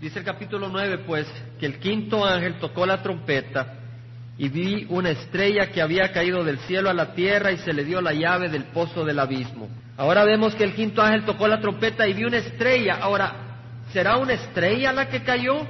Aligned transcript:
Dice 0.00 0.20
el 0.20 0.24
capítulo 0.24 0.68
9, 0.68 0.98
pues, 0.98 1.26
que 1.58 1.66
el 1.66 1.80
quinto 1.80 2.24
ángel 2.24 2.60
tocó 2.60 2.86
la 2.86 3.02
trompeta 3.02 3.74
y 4.36 4.48
vi 4.48 4.86
una 4.90 5.10
estrella 5.10 5.72
que 5.72 5.82
había 5.82 6.12
caído 6.12 6.44
del 6.44 6.58
cielo 6.60 6.88
a 6.88 6.94
la 6.94 7.14
tierra 7.14 7.50
y 7.50 7.56
se 7.58 7.72
le 7.72 7.84
dio 7.84 8.00
la 8.00 8.12
llave 8.12 8.48
del 8.48 8.66
pozo 8.66 9.04
del 9.04 9.18
abismo. 9.18 9.68
Ahora 9.96 10.24
vemos 10.24 10.54
que 10.54 10.62
el 10.62 10.74
quinto 10.74 11.02
ángel 11.02 11.24
tocó 11.24 11.48
la 11.48 11.60
trompeta 11.60 12.06
y 12.06 12.12
vi 12.12 12.22
una 12.22 12.36
estrella. 12.36 12.98
Ahora, 13.00 13.32
¿será 13.92 14.16
una 14.18 14.34
estrella 14.34 14.92
la 14.92 15.08
que 15.08 15.24
cayó? 15.24 15.66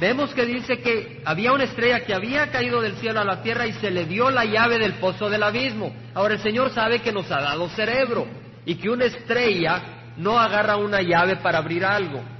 Vemos 0.00 0.32
que 0.32 0.46
dice 0.46 0.78
que 0.78 1.20
había 1.26 1.52
una 1.52 1.64
estrella 1.64 2.06
que 2.06 2.14
había 2.14 2.50
caído 2.50 2.80
del 2.80 2.96
cielo 2.96 3.20
a 3.20 3.24
la 3.24 3.42
tierra 3.42 3.66
y 3.66 3.74
se 3.74 3.90
le 3.90 4.06
dio 4.06 4.30
la 4.30 4.46
llave 4.46 4.78
del 4.78 4.94
pozo 4.94 5.28
del 5.28 5.42
abismo. 5.42 5.94
Ahora 6.14 6.34
el 6.34 6.40
Señor 6.40 6.70
sabe 6.70 7.00
que 7.00 7.12
nos 7.12 7.30
ha 7.30 7.42
dado 7.42 7.68
cerebro 7.68 8.26
y 8.64 8.76
que 8.76 8.88
una 8.88 9.04
estrella 9.04 9.82
no 10.16 10.40
agarra 10.40 10.78
una 10.78 11.02
llave 11.02 11.36
para 11.36 11.58
abrir 11.58 11.84
algo. 11.84 12.37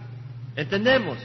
¿Entendemos? 0.58 1.16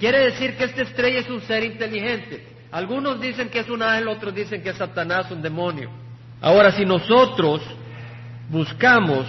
Quiere 0.00 0.18
decir 0.32 0.56
que 0.56 0.64
esta 0.64 0.82
estrella 0.82 1.20
es 1.20 1.30
un 1.30 1.40
ser 1.42 1.62
inteligente. 1.62 2.44
Algunos 2.72 3.20
dicen 3.20 3.48
que 3.48 3.60
es 3.60 3.68
un 3.70 3.80
ángel, 3.80 4.08
otros 4.08 4.34
dicen 4.34 4.64
que 4.64 4.70
es 4.70 4.76
Satanás, 4.76 5.30
un 5.30 5.40
demonio. 5.40 5.90
Ahora, 6.40 6.72
si 6.72 6.84
nosotros 6.84 7.62
buscamos 8.50 9.26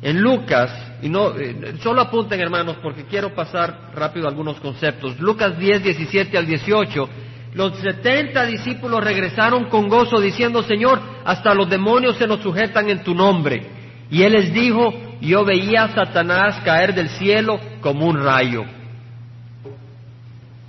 en 0.00 0.20
Lucas, 0.20 0.70
y 1.02 1.08
no, 1.08 1.36
eh, 1.36 1.74
solo 1.82 2.02
apunten 2.02 2.38
hermanos 2.38 2.76
porque 2.80 3.04
quiero 3.06 3.34
pasar 3.34 3.90
rápido 3.96 4.28
algunos 4.28 4.60
conceptos. 4.60 5.18
Lucas 5.18 5.58
10, 5.58 5.82
17 5.82 6.38
al 6.38 6.46
18, 6.46 7.08
los 7.54 7.76
setenta 7.80 8.46
discípulos 8.46 9.02
regresaron 9.02 9.64
con 9.64 9.88
gozo 9.88 10.20
diciendo, 10.20 10.62
Señor, 10.62 11.00
hasta 11.24 11.52
los 11.52 11.68
demonios 11.68 12.16
se 12.16 12.28
nos 12.28 12.40
sujetan 12.40 12.88
en 12.88 13.02
tu 13.02 13.12
nombre. 13.12 13.66
Y 14.08 14.22
él 14.22 14.34
les 14.34 14.52
dijo, 14.52 14.94
yo 15.28 15.44
veía 15.44 15.84
a 15.84 15.94
Satanás 15.94 16.60
caer 16.64 16.94
del 16.94 17.08
cielo 17.08 17.60
como 17.80 18.06
un 18.06 18.22
rayo. 18.22 18.64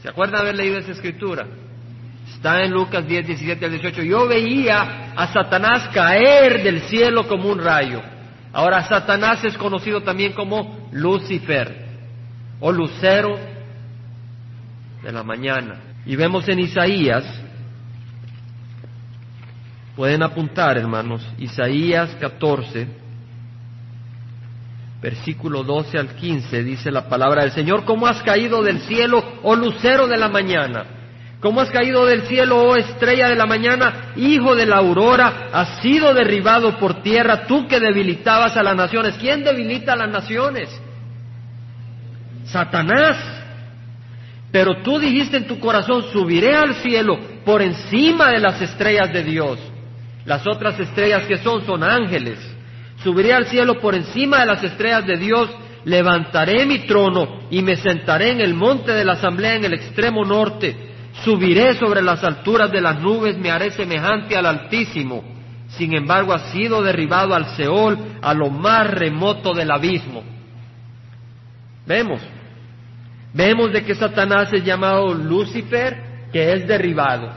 ¿Se 0.02 0.10
acuerdan 0.10 0.42
haber 0.42 0.56
leído 0.56 0.78
esa 0.78 0.92
escritura? 0.92 1.48
Está 2.28 2.64
en 2.64 2.72
Lucas 2.72 3.08
10, 3.08 3.26
17 3.26 3.66
al 3.66 3.72
18. 3.72 4.04
Yo 4.04 4.28
veía 4.28 5.14
a 5.16 5.28
Satanás 5.34 5.90
caer 5.94 6.62
del 6.62 6.82
cielo 6.82 7.28
como 7.28 7.50
un 7.50 7.60
rayo. 7.60 8.02
Ahora, 8.52 8.84
Satanás 8.84 9.44
es 9.44 9.58
conocido 9.58 10.02
también 10.02 10.34
como 10.34 10.88
Lucifer 10.92 11.86
o 12.60 12.72
lucero 12.72 13.40
de 15.02 15.12
la 15.12 15.24
mañana. 15.24 15.82
Y 16.06 16.16
vemos 16.16 16.48
en 16.48 16.60
Isaías, 16.60 17.24
pueden 19.96 20.22
apuntar 20.22 20.78
hermanos, 20.78 21.28
Isaías 21.40 22.16
14, 22.20 23.03
versículo 25.04 25.64
12 25.64 25.98
al 25.98 26.16
15, 26.16 26.64
dice 26.64 26.90
la 26.90 27.10
palabra 27.10 27.42
del 27.42 27.52
Señor, 27.52 27.84
¿cómo 27.84 28.08
has 28.08 28.24
caído 28.24 28.64
del 28.64 28.80
cielo, 28.84 29.22
oh 29.44 29.54
lucero 29.54 30.08
de 30.08 30.16
la 30.16 30.30
mañana? 30.30 30.86
¿Cómo 31.42 31.60
has 31.60 31.70
caído 31.70 32.06
del 32.06 32.22
cielo, 32.22 32.58
oh 32.58 32.78
estrella 32.78 33.28
de 33.28 33.36
la 33.36 33.46
mañana, 33.46 34.14
hijo 34.16 34.56
de 34.56 34.66
la 34.66 34.78
aurora? 34.78 35.50
Has 35.52 35.82
sido 35.82 36.14
derribado 36.14 36.80
por 36.80 37.04
tierra, 37.04 37.46
tú 37.46 37.68
que 37.68 37.82
debilitabas 37.82 38.56
a 38.56 38.64
las 38.64 38.78
naciones. 38.78 39.16
¿Quién 39.20 39.44
debilita 39.44 39.92
a 39.92 39.98
las 39.98 40.10
naciones? 40.10 40.70
Satanás. 42.46 43.18
Pero 44.54 44.84
tú 44.84 45.00
dijiste 45.00 45.36
en 45.36 45.48
tu 45.48 45.60
corazón, 45.60 46.04
subiré 46.14 46.56
al 46.56 46.76
cielo 46.76 47.20
por 47.44 47.62
encima 47.62 48.30
de 48.30 48.40
las 48.40 48.62
estrellas 48.62 49.12
de 49.12 49.24
Dios. 49.26 49.60
Las 50.24 50.48
otras 50.48 50.80
estrellas 50.80 51.24
que 51.26 51.40
son 51.40 51.66
son 51.66 51.84
ángeles. 51.84 52.53
Subiré 53.04 53.34
al 53.34 53.48
cielo 53.48 53.80
por 53.80 53.96
encima 53.96 54.40
de 54.40 54.46
las 54.46 54.64
estrellas 54.64 55.06
de 55.06 55.18
Dios, 55.18 55.50
levantaré 55.86 56.66
mi 56.66 56.80
trono 56.80 57.42
y 57.50 57.62
me 57.62 57.76
sentaré 57.76 58.32
en 58.32 58.42
el 58.42 58.54
monte 58.54 58.94
de 58.94 59.04
la 59.04 59.14
asamblea 59.14 59.56
en 59.56 59.66
el 59.66 59.74
extremo 59.74 60.24
norte 60.24 60.94
Subiré 61.22 61.76
sobre 61.76 62.02
las 62.02 62.24
alturas 62.24 62.72
de 62.72 62.82
las 62.82 63.00
nubes, 63.00 63.38
me 63.38 63.52
haré 63.52 63.72
semejante 63.72 64.36
al 64.36 64.46
Altísimo. 64.46 65.24
Sin 65.70 65.96
embargo, 65.96 66.34
ha 66.34 66.52
sido 66.52 66.82
derribado 66.82 67.36
al 67.36 67.56
Seol, 67.56 67.98
a 68.22 68.34
lo 68.34 68.50
más 68.50 68.90
remoto 68.90 69.54
del 69.54 69.72
abismo. 69.72 70.24
Vemos, 71.86 72.22
vemos 73.34 73.72
de 73.72 73.84
que 73.84 73.96
Satanás 73.96 74.52
es 74.54 74.64
llamado 74.64 75.14
Lucifer, 75.14 76.30
que 76.32 76.54
es 76.54 76.68
derribado. 76.68 77.32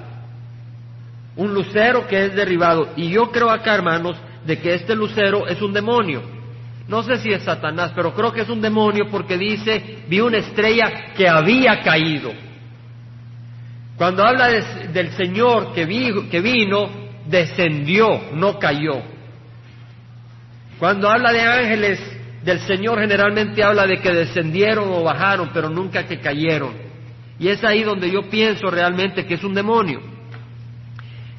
Un 1.36 1.52
lucero 1.52 2.06
que 2.06 2.24
es 2.24 2.34
derribado. 2.34 2.88
Y 2.96 3.10
yo 3.10 3.30
creo 3.30 3.50
acá, 3.50 3.74
hermanos, 3.74 4.16
de 4.46 4.58
que 4.58 4.74
este 4.74 4.94
lucero 4.94 5.46
es 5.46 5.60
un 5.60 5.72
demonio. 5.72 6.22
No 6.88 7.02
sé 7.02 7.18
si 7.18 7.32
es 7.32 7.42
Satanás, 7.42 7.92
pero 7.94 8.14
creo 8.14 8.32
que 8.32 8.42
es 8.42 8.48
un 8.48 8.60
demonio 8.60 9.08
porque 9.10 9.36
dice, 9.36 10.04
vi 10.08 10.20
una 10.20 10.38
estrella 10.38 11.12
que 11.16 11.28
había 11.28 11.82
caído. 11.82 12.32
Cuando 13.96 14.24
habla 14.24 14.48
del 14.48 15.10
Señor 15.12 15.72
que, 15.72 15.86
que 16.30 16.40
vino, 16.40 16.88
descendió, 17.26 18.20
no 18.34 18.58
cayó. 18.58 19.02
Cuando 20.78 21.08
habla 21.08 21.32
de 21.32 21.40
ángeles 21.40 22.00
del 22.44 22.60
Señor, 22.60 23.00
generalmente 23.00 23.64
habla 23.64 23.86
de 23.86 23.98
que 23.98 24.12
descendieron 24.12 24.88
o 24.90 25.02
bajaron, 25.02 25.50
pero 25.52 25.68
nunca 25.68 26.06
que 26.06 26.20
cayeron. 26.20 26.74
Y 27.38 27.48
es 27.48 27.64
ahí 27.64 27.82
donde 27.82 28.10
yo 28.10 28.30
pienso 28.30 28.70
realmente 28.70 29.26
que 29.26 29.34
es 29.34 29.44
un 29.44 29.54
demonio. 29.54 30.15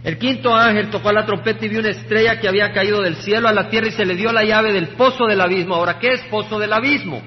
El 0.03 0.17
quinto 0.17 0.55
ángel 0.55 0.89
tocó 0.89 1.11
la 1.11 1.25
trompeta 1.25 1.65
y 1.65 1.69
vio 1.69 1.79
una 1.79 1.89
estrella 1.89 2.39
que 2.39 2.47
había 2.47 2.71
caído 2.71 3.01
del 3.01 3.15
cielo 3.17 3.47
a 3.47 3.53
la 3.53 3.69
tierra 3.69 3.87
y 3.87 3.91
se 3.91 4.05
le 4.05 4.15
dio 4.15 4.31
la 4.31 4.43
llave 4.43 4.71
del 4.71 4.89
pozo 4.89 5.25
del 5.25 5.41
abismo. 5.41 5.75
Ahora, 5.75 5.99
¿qué 5.99 6.13
es 6.13 6.21
pozo 6.29 6.59
del 6.59 6.71
abismo? 6.71 7.21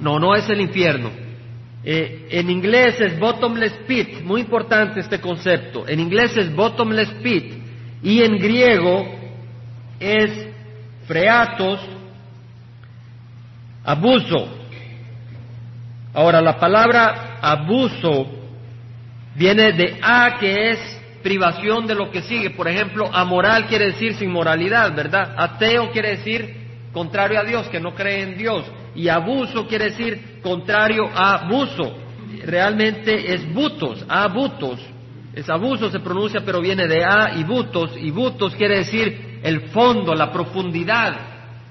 No, 0.00 0.18
no 0.18 0.34
es 0.34 0.48
el 0.48 0.60
infierno. 0.60 1.10
Eh, 1.84 2.28
en 2.30 2.50
inglés 2.50 3.00
es 3.00 3.18
bottomless 3.18 3.72
pit, 3.86 4.22
muy 4.22 4.42
importante 4.42 5.00
este 5.00 5.20
concepto. 5.20 5.88
En 5.88 6.00
inglés 6.00 6.36
es 6.36 6.54
bottomless 6.54 7.08
pit 7.22 7.54
y 8.02 8.22
en 8.22 8.36
griego 8.36 9.06
es 9.98 10.48
freatos, 11.06 11.80
abuso. 13.84 14.48
Ahora, 16.12 16.40
la 16.40 16.58
palabra 16.58 17.38
abuso 17.40 18.37
viene 19.38 19.72
de 19.72 19.98
a, 20.02 20.36
que 20.38 20.70
es 20.72 20.78
privación 21.22 21.86
de 21.86 21.94
lo 21.94 22.10
que 22.10 22.22
sigue. 22.22 22.50
Por 22.50 22.68
ejemplo, 22.68 23.08
amoral 23.12 23.66
quiere 23.66 23.86
decir 23.86 24.14
sin 24.14 24.30
moralidad, 24.30 24.94
¿verdad? 24.94 25.34
Ateo 25.36 25.90
quiere 25.90 26.16
decir 26.16 26.56
contrario 26.92 27.38
a 27.38 27.44
Dios, 27.44 27.68
que 27.68 27.80
no 27.80 27.94
cree 27.94 28.22
en 28.22 28.36
Dios. 28.36 28.64
Y 28.94 29.08
abuso 29.08 29.66
quiere 29.66 29.86
decir 29.86 30.40
contrario 30.42 31.08
a 31.14 31.44
abuso. 31.44 31.96
Realmente 32.44 33.34
es 33.34 33.52
butos, 33.54 34.04
abutos. 34.08 34.80
Es 35.34 35.48
abuso 35.48 35.90
se 35.90 36.00
pronuncia, 36.00 36.40
pero 36.44 36.60
viene 36.60 36.88
de 36.88 37.04
a 37.04 37.34
y 37.36 37.44
butos. 37.44 37.92
Y 37.96 38.10
butos 38.10 38.54
quiere 38.56 38.78
decir 38.78 39.40
el 39.42 39.68
fondo, 39.68 40.14
la 40.14 40.32
profundidad. 40.32 41.14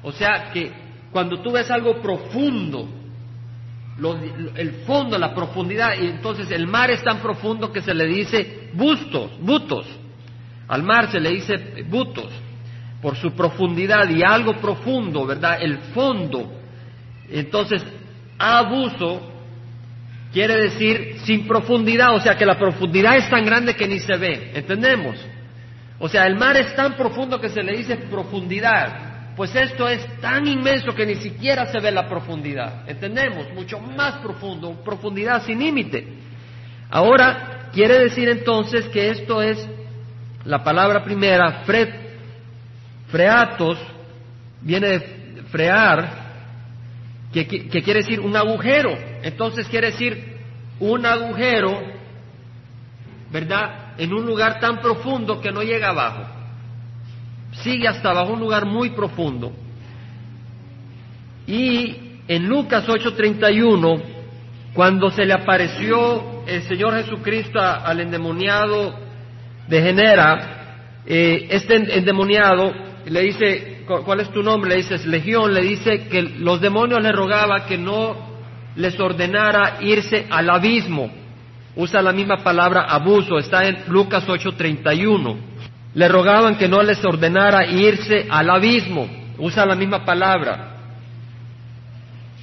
O 0.03 0.11
sea 0.11 0.51
que 0.53 0.71
cuando 1.11 1.41
tú 1.41 1.51
ves 1.51 1.69
algo 1.69 2.01
profundo, 2.01 2.87
el 4.55 4.71
fondo, 4.85 5.17
la 5.17 5.33
profundidad, 5.33 5.93
y 5.99 6.05
entonces 6.07 6.51
el 6.51 6.67
mar 6.67 6.91
es 6.91 7.03
tan 7.03 7.19
profundo 7.19 7.71
que 7.71 7.81
se 7.81 7.93
le 7.93 8.05
dice 8.05 8.69
bustos, 8.73 9.31
butos. 9.39 9.87
Al 10.67 10.83
mar 10.83 11.11
se 11.11 11.19
le 11.19 11.31
dice 11.31 11.83
butos 11.89 12.31
por 13.01 13.15
su 13.15 13.31
profundidad 13.31 14.09
y 14.09 14.23
algo 14.23 14.57
profundo, 14.57 15.25
¿verdad? 15.25 15.59
El 15.61 15.77
fondo. 15.93 16.51
Entonces, 17.29 17.83
abuso 18.37 19.33
quiere 20.31 20.55
decir 20.57 21.15
sin 21.23 21.47
profundidad, 21.47 22.13
o 22.13 22.19
sea 22.19 22.35
que 22.35 22.45
la 22.45 22.57
profundidad 22.57 23.15
es 23.17 23.29
tan 23.29 23.45
grande 23.45 23.75
que 23.75 23.87
ni 23.87 23.99
se 23.99 24.15
ve, 24.17 24.51
¿entendemos? 24.53 25.15
O 25.99 26.07
sea, 26.07 26.25
el 26.27 26.35
mar 26.35 26.55
es 26.57 26.75
tan 26.75 26.95
profundo 26.95 27.39
que 27.39 27.49
se 27.49 27.63
le 27.63 27.77
dice 27.77 27.97
profundidad, 27.97 29.06
pues 29.37 29.55
esto 29.55 29.87
es 29.87 30.03
tan 30.19 30.47
inmenso 30.47 30.95
que 30.95 31.05
ni 31.05 31.15
siquiera 31.15 31.67
se 31.67 31.79
ve 31.79 31.91
la 31.91 32.09
profundidad, 32.09 32.89
¿entendemos? 32.89 33.53
Mucho 33.53 33.79
más 33.79 34.15
profundo, 34.15 34.81
profundidad 34.83 35.45
sin 35.45 35.59
límite. 35.59 36.07
Ahora, 36.89 37.69
quiere 37.71 37.99
decir 37.99 38.27
entonces 38.29 38.87
que 38.87 39.11
esto 39.11 39.39
es 39.43 39.63
la 40.43 40.63
palabra 40.63 41.03
primera, 41.03 41.63
Freatos 43.09 43.77
viene 44.59 44.87
de 44.87 44.99
frear, 45.51 46.25
que, 47.31 47.45
quiere 47.45 48.01
decir 48.01 48.19
un 48.19 48.35
agujero. 48.35 48.97
Entonces 49.21 49.67
quiere 49.67 49.91
decir 49.91 50.35
un 50.79 51.05
agujero, 51.05 51.79
¿verdad? 53.31 53.93
En 53.99 54.13
un 54.13 54.25
lugar 54.25 54.59
tan 54.59 54.79
profundo 54.79 55.39
que 55.39 55.51
no 55.51 55.61
llega 55.61 55.89
abajo. 55.89 56.36
Sigue 57.51 57.87
hasta 57.87 58.09
abajo, 58.09 58.33
un 58.33 58.39
lugar 58.39 58.65
muy 58.65 58.91
profundo. 58.91 59.51
Y 61.47 62.21
en 62.27 62.47
Lucas 62.47 62.87
8:31, 62.87 64.01
cuando 64.73 65.09
se 65.09 65.25
le 65.25 65.33
apareció 65.33 66.43
el 66.45 66.63
Señor 66.63 66.95
Jesucristo 66.95 67.59
al 67.59 67.99
endemoniado 67.99 68.93
de 69.67 69.81
Genera, 69.81 71.01
eh, 71.05 71.47
este 71.51 71.97
endemoniado 71.97 72.73
le 73.05 73.21
dice, 73.21 73.83
¿cuál 74.05 74.19
es 74.19 74.29
tu 74.31 74.43
nombre? 74.43 74.69
Le 74.71 74.77
dices, 74.77 75.05
Legión, 75.05 75.53
le 75.53 75.61
dice 75.61 76.07
que 76.09 76.21
los 76.21 76.59
demonios 76.59 77.01
le 77.01 77.11
rogaba 77.11 77.65
que 77.65 77.77
no 77.77 78.27
les 78.75 78.99
ordenara 78.99 79.77
irse 79.81 80.27
al 80.29 80.49
abismo. 80.49 81.09
Usa 81.75 82.01
la 82.01 82.11
misma 82.11 82.43
palabra 82.43 82.81
abuso, 82.81 83.37
está 83.37 83.65
en 83.65 83.83
Lucas 83.87 84.27
8:31. 84.27 85.37
Le 85.97 86.07
rogaban 86.07 86.59
que 86.59 86.67
no 86.67 86.83
les 86.83 87.03
ordenara 87.03 87.65
irse 87.65 88.27
al 88.29 88.51
abismo. 88.51 89.09
Usa 89.39 89.65
la 89.65 89.75
misma 89.75 90.05
palabra. 90.05 90.75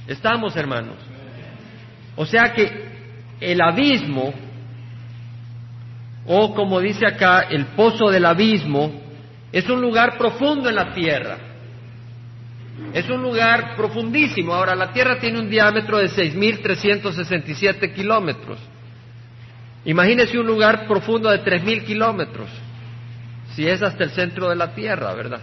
Estamos, 0.05 0.57
hermanos. 0.57 0.97
O 2.17 2.25
sea 2.25 2.51
que 2.51 2.69
el 3.39 3.61
abismo, 3.61 4.33
o 6.25 6.53
como 6.53 6.81
dice 6.81 7.07
acá, 7.07 7.47
el 7.49 7.67
pozo 7.67 8.09
del 8.09 8.25
abismo, 8.25 8.91
es 9.53 9.69
un 9.69 9.79
lugar 9.79 10.17
profundo 10.17 10.67
en 10.67 10.75
la 10.75 10.93
tierra. 10.93 11.37
Es 12.91 13.09
un 13.09 13.21
lugar 13.21 13.77
profundísimo. 13.77 14.53
Ahora, 14.53 14.75
la 14.75 14.91
tierra 14.91 15.17
tiene 15.17 15.39
un 15.39 15.49
diámetro 15.49 15.99
de 15.99 16.09
6.367 16.09 17.93
kilómetros. 17.93 18.59
Imagínese 19.85 20.37
un 20.37 20.45
lugar 20.45 20.87
profundo 20.87 21.29
de 21.29 21.41
3.000 21.41 21.85
kilómetros, 21.85 22.49
si 23.55 23.67
es 23.67 23.81
hasta 23.81 24.03
el 24.03 24.11
centro 24.11 24.49
de 24.49 24.55
la 24.55 24.73
tierra, 24.75 25.13
¿verdad? 25.13 25.41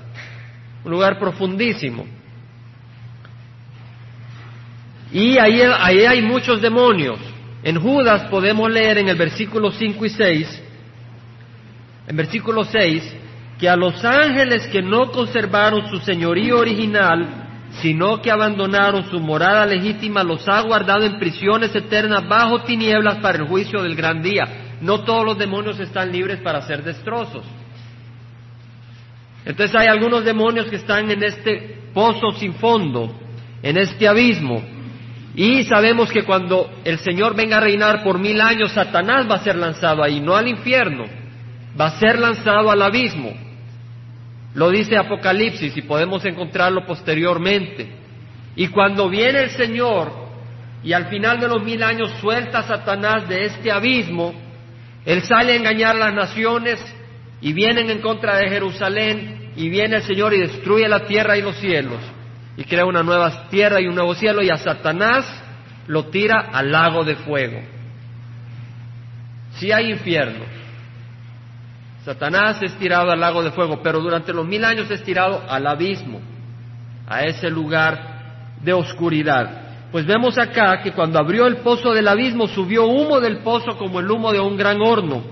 Un 0.84 0.90
lugar 0.90 1.18
profundísimo. 1.18 2.04
Y 5.10 5.38
ahí, 5.38 5.60
ahí 5.62 6.04
hay 6.04 6.22
muchos 6.22 6.60
demonios. 6.60 7.18
En 7.62 7.80
Judas 7.80 8.24
podemos 8.28 8.70
leer 8.70 8.98
en 8.98 9.08
el 9.08 9.16
versículo 9.16 9.70
5 9.70 10.04
y 10.04 10.08
6, 10.10 10.62
en 12.08 12.16
versículo 12.16 12.64
6, 12.64 13.16
que 13.58 13.68
a 13.68 13.76
los 13.76 14.04
ángeles 14.04 14.66
que 14.66 14.82
no 14.82 15.10
conservaron 15.12 15.88
su 15.88 15.98
señorío 15.98 16.58
original, 16.58 17.42
sino 17.80 18.20
que 18.20 18.30
abandonaron 18.30 19.08
su 19.08 19.20
morada 19.20 19.64
legítima, 19.64 20.22
los 20.22 20.46
ha 20.48 20.60
guardado 20.62 21.04
en 21.04 21.18
prisiones 21.18 21.74
eternas 21.74 22.28
bajo 22.28 22.62
tinieblas 22.64 23.18
para 23.18 23.38
el 23.38 23.46
juicio 23.46 23.82
del 23.82 23.94
gran 23.94 24.22
día. 24.22 24.76
No 24.80 25.04
todos 25.04 25.24
los 25.24 25.38
demonios 25.38 25.78
están 25.78 26.10
libres 26.10 26.40
para 26.40 26.58
hacer 26.58 26.82
destrozos. 26.82 27.44
Entonces 29.44 29.74
hay 29.78 29.88
algunos 29.88 30.24
demonios 30.24 30.66
que 30.66 30.76
están 30.76 31.10
en 31.10 31.22
este 31.22 31.78
pozo 31.92 32.32
sin 32.38 32.54
fondo, 32.54 33.12
en 33.62 33.76
este 33.76 34.06
abismo. 34.06 34.62
Y 35.34 35.64
sabemos 35.64 36.10
que 36.10 36.24
cuando 36.24 36.70
el 36.84 36.98
Señor 36.98 37.34
venga 37.34 37.56
a 37.56 37.60
reinar 37.60 38.04
por 38.04 38.18
mil 38.18 38.40
años, 38.40 38.72
Satanás 38.72 39.26
va 39.28 39.36
a 39.36 39.44
ser 39.44 39.56
lanzado 39.56 40.02
ahí, 40.02 40.20
no 40.20 40.36
al 40.36 40.46
infierno, 40.46 41.04
va 41.80 41.86
a 41.86 41.98
ser 41.98 42.18
lanzado 42.18 42.70
al 42.70 42.82
abismo. 42.82 43.32
Lo 44.54 44.70
dice 44.70 44.96
Apocalipsis 44.96 45.76
y 45.76 45.82
podemos 45.82 46.24
encontrarlo 46.24 46.84
posteriormente. 46.84 47.88
Y 48.54 48.68
cuando 48.68 49.08
viene 49.08 49.44
el 49.44 49.50
Señor 49.50 50.12
y 50.84 50.92
al 50.92 51.06
final 51.06 51.40
de 51.40 51.48
los 51.48 51.62
mil 51.62 51.82
años 51.82 52.12
suelta 52.20 52.58
a 52.58 52.64
Satanás 52.64 53.26
de 53.26 53.46
este 53.46 53.72
abismo, 53.72 54.34
Él 55.06 55.22
sale 55.22 55.52
a 55.52 55.56
engañar 55.56 55.96
a 55.96 56.10
las 56.10 56.14
naciones 56.14 56.78
y 57.42 57.52
vienen 57.52 57.90
en 57.90 58.00
contra 58.00 58.36
de 58.36 58.48
Jerusalén 58.48 59.52
y 59.56 59.68
viene 59.68 59.96
el 59.96 60.02
Señor 60.02 60.32
y 60.32 60.40
destruye 60.40 60.88
la 60.88 61.04
tierra 61.04 61.36
y 61.36 61.42
los 61.42 61.56
cielos 61.56 61.98
y 62.56 62.64
crea 62.64 62.86
una 62.86 63.02
nueva 63.02 63.48
tierra 63.48 63.80
y 63.80 63.86
un 63.86 63.94
nuevo 63.94 64.14
cielo 64.14 64.42
y 64.42 64.50
a 64.50 64.56
Satanás 64.56 65.26
lo 65.88 66.06
tira 66.06 66.50
al 66.52 66.70
lago 66.70 67.04
de 67.04 67.16
fuego. 67.16 67.60
Si 69.54 69.72
hay 69.72 69.90
infierno, 69.90 70.44
Satanás 72.04 72.62
es 72.62 72.74
tirado 72.78 73.10
al 73.10 73.20
lago 73.20 73.42
de 73.42 73.50
fuego, 73.50 73.80
pero 73.82 74.00
durante 74.00 74.32
los 74.32 74.46
mil 74.46 74.64
años 74.64 74.90
es 74.90 75.02
tirado 75.02 75.42
al 75.48 75.66
abismo, 75.66 76.20
a 77.06 77.22
ese 77.22 77.50
lugar 77.50 78.56
de 78.62 78.72
oscuridad. 78.72 79.90
Pues 79.90 80.06
vemos 80.06 80.38
acá 80.38 80.80
que 80.82 80.92
cuando 80.92 81.18
abrió 81.18 81.46
el 81.46 81.58
pozo 81.58 81.92
del 81.92 82.08
abismo 82.08 82.46
subió 82.48 82.86
humo 82.86 83.20
del 83.20 83.38
pozo 83.38 83.76
como 83.76 84.00
el 84.00 84.10
humo 84.10 84.32
de 84.32 84.40
un 84.40 84.56
gran 84.56 84.80
horno, 84.80 85.22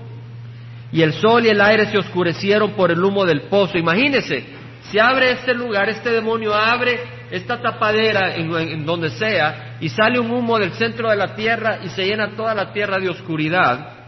y 0.91 1.01
el 1.01 1.13
sol 1.13 1.45
y 1.45 1.49
el 1.49 1.61
aire 1.61 1.85
se 1.87 1.97
oscurecieron 1.97 2.71
por 2.71 2.91
el 2.91 3.03
humo 3.03 3.25
del 3.25 3.43
pozo. 3.43 3.77
Imagínese, 3.77 4.45
si 4.89 4.99
abre 4.99 5.31
este 5.31 5.53
lugar, 5.53 5.89
este 5.89 6.09
demonio 6.09 6.53
abre 6.53 6.99
esta 7.31 7.61
tapadera 7.61 8.35
en, 8.35 8.53
en 8.53 8.85
donde 8.85 9.09
sea, 9.11 9.77
y 9.79 9.89
sale 9.89 10.19
un 10.19 10.29
humo 10.31 10.59
del 10.59 10.73
centro 10.73 11.09
de 11.09 11.15
la 11.15 11.33
tierra 11.33 11.79
y 11.83 11.89
se 11.89 12.05
llena 12.05 12.35
toda 12.35 12.53
la 12.53 12.73
tierra 12.73 12.97
de 12.99 13.09
oscuridad 13.09 14.01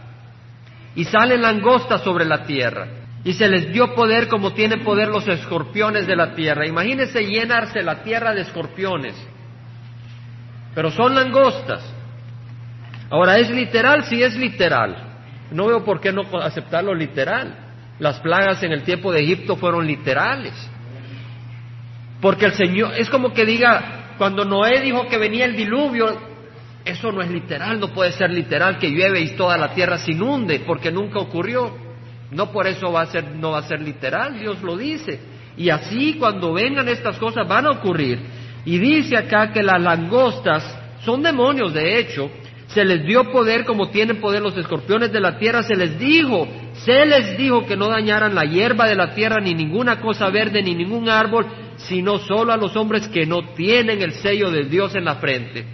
y 0.94 1.04
salen 1.04 1.42
langostas 1.42 2.02
sobre 2.02 2.24
la 2.24 2.44
tierra. 2.44 2.86
Y 3.24 3.32
se 3.32 3.48
les 3.48 3.72
dio 3.72 3.94
poder 3.94 4.28
como 4.28 4.52
tienen 4.52 4.84
poder 4.84 5.08
los 5.08 5.26
escorpiones 5.26 6.06
de 6.06 6.14
la 6.14 6.34
tierra. 6.34 6.66
Imagínense 6.66 7.24
llenarse 7.24 7.82
la 7.82 8.02
tierra 8.02 8.34
de 8.34 8.42
escorpiones. 8.42 9.14
Pero 10.74 10.90
son 10.90 11.14
langostas. 11.14 11.82
Ahora, 13.10 13.38
¿es 13.38 13.48
literal? 13.50 14.04
Sí 14.04 14.22
es 14.22 14.36
literal. 14.36 15.13
No 15.54 15.66
veo 15.66 15.84
por 15.84 16.00
qué 16.00 16.12
no 16.12 16.22
aceptarlo 16.42 16.92
literal. 16.94 17.56
Las 18.00 18.18
plagas 18.18 18.60
en 18.64 18.72
el 18.72 18.82
tiempo 18.82 19.12
de 19.12 19.20
Egipto 19.22 19.54
fueron 19.54 19.86
literales. 19.86 20.52
Porque 22.20 22.46
el 22.46 22.54
Señor, 22.54 22.94
es 22.98 23.08
como 23.08 23.32
que 23.32 23.46
diga, 23.46 24.14
cuando 24.18 24.44
Noé 24.44 24.80
dijo 24.80 25.06
que 25.06 25.16
venía 25.16 25.44
el 25.44 25.54
diluvio, 25.54 26.06
eso 26.84 27.12
no 27.12 27.22
es 27.22 27.30
literal, 27.30 27.78
no 27.78 27.88
puede 27.88 28.10
ser 28.10 28.30
literal 28.30 28.78
que 28.78 28.90
llueve 28.90 29.20
y 29.20 29.36
toda 29.36 29.56
la 29.56 29.72
tierra 29.72 29.96
se 29.98 30.10
inunde, 30.10 30.60
porque 30.66 30.90
nunca 30.90 31.20
ocurrió. 31.20 31.72
No 32.32 32.50
por 32.50 32.66
eso 32.66 32.90
va 32.90 33.02
a 33.02 33.06
ser, 33.06 33.36
no 33.36 33.52
va 33.52 33.58
a 33.60 33.68
ser 33.68 33.80
literal, 33.80 34.36
Dios 34.36 34.60
lo 34.60 34.76
dice. 34.76 35.20
Y 35.56 35.70
así 35.70 36.14
cuando 36.14 36.52
vengan 36.52 36.88
estas 36.88 37.16
cosas 37.18 37.46
van 37.46 37.66
a 37.66 37.70
ocurrir. 37.70 38.18
Y 38.64 38.78
dice 38.78 39.16
acá 39.16 39.52
que 39.52 39.62
las 39.62 39.80
langostas 39.80 40.78
son 41.04 41.22
demonios, 41.22 41.72
de 41.72 42.00
hecho, 42.00 42.28
se 42.74 42.84
les 42.84 43.04
dio 43.06 43.30
poder 43.30 43.64
como 43.64 43.90
tienen 43.90 44.20
poder 44.20 44.42
los 44.42 44.56
escorpiones 44.56 45.12
de 45.12 45.20
la 45.20 45.38
tierra, 45.38 45.62
se 45.62 45.76
les 45.76 45.96
dijo, 45.96 46.48
se 46.84 47.06
les 47.06 47.38
dijo 47.38 47.64
que 47.64 47.76
no 47.76 47.88
dañaran 47.88 48.34
la 48.34 48.44
hierba 48.44 48.88
de 48.88 48.96
la 48.96 49.14
tierra, 49.14 49.40
ni 49.40 49.54
ninguna 49.54 50.00
cosa 50.00 50.28
verde, 50.28 50.60
ni 50.60 50.74
ningún 50.74 51.08
árbol, 51.08 51.46
sino 51.76 52.18
solo 52.18 52.52
a 52.52 52.56
los 52.56 52.74
hombres 52.74 53.06
que 53.08 53.26
no 53.26 53.54
tienen 53.54 54.02
el 54.02 54.12
sello 54.14 54.50
de 54.50 54.64
Dios 54.64 54.96
en 54.96 55.04
la 55.04 55.14
frente. 55.16 55.64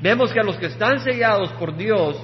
Vemos 0.00 0.32
que 0.32 0.40
a 0.40 0.44
los 0.44 0.56
que 0.56 0.66
están 0.66 1.00
sellados 1.00 1.52
por 1.52 1.76
Dios 1.76 2.16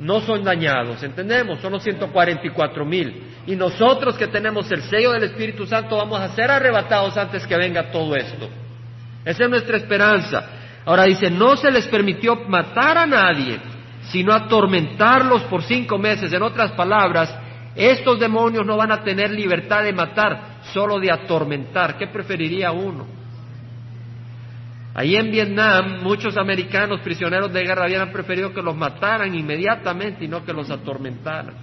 no 0.00 0.20
son 0.22 0.42
dañados, 0.42 1.00
¿entendemos? 1.04 1.60
Son 1.60 1.72
los 1.72 1.82
144 1.84 2.84
mil. 2.84 3.22
Y 3.46 3.54
nosotros 3.54 4.16
que 4.16 4.26
tenemos 4.26 4.70
el 4.72 4.82
sello 4.82 5.12
del 5.12 5.24
Espíritu 5.24 5.64
Santo 5.64 5.96
vamos 5.96 6.18
a 6.18 6.34
ser 6.34 6.50
arrebatados 6.50 7.16
antes 7.16 7.46
que 7.46 7.56
venga 7.56 7.92
todo 7.92 8.16
esto. 8.16 8.48
Esa 9.24 9.44
es 9.44 9.50
nuestra 9.50 9.76
esperanza. 9.76 10.63
Ahora 10.86 11.04
dice, 11.04 11.30
no 11.30 11.56
se 11.56 11.70
les 11.70 11.86
permitió 11.86 12.36
matar 12.48 12.98
a 12.98 13.06
nadie, 13.06 13.58
sino 14.10 14.32
atormentarlos 14.32 15.42
por 15.44 15.62
cinco 15.62 15.98
meses. 15.98 16.32
En 16.32 16.42
otras 16.42 16.72
palabras, 16.72 17.34
estos 17.74 18.20
demonios 18.20 18.66
no 18.66 18.76
van 18.76 18.92
a 18.92 19.02
tener 19.02 19.30
libertad 19.30 19.82
de 19.82 19.92
matar, 19.92 20.58
solo 20.72 20.98
de 21.00 21.10
atormentar. 21.10 21.96
¿Qué 21.96 22.06
preferiría 22.08 22.70
uno? 22.72 23.06
Ahí 24.94 25.16
en 25.16 25.30
Vietnam, 25.30 26.02
muchos 26.02 26.36
americanos 26.36 27.00
prisioneros 27.00 27.52
de 27.52 27.64
guerra 27.64 27.84
habían 27.84 28.12
preferido 28.12 28.52
que 28.52 28.62
los 28.62 28.76
mataran 28.76 29.34
inmediatamente 29.34 30.24
y 30.24 30.28
no 30.28 30.44
que 30.44 30.52
los 30.52 30.70
atormentaran. 30.70 31.54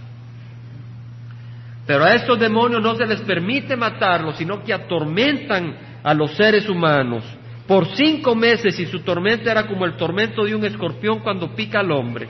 Pero 1.85 2.03
a 2.03 2.13
estos 2.13 2.39
demonios 2.39 2.81
no 2.81 2.95
se 2.95 3.05
les 3.05 3.21
permite 3.21 3.77
matarlos, 3.77 4.35
sino 4.35 4.63
que 4.63 4.73
atormentan 4.73 5.75
a 6.03 6.13
los 6.13 6.31
seres 6.35 6.67
humanos 6.67 7.23
por 7.71 7.87
cinco 7.95 8.35
meses 8.35 8.77
y 8.81 8.85
su 8.85 8.99
tormento 8.99 9.49
era 9.49 9.65
como 9.65 9.85
el 9.85 9.95
tormento 9.95 10.43
de 10.43 10.53
un 10.53 10.65
escorpión 10.65 11.19
cuando 11.19 11.55
pica 11.55 11.79
al 11.79 11.93
hombre. 11.93 12.27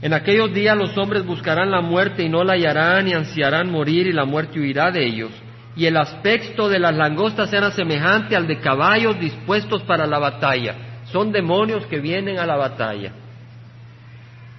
En 0.00 0.12
aquellos 0.12 0.54
días 0.54 0.76
los 0.76 0.96
hombres 0.96 1.26
buscarán 1.26 1.72
la 1.72 1.80
muerte 1.80 2.22
y 2.22 2.28
no 2.28 2.44
la 2.44 2.52
hallarán 2.52 3.08
y 3.08 3.12
ansiarán 3.12 3.68
morir 3.68 4.06
y 4.06 4.12
la 4.12 4.24
muerte 4.24 4.60
huirá 4.60 4.92
de 4.92 5.04
ellos 5.04 5.32
y 5.74 5.86
el 5.86 5.96
aspecto 5.96 6.68
de 6.68 6.78
las 6.78 6.94
langostas 6.94 7.52
era 7.52 7.72
semejante 7.72 8.36
al 8.36 8.46
de 8.46 8.60
caballos 8.60 9.18
dispuestos 9.18 9.82
para 9.82 10.06
la 10.06 10.20
batalla. 10.20 11.02
Son 11.06 11.32
demonios 11.32 11.84
que 11.86 11.98
vienen 11.98 12.38
a 12.38 12.46
la 12.46 12.54
batalla. 12.54 13.14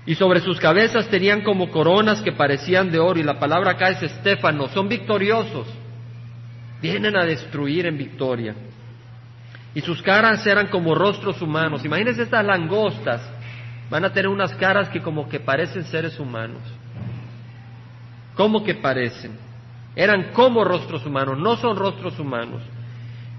Y 0.05 0.15
sobre 0.15 0.41
sus 0.41 0.59
cabezas 0.59 1.07
tenían 1.07 1.43
como 1.43 1.71
coronas 1.71 2.19
que 2.19 2.33
parecían 2.33 2.91
de 2.91 2.99
oro, 2.99 3.21
y 3.21 3.23
la 3.23 3.39
palabra 3.39 3.71
acá 3.71 3.87
es 3.91 4.03
estéfano, 4.03 4.67
son 4.67 4.89
victoriosos, 4.89 5.65
vienen 6.81 7.15
a 7.15 7.23
destruir 7.23 7.85
en 7.85 7.97
victoria. 7.97 8.53
Y 9.77 9.81
sus 9.81 10.01
caras 10.01 10.43
eran 10.47 10.69
como 10.69 10.95
rostros 10.95 11.39
humanos. 11.39 11.85
Imagínense 11.85 12.23
estas 12.23 12.43
langostas, 12.43 13.21
van 13.91 14.05
a 14.05 14.11
tener 14.11 14.27
unas 14.27 14.51
caras 14.55 14.89
que 14.89 15.03
como 15.03 15.29
que 15.29 15.39
parecen 15.39 15.83
seres 15.83 16.19
humanos. 16.19 16.63
¿Cómo 18.33 18.63
que 18.63 18.73
parecen? 18.73 19.37
Eran 19.95 20.31
como 20.33 20.63
rostros 20.63 21.05
humanos, 21.05 21.37
no 21.37 21.57
son 21.57 21.77
rostros 21.77 22.17
humanos. 22.17 22.63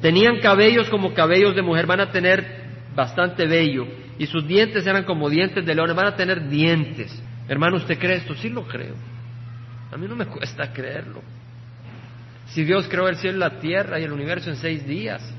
Tenían 0.00 0.38
cabellos 0.38 0.88
como 0.88 1.12
cabellos 1.12 1.56
de 1.56 1.62
mujer, 1.62 1.86
van 1.86 2.02
a 2.02 2.12
tener 2.12 2.46
bastante 2.94 3.44
vello. 3.48 3.88
Y 4.16 4.26
sus 4.26 4.46
dientes 4.46 4.86
eran 4.86 5.02
como 5.02 5.28
dientes 5.28 5.66
de 5.66 5.74
leones, 5.74 5.96
van 5.96 6.06
a 6.06 6.14
tener 6.14 6.48
dientes. 6.48 7.20
Hermano, 7.48 7.78
¿usted 7.78 7.98
cree 7.98 8.18
esto? 8.18 8.36
Sí 8.36 8.48
lo 8.48 8.62
creo. 8.62 8.94
A 9.90 9.96
mí 9.96 10.06
no 10.06 10.14
me 10.14 10.26
cuesta 10.28 10.72
creerlo. 10.72 11.20
Si 12.46 12.62
Dios 12.62 12.86
creó 12.88 13.08
el 13.08 13.16
cielo 13.16 13.38
y 13.38 13.40
la 13.40 13.58
tierra 13.58 13.98
y 13.98 14.04
el 14.04 14.12
universo 14.12 14.50
en 14.50 14.56
seis 14.56 14.86
días. 14.86 15.34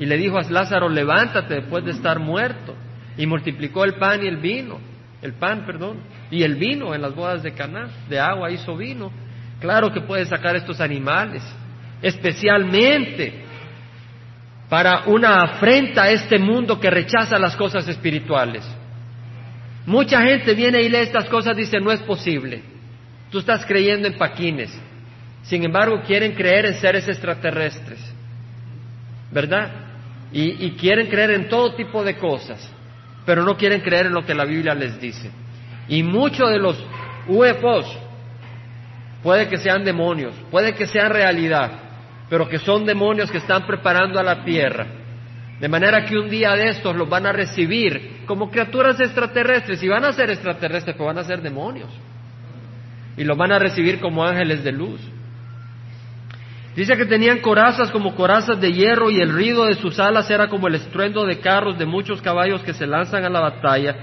Y 0.00 0.06
le 0.06 0.16
dijo 0.16 0.38
a 0.38 0.42
Lázaro, 0.42 0.88
levántate 0.88 1.56
después 1.56 1.84
de 1.84 1.90
estar 1.92 2.18
muerto. 2.18 2.74
Y 3.18 3.26
multiplicó 3.26 3.84
el 3.84 3.94
pan 3.94 4.24
y 4.24 4.28
el 4.28 4.38
vino. 4.38 4.80
El 5.20 5.34
pan, 5.34 5.66
perdón. 5.66 5.98
Y 6.30 6.42
el 6.42 6.54
vino 6.54 6.94
en 6.94 7.02
las 7.02 7.14
bodas 7.14 7.42
de 7.42 7.52
Caná. 7.52 7.88
De 8.08 8.18
agua 8.18 8.50
hizo 8.50 8.76
vino. 8.78 9.12
Claro 9.60 9.92
que 9.92 10.00
puede 10.00 10.24
sacar 10.24 10.56
estos 10.56 10.80
animales. 10.80 11.42
Especialmente 12.00 13.44
para 14.70 15.02
una 15.06 15.42
afrenta 15.42 16.04
a 16.04 16.10
este 16.10 16.38
mundo 16.38 16.80
que 16.80 16.88
rechaza 16.88 17.38
las 17.38 17.54
cosas 17.56 17.86
espirituales. 17.86 18.64
Mucha 19.84 20.22
gente 20.22 20.54
viene 20.54 20.80
y 20.80 20.88
lee 20.88 20.98
estas 20.98 21.28
cosas 21.28 21.58
y 21.58 21.62
dice, 21.62 21.78
no 21.78 21.92
es 21.92 22.00
posible. 22.00 22.62
Tú 23.30 23.40
estás 23.40 23.66
creyendo 23.66 24.08
en 24.08 24.16
paquines. 24.16 24.70
Sin 25.42 25.62
embargo, 25.64 26.00
quieren 26.06 26.32
creer 26.32 26.66
en 26.66 26.74
seres 26.74 27.06
extraterrestres. 27.06 27.98
¿Verdad? 29.32 29.89
Y, 30.32 30.70
quieren 30.72 31.08
creer 31.08 31.32
en 31.32 31.48
todo 31.48 31.74
tipo 31.74 32.04
de 32.04 32.16
cosas, 32.16 32.72
pero 33.26 33.42
no 33.42 33.56
quieren 33.56 33.80
creer 33.80 34.06
en 34.06 34.12
lo 34.12 34.24
que 34.24 34.34
la 34.34 34.44
Biblia 34.44 34.74
les 34.74 35.00
dice. 35.00 35.30
Y 35.88 36.02
muchos 36.02 36.48
de 36.50 36.58
los 36.58 36.76
UFOs 37.26 37.98
puede 39.22 39.48
que 39.48 39.58
sean 39.58 39.84
demonios, 39.84 40.34
puede 40.50 40.74
que 40.74 40.86
sean 40.86 41.10
realidad, 41.10 41.72
pero 42.28 42.48
que 42.48 42.58
son 42.58 42.86
demonios 42.86 43.30
que 43.30 43.38
están 43.38 43.66
preparando 43.66 44.20
a 44.20 44.22
la 44.22 44.44
tierra. 44.44 44.86
De 45.58 45.68
manera 45.68 46.06
que 46.06 46.16
un 46.16 46.30
día 46.30 46.52
de 46.52 46.68
estos 46.68 46.96
los 46.96 47.08
van 47.08 47.26
a 47.26 47.32
recibir 47.32 48.22
como 48.24 48.50
criaturas 48.50 49.00
extraterrestres, 49.00 49.82
y 49.82 49.88
van 49.88 50.04
a 50.04 50.12
ser 50.12 50.30
extraterrestres, 50.30 50.94
pero 50.94 51.06
van 51.06 51.18
a 51.18 51.24
ser 51.24 51.42
demonios. 51.42 51.90
Y 53.16 53.24
los 53.24 53.36
van 53.36 53.50
a 53.50 53.58
recibir 53.58 53.98
como 53.98 54.24
ángeles 54.24 54.62
de 54.62 54.70
luz. 54.70 55.00
Dice 56.80 56.96
que 56.96 57.04
tenían 57.04 57.40
corazas 57.40 57.90
como 57.90 58.14
corazas 58.14 58.58
de 58.58 58.72
hierro 58.72 59.10
y 59.10 59.20
el 59.20 59.30
ruido 59.30 59.66
de 59.66 59.74
sus 59.74 59.98
alas 59.98 60.30
era 60.30 60.48
como 60.48 60.66
el 60.66 60.76
estruendo 60.76 61.26
de 61.26 61.38
carros 61.38 61.78
de 61.78 61.84
muchos 61.84 62.22
caballos 62.22 62.62
que 62.62 62.72
se 62.72 62.86
lanzan 62.86 63.22
a 63.22 63.28
la 63.28 63.40
batalla. 63.40 63.96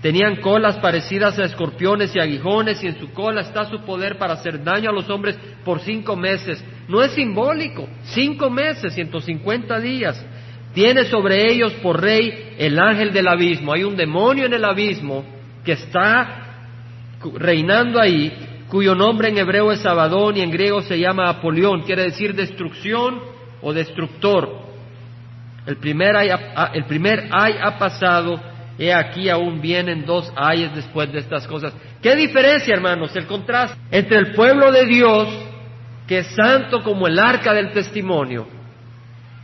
Tenían 0.00 0.36
colas 0.36 0.78
parecidas 0.78 1.38
a 1.38 1.44
escorpiones 1.44 2.16
y 2.16 2.20
aguijones 2.20 2.82
y 2.82 2.86
en 2.86 2.98
su 2.98 3.12
cola 3.12 3.42
está 3.42 3.66
su 3.66 3.84
poder 3.84 4.16
para 4.16 4.32
hacer 4.32 4.64
daño 4.64 4.88
a 4.88 4.94
los 4.94 5.10
hombres 5.10 5.36
por 5.62 5.80
cinco 5.80 6.16
meses. 6.16 6.64
No 6.88 7.02
es 7.02 7.12
simbólico, 7.12 7.86
cinco 8.04 8.48
meses, 8.48 8.94
ciento 8.94 9.20
cincuenta 9.20 9.78
días. 9.78 10.24
Tiene 10.72 11.04
sobre 11.04 11.52
ellos 11.52 11.74
por 11.82 12.00
rey 12.00 12.54
el 12.56 12.78
ángel 12.78 13.12
del 13.12 13.28
abismo. 13.28 13.74
Hay 13.74 13.84
un 13.84 13.94
demonio 13.94 14.46
en 14.46 14.54
el 14.54 14.64
abismo 14.64 15.22
que 15.62 15.72
está 15.72 16.38
reinando 17.34 18.00
ahí, 18.00 18.32
cuyo 18.72 18.94
nombre 18.94 19.28
en 19.28 19.36
hebreo 19.36 19.70
es 19.70 19.84
Abadón 19.84 20.38
y 20.38 20.40
en 20.40 20.50
griego 20.50 20.80
se 20.80 20.98
llama 20.98 21.28
Apolión, 21.28 21.82
quiere 21.82 22.04
decir 22.04 22.34
destrucción 22.34 23.20
o 23.60 23.70
destructor. 23.74 24.48
El 25.66 25.76
primer 25.76 26.16
ay, 26.16 26.30
el 26.72 26.86
primer 26.86 27.28
ay 27.30 27.56
ha 27.62 27.76
pasado, 27.76 28.40
he 28.78 28.90
aquí 28.90 29.28
aún 29.28 29.60
vienen 29.60 30.06
dos 30.06 30.32
ayes 30.34 30.74
después 30.74 31.12
de 31.12 31.18
estas 31.18 31.46
cosas. 31.46 31.74
¿Qué 32.00 32.16
diferencia, 32.16 32.74
hermanos, 32.74 33.14
el 33.14 33.26
contraste 33.26 33.78
entre 33.90 34.16
el 34.16 34.32
pueblo 34.32 34.72
de 34.72 34.86
Dios, 34.86 35.28
que 36.08 36.20
es 36.20 36.28
santo 36.28 36.82
como 36.82 37.06
el 37.06 37.18
arca 37.18 37.52
del 37.52 37.72
testimonio, 37.72 38.46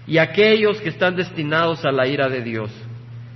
y 0.07 0.17
aquellos 0.17 0.81
que 0.81 0.89
están 0.89 1.17
destinados 1.17 1.85
a 1.85 1.93
la 1.93 2.07
ira 2.07 2.31
de 2.31 2.41
Dios? 2.41 2.71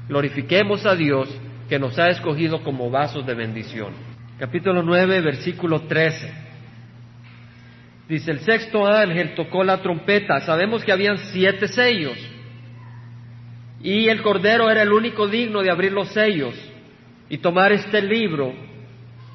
Glorifiquemos 0.08 0.86
a 0.86 0.94
Dios 0.94 1.28
que 1.68 1.78
nos 1.78 1.98
ha 1.98 2.08
escogido 2.08 2.62
como 2.62 2.90
vasos 2.90 3.26
de 3.26 3.34
bendición. 3.34 4.11
Capítulo 4.42 4.82
9, 4.82 5.20
versículo 5.20 5.82
13. 5.82 6.32
Dice, 8.08 8.32
el 8.32 8.40
sexto 8.40 8.84
ángel 8.84 9.36
tocó 9.36 9.62
la 9.62 9.80
trompeta. 9.80 10.40
Sabemos 10.40 10.82
que 10.82 10.90
habían 10.90 11.16
siete 11.16 11.68
sellos. 11.68 12.18
Y 13.84 14.08
el 14.08 14.20
Cordero 14.20 14.68
era 14.68 14.82
el 14.82 14.92
único 14.92 15.28
digno 15.28 15.62
de 15.62 15.70
abrir 15.70 15.92
los 15.92 16.08
sellos 16.08 16.56
y 17.28 17.38
tomar 17.38 17.70
este 17.70 18.02
libro 18.02 18.52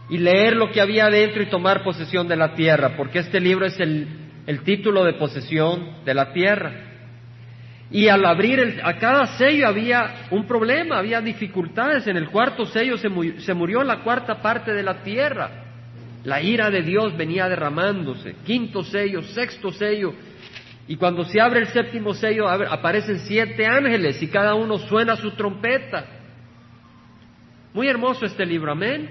y 0.09 0.17
leer 0.17 0.57
lo 0.57 0.71
que 0.73 0.81
había 0.81 1.05
dentro 1.05 1.41
y 1.41 1.49
tomar 1.49 1.85
posesión 1.85 2.27
de 2.27 2.35
la 2.35 2.53
tierra, 2.53 2.97
porque 2.97 3.19
este 3.19 3.39
libro 3.39 3.65
es 3.65 3.79
el, 3.79 4.09
el 4.45 4.61
título 4.63 5.05
de 5.05 5.13
posesión 5.13 6.03
de 6.03 6.13
la 6.13 6.33
tierra. 6.33 6.87
Y 7.89 8.10
al 8.10 8.25
abrir 8.25 8.60
el, 8.60 8.82
a 8.84 8.98
cada 8.98 9.38
sello 9.38 9.67
había 9.67 10.27
un 10.32 10.46
problema, 10.46 10.98
había 10.98 11.22
dificultades. 11.22 12.06
En 12.08 12.17
el 12.17 12.29
cuarto 12.29 12.65
sello 12.65 12.98
se, 12.98 13.08
mu 13.08 13.24
se 13.39 13.53
murió 13.53 13.84
la 13.84 14.00
cuarta 14.00 14.41
parte 14.41 14.74
de 14.74 14.84
la 14.84 15.03
tierra. 15.03 15.63
La 16.25 16.41
ira 16.41 16.70
de 16.70 16.82
Dios 16.82 17.15
venía 17.15 17.48
derramándose. 17.48 18.36
Quinto 18.46 18.84
sello, 18.84 19.24
sexto 19.24 19.72
sello. 19.72 20.13
Y 20.88 20.98
cuando 20.98 21.24
se 21.25 21.39
abre 21.39 21.62
el 21.62 21.67
séptimo 21.67 22.13
sello 22.13 22.50
aparecen 22.50 23.20
siete 23.20 23.65
ángeles 23.65 24.22
y 24.22 24.27
cada 24.27 24.53
uno 24.53 24.77
suena 24.79 25.15
su 25.15 25.32
trompeta. 25.32 26.06
Muy 27.74 27.88
hermoso 27.88 28.25
este 28.25 28.46
libro, 28.46 28.72
amén. 28.72 29.10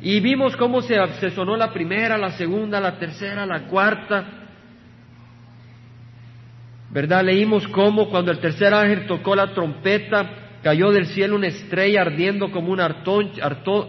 Y 0.00 0.20
vimos 0.20 0.56
cómo 0.56 0.82
se, 0.82 0.94
se 1.18 1.30
sonó 1.30 1.56
la 1.56 1.72
primera, 1.72 2.18
la 2.18 2.32
segunda, 2.32 2.80
la 2.80 2.98
tercera, 2.98 3.46
la 3.46 3.62
cuarta. 3.66 4.43
¿Verdad? 6.94 7.24
Leímos 7.24 7.66
cómo 7.66 8.08
cuando 8.08 8.30
el 8.30 8.38
tercer 8.38 8.72
ángel 8.72 9.06
tocó 9.06 9.34
la 9.34 9.52
trompeta, 9.52 10.30
cayó 10.62 10.92
del 10.92 11.06
cielo 11.08 11.34
una 11.34 11.48
estrella 11.48 12.02
ardiendo 12.02 12.52
como 12.52 12.70
una 12.70 12.86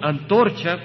antorcha 0.01 0.79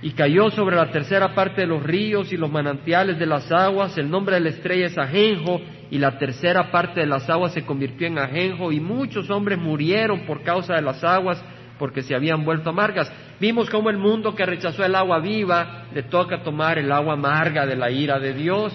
y 0.00 0.12
cayó 0.12 0.48
sobre 0.50 0.76
la 0.76 0.92
tercera 0.92 1.34
parte 1.34 1.62
de 1.62 1.66
los 1.66 1.82
ríos 1.82 2.32
y 2.32 2.36
los 2.36 2.52
manantiales 2.52 3.18
de 3.18 3.26
las 3.26 3.50
aguas. 3.50 3.98
El 3.98 4.08
nombre 4.08 4.36
de 4.36 4.42
la 4.42 4.50
estrella 4.50 4.86
es 4.86 4.96
Ajenjo 4.96 5.60
y 5.90 5.98
la 5.98 6.16
tercera 6.18 6.70
parte 6.70 7.00
de 7.00 7.06
las 7.06 7.28
aguas 7.28 7.52
se 7.52 7.66
convirtió 7.66 8.06
en 8.06 8.18
Ajenjo 8.18 8.70
y 8.70 8.78
muchos 8.78 9.28
hombres 9.28 9.58
murieron 9.58 10.20
por 10.20 10.44
causa 10.44 10.74
de 10.74 10.82
las 10.82 11.02
aguas 11.02 11.42
porque 11.80 12.02
se 12.02 12.14
habían 12.14 12.44
vuelto 12.44 12.70
amargas. 12.70 13.12
Vimos 13.40 13.68
cómo 13.70 13.90
el 13.90 13.98
mundo 13.98 14.36
que 14.36 14.46
rechazó 14.46 14.84
el 14.84 14.94
agua 14.94 15.18
viva 15.18 15.86
le 15.92 16.04
toca 16.04 16.44
tomar 16.44 16.78
el 16.78 16.92
agua 16.92 17.14
amarga 17.14 17.66
de 17.66 17.74
la 17.74 17.90
ira 17.90 18.20
de 18.20 18.34
Dios. 18.34 18.72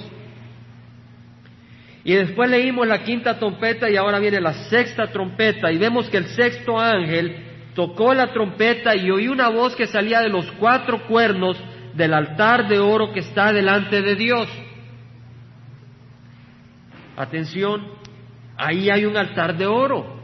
Y 2.03 2.13
después 2.13 2.49
leímos 2.49 2.87
la 2.87 3.03
quinta 3.03 3.37
trompeta 3.37 3.89
y 3.89 3.95
ahora 3.95 4.19
viene 4.19 4.41
la 4.41 4.53
sexta 4.69 5.07
trompeta 5.07 5.71
y 5.71 5.77
vemos 5.77 6.09
que 6.09 6.17
el 6.17 6.25
sexto 6.27 6.79
ángel 6.79 7.35
tocó 7.75 8.13
la 8.13 8.33
trompeta 8.33 8.95
y 8.95 9.11
oí 9.11 9.27
una 9.27 9.49
voz 9.49 9.75
que 9.75 9.85
salía 9.85 10.21
de 10.21 10.29
los 10.29 10.49
cuatro 10.53 11.05
cuernos 11.07 11.57
del 11.93 12.13
altar 12.13 12.67
de 12.67 12.79
oro 12.79 13.13
que 13.13 13.19
está 13.19 13.53
delante 13.53 14.01
de 14.01 14.15
Dios. 14.15 14.47
Atención, 17.15 17.87
ahí 18.57 18.89
hay 18.89 19.05
un 19.05 19.15
altar 19.15 19.55
de 19.55 19.67
oro. 19.67 20.19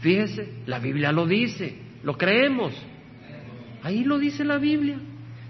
Fíjese, 0.00 0.62
la 0.66 0.78
Biblia 0.78 1.10
lo 1.10 1.26
dice, 1.26 1.76
lo 2.04 2.16
creemos. 2.16 2.72
Ahí 3.82 4.04
lo 4.04 4.18
dice 4.18 4.44
la 4.44 4.58
Biblia. 4.58 4.96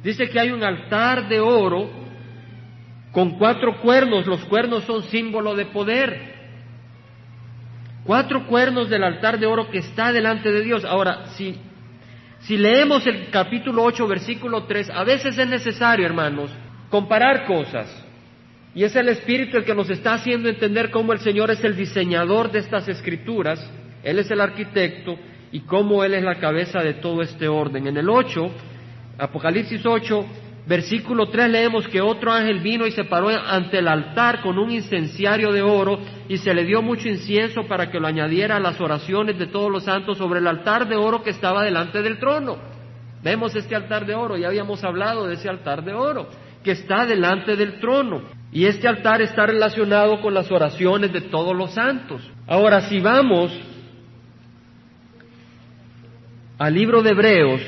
Dice 0.02 0.28
que 0.31 0.40
hay 0.40 0.50
un 0.50 0.64
altar 0.64 1.28
de 1.28 1.38
oro 1.38 2.01
con 3.12 3.38
cuatro 3.38 3.78
cuernos, 3.81 4.26
los 4.26 4.42
cuernos 4.47 4.85
son 4.85 5.02
símbolo 5.04 5.54
de 5.54 5.66
poder. 5.66 6.33
Cuatro 8.04 8.47
cuernos 8.47 8.88
del 8.88 9.04
altar 9.04 9.38
de 9.38 9.47
oro 9.47 9.71
que 9.71 9.78
está 9.78 10.12
delante 10.12 10.50
de 10.50 10.62
Dios. 10.62 10.85
Ahora, 10.85 11.26
si, 11.37 11.57
si 12.40 12.57
leemos 12.57 13.07
el 13.07 13.28
capítulo 13.31 13.85
8, 13.85 14.09
versículo 14.09 14.64
3, 14.64 14.90
a 14.90 15.04
veces 15.04 15.37
es 15.37 15.47
necesario, 15.47 16.07
hermanos, 16.07 16.50
comparar 16.88 17.45
cosas. 17.45 18.02
Y 18.75 18.85
es 18.85 18.97
el 18.97 19.11
Espíritu 19.11 19.59
el 19.59 19.64
que 19.64 19.75
nos 19.75 19.90
está 19.90 20.14
haciendo 20.14 20.49
entender 20.49 20.90
cómo 20.90 21.12
el 21.12 21.21
Señor 21.21 21.50
es 21.50 21.62
el 21.62 21.76
diseñador 21.76 22.50
de 22.50 22.61
estas 22.61 22.88
escrituras, 22.88 23.71
Él 24.02 24.19
es 24.19 24.31
el 24.31 24.40
arquitecto 24.40 25.19
y 25.52 25.61
cómo 25.61 26.02
Él 26.02 26.14
es 26.14 26.25
la 26.25 26.37
cabeza 26.37 26.81
de 26.81 26.95
todo 26.95 27.21
este 27.21 27.47
orden. 27.47 27.87
En 27.87 27.99
el 27.99 28.09
8, 28.09 28.50
Apocalipsis 29.19 29.85
8, 29.85 30.26
Versículo 30.64 31.26
3 31.28 31.50
leemos 31.50 31.88
que 31.88 32.00
otro 32.00 32.33
ángel 32.33 32.61
vino 32.61 32.87
y 32.87 32.92
se 32.92 33.04
paró 33.04 33.28
ante 33.31 33.78
el 33.78 33.88
altar 33.88 34.42
con 34.42 34.59
un 34.59 34.71
incenciario 34.71 35.50
de 35.50 35.61
oro 35.61 35.99
y 36.28 36.38
se 36.38 36.54
le 36.54 36.64
dio 36.64 36.81
mucho 36.83 37.09
incienso 37.09 37.64
para 37.64 37.90
que 37.90 37.99
lo 37.99 38.07
añadiera 38.07 38.57
a 38.57 38.61
las 38.61 38.81
oraciones 38.81 39.38
de 39.38 39.49
todos 39.49 39.71
los 39.71 39.85
santos 39.85 40.19
sobre 40.19 40.38
el 40.38 40.47
altar 40.47 40.88
de 40.88 40.95
oro 40.95 41.23
que 41.23 41.31
estaba 41.31 41.64
delante 41.64 42.00
del 42.00 42.19
trono. 42.19 42.59
Vemos 43.25 43.57
este 43.57 43.75
altar 43.75 44.07
de 44.07 44.14
oro, 44.14 44.37
ya 44.37 44.49
habíamos 44.49 44.85
hablado 44.85 45.26
de 45.26 45.35
ese 45.35 45.49
altar 45.49 45.85
de 45.85 45.95
oro 45.95 46.28
que 46.62 46.73
está 46.73 47.07
delante 47.07 47.57
del 47.57 47.81
trono. 47.81 48.23
Y 48.52 48.66
este 48.66 48.87
altar 48.87 49.21
está 49.23 49.47
relacionado 49.47 50.21
con 50.21 50.35
las 50.35 50.50
oraciones 50.52 51.12
de 51.12 51.23
todos 51.23 51.57
los 51.57 51.73
santos. 51.73 52.23
Ahora, 52.47 52.83
si 52.83 53.00
vamos 53.00 53.50
al 56.59 56.75
libro 56.75 57.02
de 57.02 57.11
Hebreos, 57.11 57.62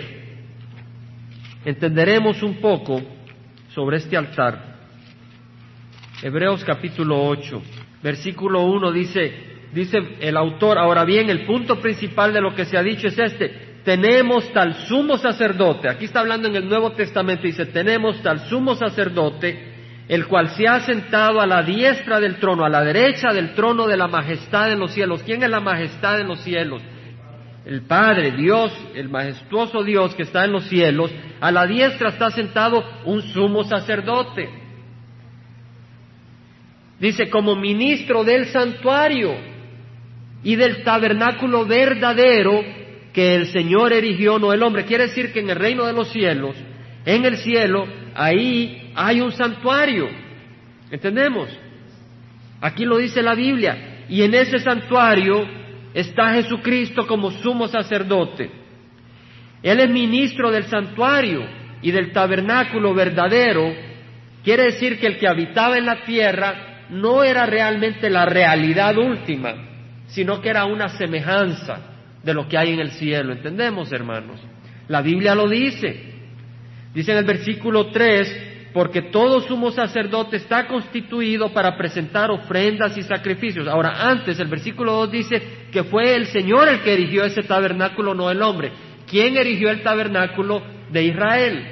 entenderemos 1.64 2.42
un 2.42 2.60
poco 2.60 3.00
sobre 3.74 3.98
este 3.98 4.16
altar. 4.16 4.74
Hebreos 6.22 6.64
capítulo 6.64 7.22
8, 7.26 7.62
versículo 8.02 8.62
1 8.62 8.92
dice, 8.92 9.32
dice 9.72 9.98
el 10.20 10.36
autor, 10.36 10.78
ahora 10.78 11.04
bien, 11.04 11.28
el 11.28 11.44
punto 11.44 11.80
principal 11.80 12.32
de 12.32 12.40
lo 12.40 12.54
que 12.54 12.64
se 12.64 12.76
ha 12.76 12.82
dicho 12.82 13.08
es 13.08 13.18
este, 13.18 13.80
tenemos 13.84 14.50
tal 14.52 14.74
sumo 14.86 15.18
sacerdote, 15.18 15.88
aquí 15.88 16.06
está 16.06 16.20
hablando 16.20 16.48
en 16.48 16.56
el 16.56 16.68
Nuevo 16.68 16.92
Testamento, 16.92 17.42
dice, 17.42 17.66
tenemos 17.66 18.22
tal 18.22 18.40
sumo 18.48 18.74
sacerdote 18.74 19.74
el 20.08 20.26
cual 20.26 20.50
se 20.50 20.68
ha 20.68 20.80
sentado 20.80 21.40
a 21.40 21.46
la 21.46 21.62
diestra 21.62 22.20
del 22.20 22.36
trono, 22.36 22.64
a 22.64 22.68
la 22.68 22.82
derecha 22.84 23.32
del 23.32 23.54
trono 23.54 23.86
de 23.86 23.96
la 23.96 24.06
majestad 24.06 24.70
en 24.70 24.78
los 24.78 24.92
cielos. 24.92 25.22
¿Quién 25.22 25.42
es 25.42 25.48
la 25.48 25.60
majestad 25.60 26.20
en 26.20 26.28
los 26.28 26.40
cielos? 26.40 26.82
El 27.64 27.82
Padre, 27.82 28.32
Dios, 28.32 28.72
el 28.94 29.08
majestuoso 29.08 29.82
Dios 29.82 30.14
que 30.14 30.24
está 30.24 30.44
en 30.44 30.52
los 30.52 30.64
cielos. 30.64 31.10
A 31.40 31.50
la 31.50 31.66
diestra 31.66 32.10
está 32.10 32.30
sentado 32.30 32.84
un 33.06 33.22
sumo 33.22 33.64
sacerdote. 33.64 34.50
Dice, 37.00 37.30
como 37.30 37.56
ministro 37.56 38.22
del 38.22 38.46
santuario 38.46 39.34
y 40.42 40.56
del 40.56 40.84
tabernáculo 40.84 41.64
verdadero 41.64 42.62
que 43.14 43.34
el 43.34 43.46
Señor 43.46 43.92
erigió, 43.92 44.38
no 44.38 44.52
el 44.52 44.62
hombre. 44.62 44.84
Quiere 44.84 45.08
decir 45.08 45.32
que 45.32 45.40
en 45.40 45.50
el 45.50 45.56
reino 45.56 45.86
de 45.86 45.92
los 45.94 46.10
cielos, 46.10 46.56
en 47.06 47.24
el 47.24 47.38
cielo, 47.38 47.86
ahí 48.14 48.92
hay 48.94 49.20
un 49.22 49.32
santuario. 49.32 50.08
¿Entendemos? 50.90 51.48
Aquí 52.60 52.84
lo 52.84 52.98
dice 52.98 53.22
la 53.22 53.34
Biblia. 53.34 54.04
Y 54.08 54.22
en 54.22 54.34
ese 54.34 54.58
santuario 54.58 55.63
está 55.94 56.34
Jesucristo 56.34 57.06
como 57.06 57.30
sumo 57.30 57.68
sacerdote. 57.68 58.50
Él 59.62 59.80
es 59.80 59.88
ministro 59.88 60.50
del 60.50 60.64
santuario 60.64 61.46
y 61.80 61.90
del 61.90 62.12
tabernáculo 62.12 62.92
verdadero. 62.92 63.72
Quiere 64.42 64.64
decir 64.64 64.98
que 64.98 65.06
el 65.06 65.18
que 65.18 65.28
habitaba 65.28 65.78
en 65.78 65.86
la 65.86 66.04
tierra 66.04 66.86
no 66.90 67.22
era 67.22 67.46
realmente 67.46 68.10
la 68.10 68.26
realidad 68.26 68.98
última, 68.98 69.54
sino 70.08 70.40
que 70.40 70.50
era 70.50 70.66
una 70.66 70.90
semejanza 70.90 71.78
de 72.22 72.34
lo 72.34 72.48
que 72.48 72.58
hay 72.58 72.72
en 72.72 72.80
el 72.80 72.90
cielo. 72.90 73.32
¿Entendemos, 73.32 73.92
hermanos? 73.92 74.40
La 74.88 75.00
Biblia 75.00 75.34
lo 75.34 75.48
dice. 75.48 76.12
Dice 76.92 77.12
en 77.12 77.18
el 77.18 77.24
versículo 77.24 77.86
3, 77.86 78.53
porque 78.74 79.02
todo 79.02 79.40
sumo 79.42 79.70
sacerdote 79.70 80.36
está 80.36 80.66
constituido 80.66 81.52
para 81.52 81.76
presentar 81.76 82.32
ofrendas 82.32 82.98
y 82.98 83.02
sacrificios. 83.04 83.68
Ahora, 83.68 84.10
antes 84.10 84.40
el 84.40 84.48
versículo 84.48 84.94
2 84.94 85.12
dice 85.12 85.42
que 85.70 85.84
fue 85.84 86.16
el 86.16 86.26
Señor 86.26 86.68
el 86.68 86.82
que 86.82 86.92
erigió 86.92 87.24
ese 87.24 87.44
tabernáculo, 87.44 88.14
no 88.14 88.32
el 88.32 88.42
hombre. 88.42 88.72
¿Quién 89.06 89.36
erigió 89.36 89.70
el 89.70 89.84
tabernáculo 89.84 90.60
de 90.90 91.04
Israel? 91.04 91.66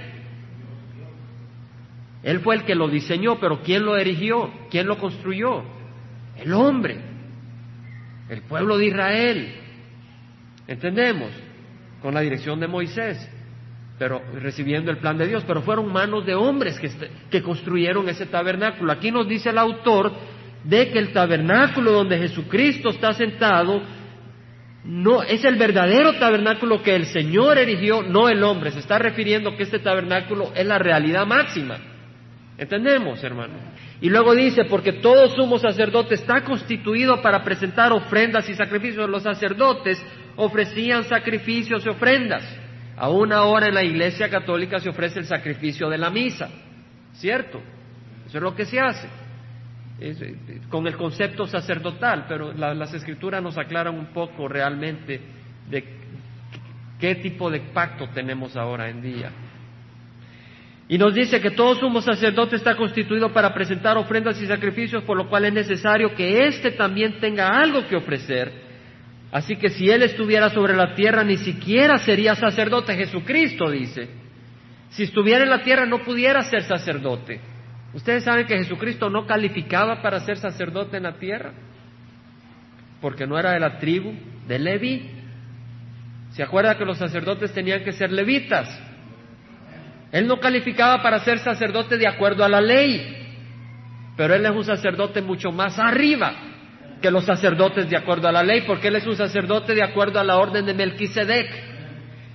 Él 2.23 2.39
fue 2.39 2.55
el 2.55 2.63
que 2.63 2.77
lo 2.77 2.87
diseñó, 2.87 3.41
pero 3.41 3.63
¿quién 3.63 3.85
lo 3.85 3.97
erigió? 3.97 4.53
¿Quién 4.71 4.87
lo 4.87 4.97
construyó? 4.97 5.65
El 6.37 6.53
hombre, 6.53 7.01
el 8.29 8.43
pueblo 8.43 8.79
de 8.79 8.87
Israel. 8.87 9.55
¿Entendemos? 10.69 11.33
Con 12.01 12.15
la 12.15 12.21
dirección 12.21 12.61
de 12.61 12.69
Moisés 12.69 13.29
pero 14.03 14.21
recibiendo 14.35 14.91
el 14.91 14.97
plan 14.97 15.17
de 15.17 15.29
Dios, 15.29 15.45
pero 15.47 15.63
fueron 15.63 15.93
manos 15.93 16.27
de 16.27 16.35
hombres 16.35 16.77
que, 17.31 17.41
construyeron 17.41 18.09
ese 18.09 18.27
tabernáculo. 18.27 18.91
Aquí 18.91 19.13
nos 19.13 19.29
dice 19.29 19.51
el 19.51 19.59
autor 19.59 20.13
de 20.65 20.91
que 20.91 20.99
el 20.99 21.13
tabernáculo 21.13 21.93
donde 21.93 22.19
Jesucristo 22.19 22.89
está 22.89 23.13
sentado 23.13 23.81
no 24.83 25.23
es 25.23 25.45
el 25.45 25.55
verdadero 25.55 26.15
tabernáculo 26.15 26.83
que 26.83 26.97
el 26.97 27.07
Señor 27.07 27.59
erigió, 27.59 28.03
no 28.03 28.29
el 28.29 28.43
hombre. 28.43 28.73
Se 28.73 28.81
está 28.81 28.99
refiriendo 28.99 29.57
que 29.57 29.63
este 29.63 29.79
tabernáculo 29.79 30.51
es 30.53 30.67
la 30.67 30.79
realidad 30.81 31.25
máxima. 31.25 31.79
¿Entendemos, 32.59 33.23
hermano? 33.23 33.55
Y 34.01 34.11
luego 34.11 34.35
dice, 34.35 34.65
porque 34.65 34.95
todo 34.95 35.29
sumo 35.29 35.61
sacerdote 35.61 36.17
está 36.17 36.43
constituido 36.43 37.23
para 37.23 37.45
presentar 37.45 37.93
ofrendas 37.93 38.49
y 38.49 38.55
sacrificios. 38.55 39.09
Los 39.09 39.23
sacerdotes 39.23 40.05
ofrecían 40.35 41.05
sacrificios 41.05 41.87
y 41.87 41.89
ofrendas. 41.89 42.62
Aún 43.03 43.33
ahora 43.33 43.67
en 43.67 43.75
la 43.75 43.83
Iglesia 43.83 44.31
Católica 44.31 44.79
se 44.79 44.89
ofrece 44.89 45.19
el 45.19 45.27
sacrificio 45.27 45.91
de 45.91 45.99
la 45.99 46.09
misa, 46.09 46.49
¿cierto? 47.15 47.61
Eso 48.29 48.39
es 48.39 48.43
lo 48.45 48.55
que 48.55 48.65
se 48.65 48.79
hace, 48.79 49.09
eh, 49.99 50.61
con 50.69 50.87
el 50.87 50.97
concepto 50.97 51.45
sacerdotal, 51.49 52.27
pero 52.29 52.53
las 52.53 52.95
escrituras 52.95 53.43
nos 53.43 53.59
aclaran 53.59 53.99
un 53.99 54.13
poco 54.13 54.47
realmente 54.47 55.21
de 55.69 55.85
qué 57.01 57.17
tipo 57.17 57.51
de 57.51 57.59
pacto 57.75 58.09
tenemos 58.11 58.57
ahora 58.57 58.88
en 58.88 59.03
día. 59.03 59.33
Y 60.87 60.97
nos 60.97 61.12
dice 61.12 61.41
que 61.41 61.51
todo 61.51 61.75
sumo 61.75 62.01
sacerdote 62.03 62.55
está 62.55 62.77
constituido 62.77 63.33
para 63.33 63.53
presentar 63.53 63.99
ofrendas 63.99 64.41
y 64.41 64.47
sacrificios, 64.47 65.03
por 65.03 65.17
lo 65.17 65.29
cual 65.29 65.47
es 65.47 65.53
necesario 65.53 66.15
que 66.15 66.47
éste 66.47 66.71
también 66.71 67.19
tenga 67.19 67.49
algo 67.49 67.85
que 67.88 67.97
ofrecer 67.97 68.72
Así 69.33 69.57
que 69.57 69.71
si 69.71 69.90
Él 69.90 70.03
estuviera 70.03 70.51
sobre 70.51 70.77
la 70.77 70.95
tierra, 70.95 71.25
ni 71.25 71.38
siquiera 71.38 71.97
sería 71.97 72.35
sacerdote. 72.35 72.95
Jesucristo 72.95 73.71
dice, 73.71 74.11
si 74.90 75.05
estuviera 75.05 75.42
en 75.42 75.49
la 75.49 75.62
tierra 75.62 75.87
no 75.87 76.05
pudiera 76.05 76.42
ser 76.42 76.64
sacerdote. 76.64 77.40
Ustedes 77.95 78.25
saben 78.25 78.47
que 78.47 78.59
Jesucristo 78.59 79.09
no 79.09 79.27
calificaba 79.27 80.03
para 80.03 80.21
ser 80.21 80.37
sacerdote 80.37 80.99
en 80.99 81.05
la 81.05 81.14
tierra, 81.14 81.53
porque 83.01 83.27
no 83.27 83.38
era 83.38 83.53
de 83.53 83.61
la 83.61 83.79
tribu 83.79 84.12
de 84.47 84.59
Leví. 84.59 85.11
¿Se 86.33 86.42
acuerda 86.42 86.77
que 86.77 86.85
los 86.85 86.99
sacerdotes 86.99 87.53
tenían 87.55 87.83
que 87.85 87.92
ser 87.92 88.12
levitas? 88.12 88.68
Él 90.12 90.27
no 90.27 90.40
calificaba 90.40 91.03
para 91.03 91.21
ser 91.21 91.38
sacerdote 91.38 91.97
de 91.97 92.07
acuerdo 92.07 92.45
a 92.45 92.51
la 92.51 92.61
ley, 92.61 93.16
pero 94.14 94.35
Él 94.35 94.45
es 94.45 94.53
un 94.53 94.64
sacerdote 94.64 95.23
mucho 95.23 95.51
más 95.51 95.79
arriba 95.79 96.52
que 97.03 97.11
los 97.11 97.27
sacerdotes 97.27 97.91
de 97.91 97.97
acuerdo 97.97 98.29
a 98.29 98.33
la 98.33 98.43
ley, 98.43 98.62
porque 98.62 98.88
él 98.88 98.97
es 98.97 99.07
un 99.07 99.17
sacerdote 99.17 99.75
de 99.75 99.83
acuerdo 99.83 100.19
a 100.19 100.25
la 100.25 100.38
orden 100.38 100.65
de 100.65 100.73
Melquisedec. 100.73 101.51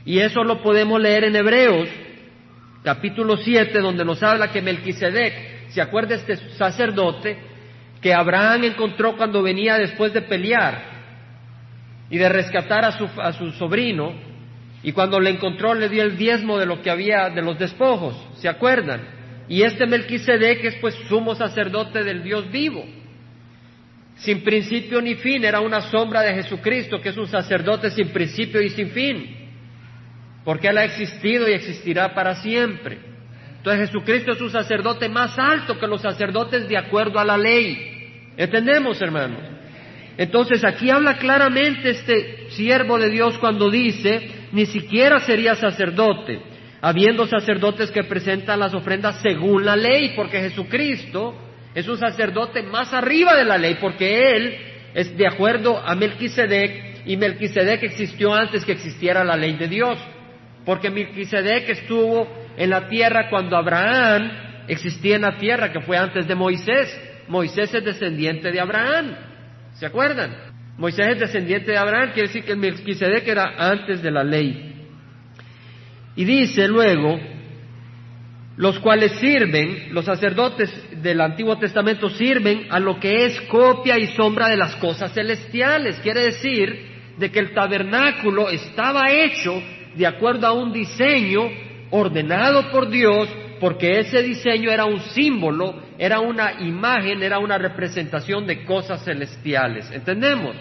Y 0.06 0.20
eso 0.20 0.44
lo 0.44 0.62
podemos 0.62 1.02
leer 1.02 1.24
en 1.24 1.36
Hebreos, 1.36 1.90
capítulo 2.84 3.38
7, 3.38 3.80
donde 3.80 4.06
nos 4.06 4.22
habla 4.22 4.52
que 4.52 4.62
Melquisedec, 4.62 5.70
se 5.70 5.82
acuerda 5.82 6.16
este 6.16 6.36
sacerdote 6.56 7.38
que 8.02 8.14
Abraham 8.14 8.66
encontró 8.66 9.18
cuando 9.18 9.42
venía 9.42 9.78
después 9.78 10.14
de 10.14 10.22
pelear 10.22 10.98
y 12.10 12.18
de 12.18 12.30
rescatar 12.30 12.86
a 12.86 12.92
su, 12.92 13.10
a 13.20 13.34
su 13.34 13.52
sobrino, 13.54 14.14
y 14.84 14.92
cuando 14.92 15.20
le 15.20 15.32
encontró 15.32 15.74
le 15.74 15.90
dio 15.90 16.04
el 16.04 16.16
diezmo 16.16 16.58
de 16.58 16.66
lo 16.66 16.82
que 16.82 16.92
había 16.92 17.30
de 17.30 17.42
los 17.42 17.58
despojos, 17.58 18.16
¿se 18.36 18.48
acuerdan? 18.48 19.02
Y 19.50 19.64
este 19.64 19.88
Melquisedec 19.88 20.64
es 20.64 20.76
pues 20.76 20.94
sumo 21.10 21.36
sacerdote 21.36 22.04
del 22.04 22.22
Dios 22.22 22.50
vivo 22.52 22.86
sin 24.18 24.44
principio 24.44 25.02
ni 25.02 25.16
fin, 25.16 25.44
era 25.46 25.60
una 25.60 25.82
sombra 25.82 26.22
de 26.22 26.34
Jesucristo, 26.34 27.00
que 27.00 27.10
es 27.10 27.18
un 27.18 27.28
sacerdote 27.28 27.92
sin 27.92 28.10
principio 28.10 28.62
y 28.62 28.70
sin 28.70 28.90
fin, 28.90 29.50
porque 30.44 30.68
Él 30.68 30.78
ha 30.78 30.86
existido 30.86 31.48
y 31.48 31.54
existirá 31.54 32.14
para 32.14 32.36
siempre. 32.36 32.98
Entonces 33.58 33.90
Jesucristo 33.90 34.32
es 34.32 34.42
un 34.42 34.50
sacerdote 34.50 35.10
más 35.10 35.38
alto 35.38 35.78
que 35.78 35.88
los 35.88 36.02
sacerdotes 36.02 36.68
de 36.68 36.78
acuerdo 36.78 37.20
a 37.20 37.26
la 37.26 37.38
ley. 37.38 38.32
¿Entendemos, 38.38 39.02
hermanos? 39.02 39.42
Entonces 40.18 40.64
aquí 40.64 40.90
habla 40.90 41.18
claramente 41.18 41.92
este 41.92 42.50
siervo 42.52 42.98
de 42.98 43.10
Dios 43.10 43.38
cuando 43.38 43.70
dice, 43.70 44.32
ni 44.52 44.66
siquiera 44.66 45.20
sería 45.20 45.56
sacerdote, 45.56 46.40
habiendo 46.82 47.28
sacerdotes 47.28 47.92
que 47.92 48.04
presentan 48.04 48.60
las 48.60 48.74
ofrendas 48.74 49.22
según 49.22 49.64
la 49.64 49.76
ley, 49.76 50.14
porque 50.16 50.40
Jesucristo 50.40 51.36
es 51.78 51.88
un 51.88 52.00
sacerdote 52.00 52.64
más 52.64 52.92
arriba 52.92 53.36
de 53.36 53.46
la 53.46 53.56
ley, 53.56 53.78
porque 53.80 54.36
él 54.36 54.58
es 54.96 55.16
de 55.16 55.28
acuerdo 55.28 55.78
a 55.78 55.94
Melquisedec, 55.94 57.04
y 57.06 57.16
Melquisedec 57.18 57.84
existió 57.84 58.34
antes 58.34 58.66
que 58.66 58.72
existiera 58.72 59.24
la 59.24 59.38
ley 59.38 59.54
de 59.58 59.68
Dios, 59.68 60.00
porque 60.66 60.90
Melquisedec 60.90 61.70
estuvo 61.70 62.28
en 62.58 62.72
la 62.72 62.88
tierra 62.88 63.30
cuando 63.30 63.56
Abraham 63.56 64.32
existía 64.68 65.18
en 65.18 65.22
la 65.22 65.38
tierra, 65.38 65.72
que 65.72 65.82
fue 65.82 65.96
antes 65.98 66.28
de 66.28 66.34
Moisés. 66.34 67.00
Moisés 67.28 67.72
es 67.72 67.86
descendiente 67.86 68.52
de 68.52 68.60
Abraham, 68.60 69.16
¿se 69.74 69.86
acuerdan? 69.86 70.36
Moisés 70.80 71.10
es 71.10 71.20
descendiente 71.20 71.74
de 71.74 71.78
Abraham, 71.78 72.10
quiere 72.12 72.30
decir 72.30 72.44
que 72.44 72.56
Melquisedec 72.56 73.28
era 73.28 73.54
antes 73.56 74.02
de 74.02 74.10
la 74.10 74.24
ley. 74.24 74.88
Y 76.16 76.26
dice 76.26 76.68
luego, 76.68 77.20
los 78.58 78.80
cuales 78.80 79.12
sirven, 79.20 79.94
los 79.94 80.06
sacerdotes 80.06 80.72
del 81.04 81.22
Antiguo 81.22 81.58
Testamento 81.58 82.10
sirven 82.10 82.66
a 82.72 82.80
lo 82.80 83.00
que 83.00 83.26
es 83.26 83.40
copia 83.42 84.00
y 84.00 84.08
sombra 84.08 84.50
de 84.50 84.58
las 84.58 84.76
cosas 84.78 85.14
celestiales. 85.14 86.00
Quiere 86.00 86.24
decir 86.24 87.14
de 87.18 87.32
que 87.32 87.40
el 87.40 87.54
tabernáculo 87.54 88.50
estaba 88.50 89.12
hecho 89.12 89.62
de 89.96 90.08
acuerdo 90.08 90.48
a 90.48 90.54
un 90.54 90.74
diseño 90.74 91.42
ordenado 91.92 92.72
por 92.72 92.90
Dios, 92.90 93.30
porque 93.60 94.00
ese 94.00 94.24
diseño 94.24 94.72
era 94.72 94.86
un 94.86 95.02
símbolo, 95.02 95.76
era 96.00 96.20
una 96.20 96.60
imagen, 96.60 97.22
era 97.22 97.38
una 97.38 97.60
representación 97.60 98.48
de 98.48 98.66
cosas 98.66 99.04
celestiales. 99.04 99.92
¿Entendemos? 99.92 100.56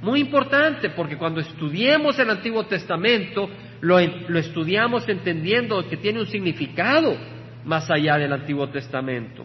Muy 0.00 0.20
importante, 0.20 0.90
porque 0.90 1.16
cuando 1.16 1.40
estudiemos 1.40 2.18
el 2.20 2.30
Antiguo 2.30 2.66
Testamento, 2.66 3.48
lo, 3.82 4.00
lo 4.00 4.38
estudiamos 4.38 5.06
entendiendo 5.08 5.86
que 5.88 5.98
tiene 5.98 6.20
un 6.20 6.26
significado 6.26 7.14
más 7.64 7.90
allá 7.90 8.16
del 8.16 8.32
Antiguo 8.32 8.68
Testamento. 8.70 9.44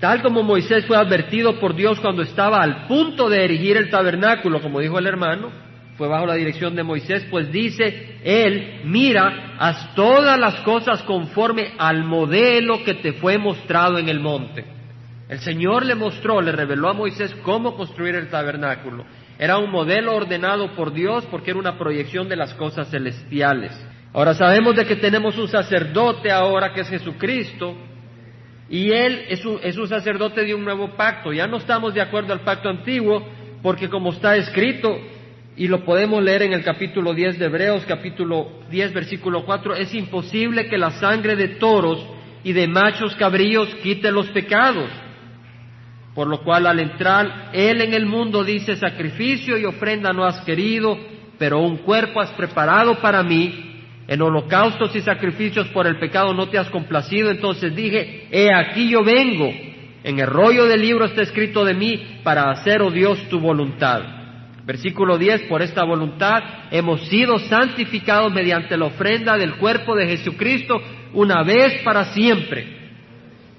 Tal 0.00 0.22
como 0.22 0.42
Moisés 0.42 0.84
fue 0.86 0.96
advertido 0.96 1.58
por 1.60 1.74
Dios 1.74 2.00
cuando 2.00 2.22
estaba 2.22 2.62
al 2.62 2.86
punto 2.86 3.30
de 3.30 3.44
erigir 3.44 3.76
el 3.76 3.88
tabernáculo, 3.88 4.60
como 4.60 4.80
dijo 4.80 4.98
el 4.98 5.06
hermano, 5.06 5.50
fue 5.96 6.08
bajo 6.08 6.26
la 6.26 6.34
dirección 6.34 6.74
de 6.74 6.82
Moisés, 6.82 7.26
pues 7.30 7.50
dice 7.50 8.18
él, 8.22 8.82
mira, 8.84 9.54
haz 9.58 9.94
todas 9.94 10.38
las 10.38 10.56
cosas 10.60 11.02
conforme 11.04 11.72
al 11.78 12.04
modelo 12.04 12.84
que 12.84 12.94
te 12.94 13.14
fue 13.14 13.38
mostrado 13.38 13.98
en 13.98 14.08
el 14.08 14.20
monte. 14.20 14.64
El 15.28 15.38
Señor 15.40 15.84
le 15.84 15.94
mostró, 15.94 16.40
le 16.40 16.52
reveló 16.52 16.90
a 16.90 16.94
Moisés 16.94 17.34
cómo 17.42 17.74
construir 17.76 18.14
el 18.14 18.28
tabernáculo. 18.28 19.04
Era 19.38 19.58
un 19.58 19.70
modelo 19.70 20.14
ordenado 20.14 20.74
por 20.74 20.92
Dios 20.92 21.26
porque 21.30 21.50
era 21.50 21.60
una 21.60 21.78
proyección 21.78 22.28
de 22.28 22.36
las 22.36 22.54
cosas 22.54 22.88
celestiales. 22.90 23.72
Ahora 24.12 24.34
sabemos 24.34 24.76
de 24.76 24.86
que 24.86 24.96
tenemos 24.96 25.36
un 25.36 25.48
sacerdote 25.48 26.30
ahora 26.30 26.72
que 26.72 26.80
es 26.80 26.88
Jesucristo 26.88 27.76
y 28.68 28.90
Él 28.90 29.26
es 29.28 29.44
un, 29.44 29.60
es 29.62 29.76
un 29.76 29.88
sacerdote 29.88 30.44
de 30.44 30.54
un 30.54 30.64
nuevo 30.64 30.96
pacto. 30.96 31.32
Ya 31.32 31.46
no 31.46 31.58
estamos 31.58 31.92
de 31.92 32.00
acuerdo 32.00 32.32
al 32.32 32.40
pacto 32.40 32.68
antiguo 32.68 33.26
porque 33.62 33.88
como 33.88 34.12
está 34.12 34.36
escrito, 34.36 34.96
y 35.56 35.68
lo 35.68 35.84
podemos 35.84 36.22
leer 36.22 36.42
en 36.42 36.52
el 36.52 36.62
capítulo 36.62 37.14
10 37.14 37.38
de 37.38 37.46
Hebreos, 37.46 37.84
capítulo 37.88 38.60
10, 38.70 38.92
versículo 38.92 39.44
4, 39.44 39.74
es 39.74 39.94
imposible 39.94 40.68
que 40.68 40.76
la 40.76 40.90
sangre 40.92 41.34
de 41.34 41.48
toros 41.56 42.06
y 42.44 42.52
de 42.52 42.68
machos 42.68 43.16
cabríos 43.16 43.74
quite 43.76 44.12
los 44.12 44.28
pecados. 44.28 44.90
Por 46.16 46.28
lo 46.28 46.40
cual 46.40 46.66
al 46.66 46.80
entrar 46.80 47.50
Él 47.52 47.82
en 47.82 47.92
el 47.92 48.06
mundo 48.06 48.42
dice, 48.42 48.74
sacrificio 48.74 49.58
y 49.58 49.66
ofrenda 49.66 50.14
no 50.14 50.24
has 50.24 50.40
querido, 50.40 50.96
pero 51.38 51.60
un 51.60 51.76
cuerpo 51.76 52.22
has 52.22 52.30
preparado 52.30 52.94
para 53.00 53.22
mí, 53.22 53.84
en 54.08 54.22
holocaustos 54.22 54.96
y 54.96 55.02
sacrificios 55.02 55.68
por 55.68 55.86
el 55.86 55.98
pecado 55.98 56.32
no 56.32 56.48
te 56.48 56.56
has 56.56 56.70
complacido, 56.70 57.30
entonces 57.30 57.76
dije, 57.76 58.28
he 58.30 58.50
aquí 58.50 58.88
yo 58.88 59.04
vengo, 59.04 59.52
en 60.04 60.18
el 60.18 60.26
rollo 60.26 60.64
del 60.64 60.80
libro 60.80 61.04
está 61.04 61.20
escrito 61.20 61.66
de 61.66 61.74
mí 61.74 62.20
para 62.22 62.50
hacer, 62.50 62.80
oh 62.80 62.90
Dios, 62.90 63.18
tu 63.28 63.38
voluntad. 63.38 64.00
Versículo 64.64 65.18
10, 65.18 65.42
por 65.42 65.60
esta 65.60 65.84
voluntad 65.84 66.42
hemos 66.70 67.02
sido 67.08 67.38
santificados 67.38 68.32
mediante 68.32 68.74
la 68.78 68.86
ofrenda 68.86 69.36
del 69.36 69.56
cuerpo 69.56 69.94
de 69.94 70.06
Jesucristo 70.06 70.80
una 71.12 71.42
vez 71.42 71.82
para 71.82 72.04
siempre. 72.06 72.74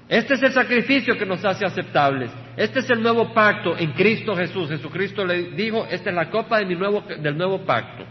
Este 0.09 0.33
es 0.33 0.41
el 0.41 0.53
sacrificio 0.53 1.15
que 1.19 1.25
nos 1.25 1.45
hace 1.45 1.63
aceptables. 1.63 2.31
Este 2.57 2.79
es 2.79 2.89
el 2.89 3.03
nuevo 3.03 3.33
pacto 3.35 3.77
en 3.77 3.91
Cristo 3.91 4.35
Jesús. 4.35 4.67
Jesucristo 4.67 5.23
le 5.23 5.51
dijo, 5.51 5.85
esta 5.91 6.09
es 6.09 6.15
la 6.15 6.31
copa 6.31 6.57
de 6.57 6.65
mi 6.65 6.75
nuevo, 6.75 7.01
del 7.01 7.37
nuevo 7.37 7.63
pacto. 7.63 8.03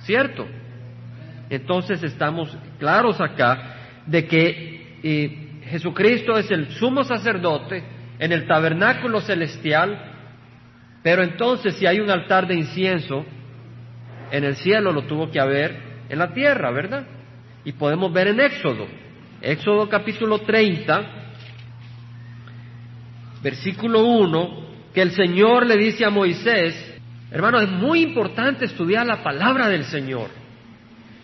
¿Cierto? 0.00 0.46
Entonces 1.48 2.02
estamos 2.02 2.54
claros 2.78 3.18
acá 3.18 3.76
de 4.04 4.26
que 4.26 4.98
eh, 5.02 5.60
Jesucristo 5.64 6.36
es 6.36 6.50
el 6.50 6.70
sumo 6.72 7.02
sacerdote 7.02 7.82
en 8.18 8.30
el 8.30 8.46
tabernáculo 8.46 9.22
celestial, 9.22 9.98
pero 11.02 11.22
entonces 11.22 11.76
si 11.76 11.86
hay 11.86 12.00
un 12.00 12.10
altar 12.10 12.46
de 12.46 12.56
incienso 12.56 13.24
en 14.30 14.44
el 14.44 14.56
cielo 14.56 14.92
lo 14.92 15.04
tuvo 15.04 15.30
que 15.30 15.40
haber 15.40 15.74
en 16.10 16.18
la 16.18 16.34
tierra, 16.34 16.70
¿verdad? 16.70 17.06
Y 17.64 17.72
podemos 17.72 18.12
ver 18.12 18.28
en 18.28 18.40
Éxodo, 18.40 18.86
Éxodo 19.40 19.88
capítulo 19.88 20.40
30, 20.40 21.17
versículo 23.42 24.04
1, 24.04 24.68
que 24.94 25.02
el 25.02 25.12
Señor 25.12 25.66
le 25.66 25.76
dice 25.76 26.04
a 26.04 26.10
Moisés, 26.10 26.74
hermano, 27.30 27.60
es 27.60 27.68
muy 27.68 28.02
importante 28.02 28.64
estudiar 28.64 29.06
la 29.06 29.22
palabra 29.22 29.68
del 29.68 29.84
Señor. 29.84 30.30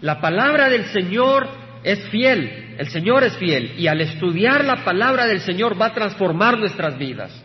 La 0.00 0.20
palabra 0.20 0.68
del 0.68 0.85
Señor 0.87 1.48
es 1.83 2.09
fiel, 2.09 2.77
el 2.79 2.88
Señor 2.88 3.24
es 3.24 3.37
fiel, 3.37 3.74
y 3.79 3.87
al 3.87 4.00
estudiar 4.00 4.64
la 4.64 4.85
palabra 4.85 5.27
del 5.27 5.40
Señor 5.40 5.81
va 5.81 5.87
a 5.87 5.94
transformar 5.94 6.59
nuestras 6.59 6.98
vidas. 6.98 7.44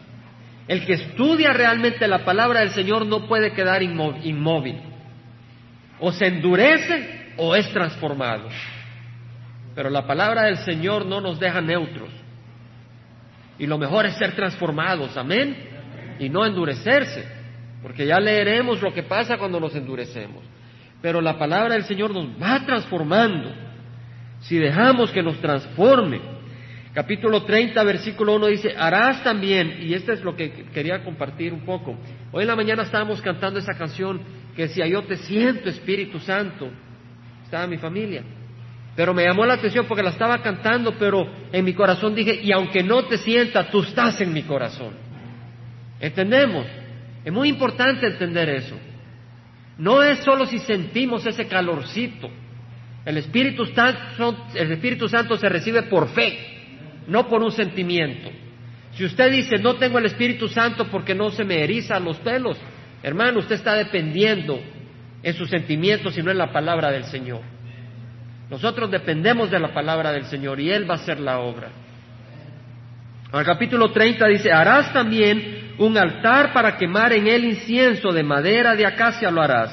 El 0.67 0.86
que 0.86 0.93
estudia 0.93 1.51
realmente 1.51 2.08
la 2.08 2.23
palabra 2.23 2.60
del 2.60 2.69
Señor 2.69 3.05
no 3.05 3.27
puede 3.27 3.53
quedar 3.53 3.82
inmóvil. 3.82 4.79
O 5.99 6.12
se 6.12 6.27
endurece 6.27 7.34
o 7.38 7.55
es 7.55 7.67
transformado. 7.73 8.47
Pero 9.73 9.89
la 9.89 10.05
palabra 10.05 10.43
del 10.43 10.58
Señor 10.58 11.05
no 11.05 11.21
nos 11.21 11.39
deja 11.39 11.60
neutros. 11.60 12.10
Y 13.60 13.67
lo 13.67 13.78
mejor 13.78 14.06
es 14.06 14.15
ser 14.15 14.36
transformados, 14.36 15.15
amén. 15.17 15.56
Y 16.17 16.30
no 16.30 16.45
endurecerse. 16.45 17.26
Porque 17.84 18.06
ya 18.06 18.19
leeremos 18.19 18.82
lo 18.82 18.93
que 18.93 19.04
pasa 19.04 19.38
cuando 19.38 19.60
nos 19.60 19.76
endurecemos. 19.76 20.43
Pero 21.02 21.22
la 21.22 21.38
palabra 21.38 21.76
del 21.76 21.84
Señor 21.84 22.12
nos 22.12 22.26
va 22.41 22.65
transformando. 22.65 23.54
Si 24.41 24.58
dejamos 24.58 25.12
que 25.12 25.22
nos 25.22 25.39
transforme. 25.39 26.22
Capítulo 26.93 27.43
30, 27.43 27.84
versículo 27.84 28.36
1 28.36 28.48
dice, 28.48 28.74
harás 28.76 29.24
también, 29.24 29.78
y 29.82 29.93
esto 29.93 30.12
es 30.12 30.24
lo 30.24 30.36
que 30.36 30.52
quería 30.74 31.04
compartir 31.04 31.54
un 31.54 31.62
poco. 31.62 31.95
Hoy 32.32 32.41
en 32.41 32.48
la 32.48 32.56
mañana 32.56 32.84
estábamos 32.84 33.22
cantando 33.22 33.60
esa 33.60 33.76
canción 33.76 34.19
que 34.56 34.63
decía, 34.63 34.88
yo 34.88 35.04
te 35.04 35.17
siento 35.17 35.69
Espíritu 35.69 36.19
Santo. 36.19 36.69
Estaba 37.43 37.67
mi 37.67 37.78
familia. 37.78 38.24
Pero 38.99 39.13
me 39.13 39.23
llamó 39.23 39.45
la 39.45 39.53
atención 39.53 39.85
porque 39.88 40.03
la 40.03 40.09
estaba 40.09 40.41
cantando, 40.41 40.95
pero 40.99 41.25
en 41.53 41.63
mi 41.63 41.73
corazón 41.73 42.13
dije, 42.13 42.41
y 42.43 42.51
aunque 42.51 42.83
no 42.83 43.05
te 43.05 43.17
sienta, 43.17 43.69
tú 43.69 43.81
estás 43.81 44.19
en 44.19 44.33
mi 44.33 44.43
corazón. 44.43 44.93
¿Entendemos? 46.01 46.65
Es 47.23 47.31
muy 47.31 47.47
importante 47.47 48.07
entender 48.07 48.49
eso. 48.49 48.77
No 49.77 50.03
es 50.03 50.19
solo 50.19 50.45
si 50.47 50.59
sentimos 50.59 51.25
ese 51.25 51.47
calorcito. 51.47 52.29
El 53.05 53.15
Espíritu 53.15 53.67
Santo, 53.67 54.45
el 54.53 54.73
Espíritu 54.73 55.07
Santo 55.07 55.38
se 55.38 55.47
recibe 55.47 55.83
por 55.83 56.09
fe, 56.09 56.38
no 57.07 57.25
por 57.29 57.41
un 57.41 57.53
sentimiento. 57.53 58.29
Si 58.95 59.05
usted 59.05 59.31
dice, 59.31 59.59
no 59.59 59.75
tengo 59.75 59.97
el 59.99 60.07
Espíritu 60.07 60.49
Santo 60.49 60.88
porque 60.91 61.15
no 61.15 61.29
se 61.29 61.45
me 61.45 61.63
erizan 61.63 62.03
los 62.03 62.17
pelos, 62.17 62.57
hermano, 63.01 63.39
usted 63.39 63.55
está 63.55 63.75
dependiendo 63.75 64.59
en 65.23 65.33
sus 65.35 65.49
sentimientos 65.49 66.17
y 66.17 66.21
no 66.21 66.31
en 66.31 66.38
la 66.38 66.51
palabra 66.51 66.91
del 66.91 67.05
Señor. 67.05 67.59
Nosotros 68.49 68.89
dependemos 68.89 69.51
de 69.51 69.59
la 69.59 69.73
palabra 69.73 70.12
del 70.12 70.25
Señor 70.25 70.59
y 70.59 70.71
Él 70.71 70.89
va 70.89 70.95
a 70.95 70.97
hacer 70.97 71.19
la 71.19 71.39
obra. 71.39 71.69
Al 73.31 73.45
capítulo 73.45 73.91
30 73.91 74.25
dice, 74.27 74.51
harás 74.51 74.91
también 74.91 75.73
un 75.77 75.97
altar 75.97 76.51
para 76.51 76.77
quemar 76.77 77.13
en 77.13 77.27
él 77.27 77.45
incienso 77.45 78.12
de 78.12 78.23
madera 78.23 78.75
de 78.75 78.88
acacia 78.88 79.29
lo 79.29 79.41
harás, 79.41 79.71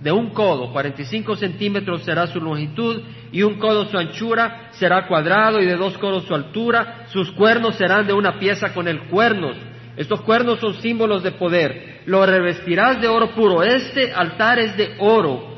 de 0.00 0.12
un 0.12 0.30
codo, 0.30 0.70
45 0.72 1.36
centímetros 1.36 2.02
será 2.04 2.26
su 2.26 2.38
longitud 2.38 3.02
y 3.32 3.42
un 3.42 3.58
codo 3.58 3.86
su 3.86 3.96
anchura, 3.96 4.68
será 4.72 5.08
cuadrado 5.08 5.60
y 5.60 5.66
de 5.66 5.76
dos 5.76 5.96
codos 5.98 6.24
su 6.24 6.34
altura, 6.34 7.06
sus 7.08 7.32
cuernos 7.32 7.76
serán 7.76 8.06
de 8.06 8.12
una 8.12 8.38
pieza 8.38 8.72
con 8.74 8.86
el 8.86 9.08
cuernos. 9.08 9.56
Estos 9.96 10.20
cuernos 10.20 10.60
son 10.60 10.74
símbolos 10.74 11.24
de 11.24 11.32
poder. 11.32 12.02
Lo 12.06 12.24
revestirás 12.24 13.00
de 13.00 13.08
oro 13.08 13.32
puro. 13.32 13.64
Este 13.64 14.12
altar 14.12 14.60
es 14.60 14.76
de 14.76 14.94
oro. 15.00 15.57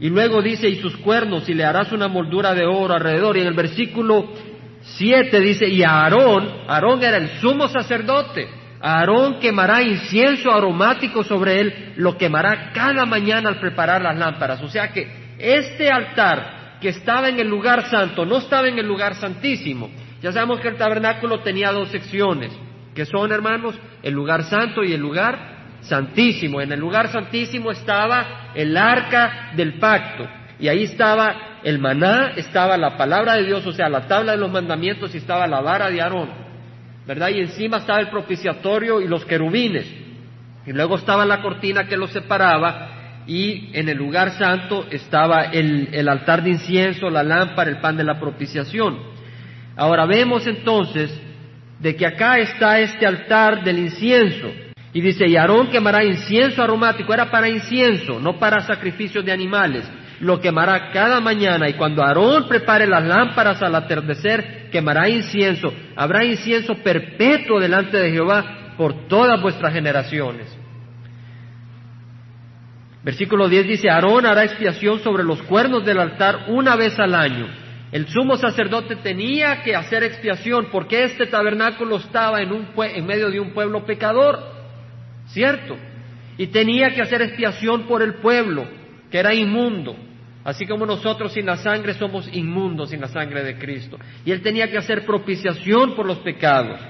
Y 0.00 0.10
luego 0.10 0.42
dice, 0.42 0.68
y 0.68 0.76
sus 0.76 0.96
cuernos, 0.98 1.48
y 1.48 1.54
le 1.54 1.64
harás 1.64 1.92
una 1.92 2.08
moldura 2.08 2.54
de 2.54 2.64
oro 2.64 2.94
alrededor. 2.94 3.36
Y 3.36 3.40
en 3.40 3.48
el 3.48 3.54
versículo 3.54 4.28
7 4.82 5.40
dice, 5.40 5.68
y 5.68 5.82
Aarón, 5.82 6.48
Aarón 6.68 7.02
era 7.02 7.16
el 7.16 7.28
sumo 7.40 7.68
sacerdote, 7.68 8.48
Aarón 8.80 9.40
quemará 9.40 9.82
incienso 9.82 10.52
aromático 10.52 11.24
sobre 11.24 11.60
él, 11.60 11.92
lo 11.96 12.16
quemará 12.16 12.70
cada 12.72 13.04
mañana 13.06 13.48
al 13.48 13.58
preparar 13.58 14.02
las 14.02 14.16
lámparas. 14.16 14.62
O 14.62 14.68
sea 14.68 14.92
que 14.92 15.34
este 15.38 15.90
altar 15.90 16.78
que 16.80 16.90
estaba 16.90 17.28
en 17.28 17.40
el 17.40 17.48
lugar 17.48 17.88
santo, 17.90 18.24
no 18.24 18.38
estaba 18.38 18.68
en 18.68 18.78
el 18.78 18.86
lugar 18.86 19.14
santísimo. 19.16 19.90
Ya 20.22 20.32
sabemos 20.32 20.60
que 20.60 20.68
el 20.68 20.76
tabernáculo 20.76 21.40
tenía 21.40 21.72
dos 21.72 21.88
secciones, 21.88 22.52
que 22.94 23.04
son, 23.04 23.32
hermanos, 23.32 23.74
el 24.02 24.14
lugar 24.14 24.44
santo 24.44 24.84
y 24.84 24.92
el 24.92 25.00
lugar 25.00 25.57
santísimo. 25.88 26.60
En 26.60 26.72
el 26.72 26.80
lugar 26.80 27.08
santísimo 27.08 27.70
estaba 27.70 28.52
el 28.54 28.76
arca 28.76 29.52
del 29.56 29.74
pacto. 29.74 30.26
Y 30.60 30.68
ahí 30.68 30.84
estaba 30.84 31.60
el 31.62 31.78
maná, 31.78 32.32
estaba 32.36 32.76
la 32.76 32.96
palabra 32.96 33.34
de 33.34 33.44
Dios, 33.44 33.66
o 33.66 33.72
sea, 33.72 33.88
la 33.88 34.06
tabla 34.06 34.32
de 34.32 34.38
los 34.38 34.50
mandamientos 34.50 35.14
y 35.14 35.18
estaba 35.18 35.46
la 35.46 35.60
vara 35.60 35.90
de 35.90 36.00
Aarón. 36.00 36.30
¿Verdad? 37.06 37.28
Y 37.30 37.40
encima 37.40 37.78
estaba 37.78 38.00
el 38.00 38.08
propiciatorio 38.08 39.00
y 39.00 39.08
los 39.08 39.24
querubines. 39.24 39.86
Y 40.66 40.72
luego 40.72 40.96
estaba 40.96 41.24
la 41.24 41.40
cortina 41.40 41.86
que 41.86 41.96
los 41.96 42.10
separaba. 42.10 43.24
Y 43.26 43.70
en 43.72 43.88
el 43.88 43.96
lugar 43.96 44.32
santo 44.32 44.86
estaba 44.90 45.44
el, 45.44 45.88
el 45.92 46.08
altar 46.08 46.42
de 46.42 46.50
incienso, 46.50 47.10
la 47.10 47.22
lámpara, 47.22 47.70
el 47.70 47.78
pan 47.78 47.96
de 47.96 48.04
la 48.04 48.18
propiciación. 48.18 48.98
Ahora 49.76 50.06
vemos 50.06 50.46
entonces 50.46 51.10
de 51.78 51.94
que 51.94 52.06
acá 52.06 52.38
está 52.38 52.80
este 52.80 53.06
altar 53.06 53.62
del 53.62 53.78
incienso. 53.78 54.50
Y 54.92 55.00
dice, 55.00 55.26
y 55.26 55.36
Aarón 55.36 55.68
quemará 55.68 56.02
incienso 56.02 56.62
aromático, 56.62 57.12
era 57.12 57.30
para 57.30 57.48
incienso, 57.48 58.18
no 58.20 58.38
para 58.38 58.60
sacrificios 58.60 59.24
de 59.24 59.32
animales. 59.32 59.88
Lo 60.20 60.40
quemará 60.40 60.90
cada 60.90 61.20
mañana 61.20 61.68
y 61.68 61.74
cuando 61.74 62.02
Aarón 62.02 62.48
prepare 62.48 62.86
las 62.86 63.04
lámparas 63.04 63.62
al 63.62 63.74
atardecer, 63.74 64.68
quemará 64.70 65.08
incienso. 65.08 65.72
Habrá 65.94 66.24
incienso 66.24 66.74
perpetuo 66.76 67.60
delante 67.60 67.98
de 67.98 68.10
Jehová 68.10 68.74
por 68.76 69.06
todas 69.08 69.40
vuestras 69.40 69.72
generaciones. 69.72 70.56
Versículo 73.04 73.48
10 73.48 73.66
dice, 73.66 73.90
Aarón 73.90 74.26
hará 74.26 74.44
expiación 74.44 75.00
sobre 75.00 75.22
los 75.22 75.40
cuernos 75.42 75.84
del 75.84 76.00
altar 76.00 76.46
una 76.48 76.76
vez 76.76 76.98
al 76.98 77.14
año. 77.14 77.46
El 77.92 78.06
sumo 78.08 78.36
sacerdote 78.36 78.96
tenía 78.96 79.62
que 79.62 79.74
hacer 79.74 80.02
expiación 80.02 80.68
porque 80.70 81.04
este 81.04 81.26
tabernáculo 81.26 81.96
estaba 81.96 82.42
en, 82.42 82.52
un, 82.52 82.68
en 82.76 83.06
medio 83.06 83.30
de 83.30 83.40
un 83.40 83.52
pueblo 83.52 83.86
pecador. 83.86 84.57
¿Cierto? 85.28 85.76
y 86.38 86.46
tenía 86.46 86.94
que 86.94 87.02
hacer 87.02 87.20
expiación 87.20 87.82
por 87.82 88.00
el 88.00 88.14
pueblo, 88.14 88.64
que 89.10 89.18
era 89.18 89.34
inmundo. 89.34 89.96
Así 90.44 90.66
como 90.66 90.86
nosotros 90.86 91.32
sin 91.32 91.44
la 91.44 91.56
sangre 91.56 91.94
somos 91.94 92.30
inmundos 92.32 92.90
sin 92.90 93.00
la 93.00 93.08
sangre 93.08 93.42
de 93.42 93.58
Cristo. 93.58 93.98
Y 94.24 94.30
Él 94.30 94.40
tenía 94.40 94.70
que 94.70 94.78
hacer 94.78 95.04
propiciación 95.04 95.94
por 95.96 96.06
los 96.06 96.18
pecados. 96.18 96.80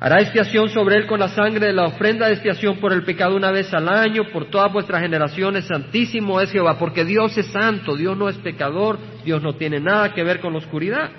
Hará 0.00 0.22
expiación 0.22 0.70
sobre 0.70 0.96
él 0.96 1.06
con 1.06 1.20
la 1.20 1.28
sangre 1.28 1.66
de 1.66 1.72
la 1.74 1.84
ofrenda 1.84 2.26
de 2.26 2.32
expiación 2.32 2.78
por 2.78 2.94
el 2.94 3.02
pecado 3.02 3.36
una 3.36 3.50
vez 3.50 3.70
al 3.74 3.86
año, 3.86 4.22
por 4.32 4.46
todas 4.46 4.72
vuestras 4.72 5.02
generaciones. 5.02 5.66
Santísimo 5.66 6.40
es 6.40 6.50
Jehová, 6.50 6.78
porque 6.78 7.04
Dios 7.04 7.36
es 7.36 7.48
santo, 7.48 7.96
Dios 7.96 8.16
no 8.16 8.30
es 8.30 8.38
pecador, 8.38 8.98
Dios 9.26 9.42
no 9.42 9.56
tiene 9.56 9.78
nada 9.78 10.14
que 10.14 10.24
ver 10.24 10.40
con 10.40 10.54
la 10.54 10.60
oscuridad. 10.60 11.10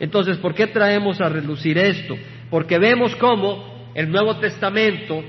Entonces, 0.00 0.38
¿por 0.38 0.54
qué 0.54 0.68
traemos 0.68 1.20
a 1.20 1.28
relucir 1.28 1.76
esto? 1.76 2.16
Porque 2.48 2.78
vemos 2.78 3.14
cómo 3.16 3.73
el 3.94 4.10
Nuevo 4.10 4.36
Testamento, 4.38 5.22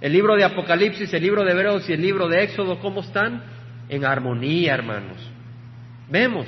el 0.00 0.12
libro 0.12 0.36
de 0.36 0.44
Apocalipsis, 0.44 1.12
el 1.12 1.22
libro 1.22 1.44
de 1.44 1.52
Hebreos 1.52 1.88
y 1.88 1.92
el 1.92 2.00
libro 2.00 2.28
de 2.28 2.44
Éxodo, 2.44 2.78
¿cómo 2.78 3.00
están? 3.00 3.42
En 3.88 4.04
armonía, 4.04 4.74
hermanos. 4.74 5.18
Vemos, 6.08 6.46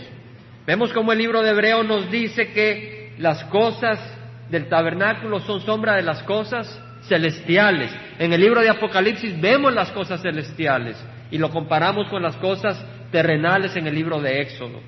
vemos 0.67 0.93
cómo 0.93 1.13
el 1.13 1.19
libro 1.19 1.43
de 1.43 1.51
Hebreos 1.51 1.87
nos 1.87 2.11
dice 2.11 2.53
que 2.53 3.15
las 3.19 3.45
cosas 3.45 3.99
del 4.51 4.69
tabernáculo 4.69 5.41
son 5.41 5.61
sombra 5.61 5.97
de 5.97 6.03
las 6.03 6.23
cosas 6.23 6.81
celestiales. 7.09 7.91
En 8.19 8.33
el 8.33 8.41
libro 8.41 8.61
de 8.61 8.71
Apocalipsis 8.71 9.41
vemos 9.41 9.73
las 9.75 9.91
cosas 9.91 10.23
celestiales 10.23 10.97
y 11.31 11.39
lo 11.39 11.51
comparamos 11.51 12.09
con 12.09 12.23
las 12.23 12.37
cosas 12.37 12.83
terrenales 13.11 13.75
en 13.77 13.87
el 13.87 13.95
libro 13.95 14.21
de 14.21 14.41
Éxodo. 14.41 14.81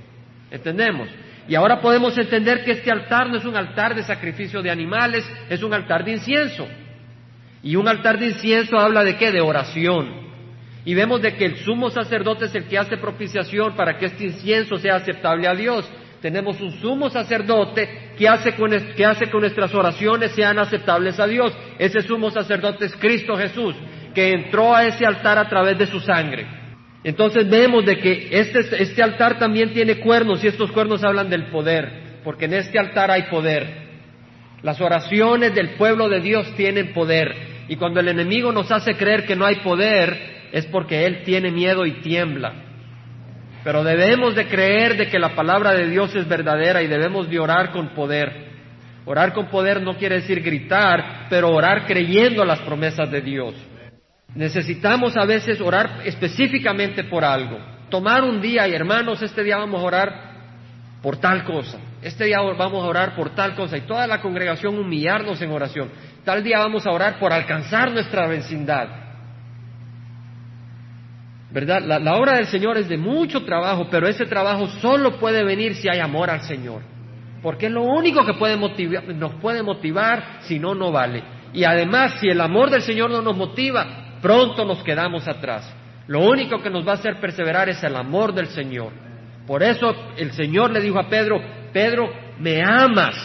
¿Entendemos? 0.50 1.08
Y 1.48 1.54
ahora 1.54 1.80
podemos 1.80 2.16
entender 2.18 2.62
que 2.64 2.72
este 2.72 2.90
altar 2.90 3.30
no 3.30 3.38
es 3.38 3.44
un 3.44 3.56
altar 3.56 3.94
de 3.94 4.02
sacrificio 4.02 4.62
de 4.62 4.70
animales, 4.70 5.28
es 5.48 5.62
un 5.62 5.72
altar 5.72 6.04
de 6.04 6.12
incienso. 6.12 6.68
Y 7.62 7.74
un 7.74 7.88
altar 7.88 8.18
de 8.18 8.26
incienso 8.26 8.78
habla 8.78 9.02
de 9.02 9.16
qué? 9.16 9.32
De 9.32 9.40
oración. 9.40 10.28
Y 10.84 10.94
vemos 10.94 11.22
de 11.22 11.34
que 11.34 11.46
el 11.46 11.56
sumo 11.56 11.90
sacerdote 11.90 12.44
es 12.44 12.54
el 12.54 12.64
que 12.66 12.78
hace 12.78 12.96
propiciación 12.98 13.74
para 13.74 13.96
que 13.96 14.06
este 14.06 14.24
incienso 14.24 14.76
sea 14.76 14.96
aceptable 14.96 15.48
a 15.48 15.54
Dios 15.54 15.90
tenemos 16.20 16.60
un 16.60 16.72
sumo 16.72 17.10
sacerdote 17.10 18.12
que 18.16 18.28
hace, 18.28 18.54
con, 18.54 18.70
que 18.70 19.04
hace 19.04 19.26
que 19.26 19.38
nuestras 19.38 19.72
oraciones 19.74 20.32
sean 20.32 20.58
aceptables 20.58 21.18
a 21.20 21.26
Dios. 21.26 21.56
Ese 21.78 22.00
sumo 22.02 22.30
sacerdote 22.30 22.86
es 22.86 22.96
Cristo 22.96 23.36
Jesús, 23.36 23.76
que 24.14 24.32
entró 24.32 24.74
a 24.74 24.84
ese 24.84 25.06
altar 25.06 25.38
a 25.38 25.48
través 25.48 25.78
de 25.78 25.86
su 25.86 26.00
sangre. 26.00 26.46
Entonces 27.04 27.48
vemos 27.48 27.84
de 27.84 27.98
que 27.98 28.28
este, 28.32 28.82
este 28.82 29.02
altar 29.02 29.38
también 29.38 29.72
tiene 29.72 30.00
cuernos 30.00 30.42
y 30.42 30.48
estos 30.48 30.72
cuernos 30.72 31.04
hablan 31.04 31.30
del 31.30 31.46
poder, 31.46 32.20
porque 32.24 32.46
en 32.46 32.54
este 32.54 32.78
altar 32.78 33.10
hay 33.10 33.24
poder. 33.24 33.88
Las 34.62 34.80
oraciones 34.80 35.54
del 35.54 35.70
pueblo 35.70 36.08
de 36.08 36.20
Dios 36.20 36.52
tienen 36.56 36.92
poder. 36.92 37.34
Y 37.68 37.76
cuando 37.76 38.00
el 38.00 38.08
enemigo 38.08 38.50
nos 38.50 38.72
hace 38.72 38.94
creer 38.94 39.24
que 39.24 39.36
no 39.36 39.46
hay 39.46 39.56
poder, 39.56 40.48
es 40.52 40.66
porque 40.66 41.04
él 41.06 41.22
tiene 41.24 41.50
miedo 41.50 41.86
y 41.86 42.00
tiembla. 42.00 42.52
Pero 43.62 43.84
debemos 43.84 44.34
de 44.34 44.46
creer 44.48 44.96
de 44.96 45.08
que 45.08 45.18
la 45.18 45.34
palabra 45.34 45.72
de 45.74 45.88
Dios 45.88 46.14
es 46.16 46.26
verdadera 46.26 46.82
y 46.82 46.86
debemos 46.86 47.28
de 47.28 47.38
orar 47.38 47.70
con 47.70 47.90
poder. 47.90 48.48
Orar 49.04 49.32
con 49.32 49.46
poder 49.46 49.82
no 49.82 49.96
quiere 49.96 50.16
decir 50.16 50.42
gritar, 50.42 51.26
pero 51.30 51.50
orar 51.50 51.86
creyendo 51.86 52.44
las 52.44 52.60
promesas 52.60 53.10
de 53.10 53.20
Dios. 53.20 53.54
Necesitamos 54.34 55.16
a 55.16 55.24
veces 55.24 55.60
orar 55.60 56.02
específicamente 56.04 57.04
por 57.04 57.24
algo. 57.24 57.58
Tomar 57.88 58.22
un 58.22 58.40
día 58.40 58.68
y 58.68 58.74
hermanos, 58.74 59.22
este 59.22 59.42
día 59.42 59.56
vamos 59.56 59.80
a 59.80 59.84
orar 59.84 60.28
por 61.02 61.16
tal 61.16 61.44
cosa. 61.44 61.78
Este 62.02 62.26
día 62.26 62.40
vamos 62.40 62.84
a 62.84 62.86
orar 62.86 63.16
por 63.16 63.34
tal 63.34 63.54
cosa 63.54 63.76
y 63.76 63.82
toda 63.82 64.06
la 64.06 64.20
congregación 64.20 64.78
humillarnos 64.78 65.40
en 65.40 65.50
oración. 65.50 65.90
Tal 66.24 66.44
día 66.44 66.58
vamos 66.58 66.86
a 66.86 66.90
orar 66.90 67.18
por 67.18 67.32
alcanzar 67.32 67.90
nuestra 67.90 68.26
vecindad. 68.26 69.08
¿verdad? 71.50 71.82
La, 71.82 72.16
obra 72.16 72.36
del 72.36 72.46
Señor 72.46 72.76
es 72.76 72.88
de 72.88 72.98
mucho 72.98 73.44
trabajo, 73.44 73.88
pero 73.90 74.06
ese 74.06 74.26
trabajo 74.26 74.68
solo 74.80 75.18
puede 75.18 75.42
venir 75.44 75.74
si 75.74 75.88
hay 75.88 75.98
amor 75.98 76.30
al 76.30 76.42
Señor. 76.42 76.82
Porque 77.42 77.66
es 77.66 77.72
lo 77.72 77.82
único 77.82 78.26
que 78.26 78.34
puede 78.34 78.56
motivar, 78.56 79.04
nos 79.14 79.34
puede 79.34 79.62
motivar, 79.62 80.40
si 80.42 80.58
no, 80.58 80.74
no 80.74 80.92
vale. 80.92 81.22
Y 81.54 81.64
además, 81.64 82.16
si 82.20 82.28
el 82.28 82.40
amor 82.40 82.70
del 82.70 82.82
Señor 82.82 83.10
no 83.10 83.22
nos 83.22 83.36
motiva, 83.36 84.07
pronto 84.20 84.64
nos 84.64 84.82
quedamos 84.82 85.26
atrás. 85.26 85.74
Lo 86.06 86.20
único 86.20 86.62
que 86.62 86.70
nos 86.70 86.86
va 86.86 86.92
a 86.92 86.96
hacer 86.96 87.20
perseverar 87.20 87.68
es 87.68 87.82
el 87.82 87.94
amor 87.96 88.32
del 88.32 88.48
Señor. 88.48 88.92
Por 89.46 89.62
eso 89.62 89.94
el 90.16 90.32
Señor 90.32 90.70
le 90.70 90.80
dijo 90.80 90.98
a 90.98 91.08
Pedro, 91.08 91.40
Pedro, 91.72 92.10
¿me 92.38 92.62
amas? 92.62 93.16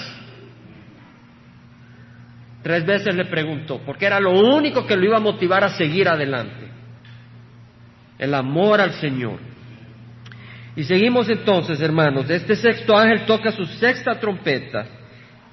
Tres 2.62 2.86
veces 2.86 3.14
le 3.14 3.26
preguntó, 3.26 3.82
porque 3.86 4.06
era 4.06 4.20
lo 4.20 4.32
único 4.32 4.86
que 4.86 4.96
lo 4.96 5.06
iba 5.06 5.18
a 5.18 5.22
motivar 5.22 5.64
a 5.64 5.70
seguir 5.70 6.08
adelante 6.08 6.64
el 8.18 8.34
amor 8.34 8.80
al 8.80 8.94
Señor. 8.94 9.40
Y 10.76 10.84
seguimos 10.84 11.30
entonces, 11.30 11.80
hermanos, 11.82 12.30
este 12.30 12.56
sexto 12.56 12.98
ángel 12.98 13.26
toca 13.26 13.52
su 13.52 13.66
sexta 13.66 14.20
trompeta, 14.20 14.86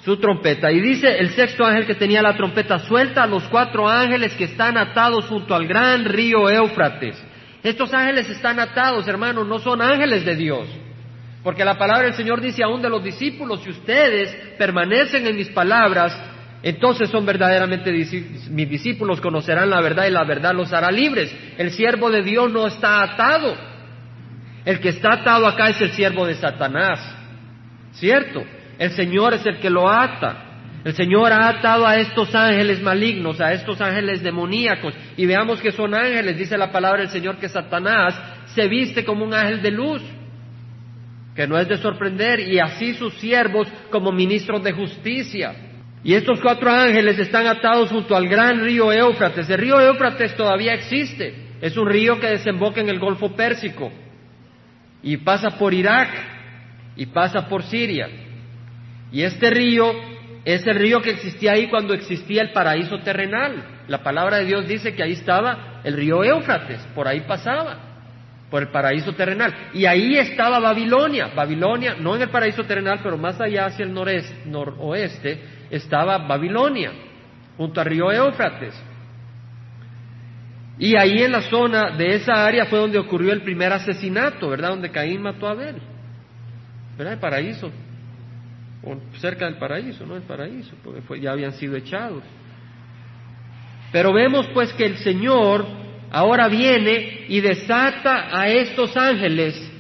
su 0.05 0.17
trompeta, 0.17 0.73
y 0.73 0.81
dice 0.81 1.19
el 1.19 1.31
sexto 1.31 1.65
ángel 1.65 1.87
que 1.87 1.95
tenía 1.95 2.23
la 2.23 2.37
trompeta 2.37 2.79
suelta 2.79 3.23
a 3.23 3.27
los 3.27 3.45
cuatro 3.45 3.89
ángeles 3.89 4.35
que 4.35 4.45
están 4.45 4.79
atados 4.79 5.27
junto 5.27 5.55
al 5.55 5.67
gran 5.67 6.07
río 6.07 6.49
Éufrates. 6.49 7.23
Estos 7.63 7.93
ángeles 7.93 8.29
están 8.31 8.59
atados, 8.59 9.07
hermanos, 9.07 9.47
no 9.47 9.59
son 9.59 9.83
ángeles 9.83 10.25
de 10.25 10.37
Dios. 10.37 10.67
Porque 11.43 11.65
la 11.65 11.77
palabra 11.77 12.05
del 12.05 12.15
Señor 12.15 12.41
dice 12.41 12.63
aún 12.63 12.81
de 12.81 12.89
los 12.89 13.05
discípulos, 13.05 13.63
si 13.63 13.71
ustedes 13.71 14.35
permanecen 14.57 15.27
en 15.27 15.37
mis 15.37 15.51
palabras, 15.51 16.19
entonces 16.63 17.09
son 17.11 17.25
verdaderamente 17.25 17.93
mis 17.93 18.71
discípulos, 18.71 19.21
conocerán 19.21 19.71
la 19.71 19.81
verdad 19.81 20.07
y 20.07 20.11
la 20.11 20.25
verdad 20.25 20.55
los 20.55 20.73
hará 20.73 20.91
libres. 20.91 21.35
El 21.59 21.71
siervo 21.71 22.11
de 22.11 22.23
Dios 22.23 22.51
no 22.51 22.67
está 22.67 23.03
atado. 23.03 23.55
El 24.65 24.81
que 24.81 24.91
está 24.91 25.15
atado 25.15 25.47
acá 25.47 25.71
es 25.71 25.81
el 25.81 25.93
siervo 25.93 26.27
de 26.27 26.35
Satanás. 26.35 27.01
¿Cierto? 27.93 28.43
El 28.81 28.93
Señor 28.93 29.35
es 29.35 29.45
el 29.45 29.59
que 29.59 29.69
lo 29.69 29.91
ata. 29.91 30.47
El 30.83 30.95
Señor 30.95 31.31
ha 31.35 31.51
atado 31.51 31.87
a 31.87 31.99
estos 31.99 32.35
ángeles 32.35 32.81
malignos, 32.81 33.39
a 33.39 33.53
estos 33.53 33.79
ángeles 33.79 34.23
demoníacos. 34.23 34.95
Y 35.19 35.27
veamos 35.27 35.61
que 35.61 35.71
son 35.71 35.95
ángeles, 35.95 36.39
dice 36.39 36.57
la 36.57 36.73
palabra 36.73 37.03
del 37.03 37.11
Señor, 37.11 37.37
que 37.37 37.51
Satanás 37.51 38.19
se 38.55 38.67
viste 38.69 39.05
como 39.05 39.27
un 39.27 39.35
ángel 39.35 39.61
de 39.61 39.71
luz, 39.71 40.01
que 41.37 41.47
no 41.47 41.59
es 41.59 41.69
de 41.69 41.77
sorprender, 41.77 42.41
y 42.41 42.59
así 42.59 42.95
sus 42.95 43.13
siervos 43.19 43.69
como 43.91 44.13
ministros 44.13 44.65
de 44.65 44.73
justicia. 44.73 45.55
Y 46.03 46.15
estos 46.15 46.41
cuatro 46.41 46.71
ángeles 46.71 47.19
están 47.19 47.47
atados 47.49 47.91
junto 47.91 48.17
al 48.17 48.29
gran 48.29 48.65
río 48.65 48.91
Éufrates. 48.91 49.51
El 49.51 49.59
río 49.59 49.79
Éufrates 49.79 50.35
todavía 50.35 50.73
existe. 50.73 51.51
Es 51.61 51.77
un 51.77 51.87
río 51.87 52.19
que 52.19 52.29
desemboca 52.29 52.81
en 52.81 52.89
el 52.89 52.99
Golfo 52.99 53.37
Pérsico 53.37 53.93
y 55.03 55.19
pasa 55.19 55.51
por 55.59 55.75
Irak 55.75 56.09
y 56.97 57.05
pasa 57.05 57.47
por 57.47 57.63
Siria. 57.65 58.09
Y 59.13 59.23
este 59.23 59.51
río 59.51 59.93
es 60.45 60.67
el 60.67 60.77
río 60.77 61.03
que 61.03 61.11
existía 61.11 61.53
ahí 61.53 61.69
cuando 61.69 61.95
existía 61.95 62.43
el 62.43 62.53
paraíso 62.53 62.99
terrenal. 63.01 63.83
La 63.89 64.03
palabra 64.03 64.39
de 64.39 64.47
Dios 64.47 64.67
dice 64.67 64.95
que 64.95 65.03
ahí 65.03 65.13
estaba 65.13 65.81
el 65.85 65.95
río 65.95 66.25
Éufrates, 66.25 66.81
por 66.95 67.09
ahí 67.09 67.21
pasaba, 67.23 67.77
por 68.51 68.63
el 68.63 68.69
paraíso 68.69 69.13
terrenal. 69.13 69.71
Y 69.75 69.85
ahí 69.87 70.17
estaba 70.17 70.59
Babilonia. 70.61 71.29
Babilonia, 71.35 71.97
no 71.99 72.17
en 72.17 72.23
el 72.23 72.31
paraíso 72.31 72.65
terrenal, 72.65 73.01
pero 73.03 73.19
más 73.19 73.41
allá 73.41 73.67
hacia 73.67 73.85
el 73.85 73.93
noreste, 73.93 74.35
noroeste, 74.47 75.41
estaba 75.71 76.19
Babilonia, 76.19 76.93
junto 77.57 77.81
al 77.81 77.87
río 77.87 78.11
Éufrates. 78.11 78.75
Y 80.79 80.97
ahí 80.97 81.23
en 81.23 81.33
la 81.33 81.43
zona 81.43 81.91
de 81.91 82.15
esa 82.15 82.47
área 82.47 82.65
fue 82.65 82.79
donde 82.79 82.99
ocurrió 82.99 83.33
el 83.33 83.43
primer 83.43 83.71
asesinato, 83.71 84.49
¿verdad? 84.49 84.71
Donde 84.71 84.91
Caín 84.91 85.21
mató 85.21 85.47
a 85.47 85.51
Abel. 85.51 85.77
¿Verdad? 86.97 87.13
El 87.13 87.21
paraíso. 87.21 87.71
O 88.83 88.97
cerca 89.19 89.45
del 89.45 89.57
paraíso, 89.57 90.07
no 90.07 90.17
el 90.17 90.23
paraíso, 90.23 90.73
porque 90.83 91.23
ya 91.23 91.33
habían 91.33 91.53
sido 91.53 91.77
echados. 91.77 92.23
Pero 93.93 94.13
vemos 94.13 94.47
pues 94.55 94.73
que 94.73 94.87
el 94.87 94.97
Señor 94.99 95.67
ahora 96.11 96.49
viene 96.49 97.27
y 97.29 97.41
desata 97.41 98.29
a 98.33 98.49
estos 98.49 98.97
ángeles, 98.97 99.71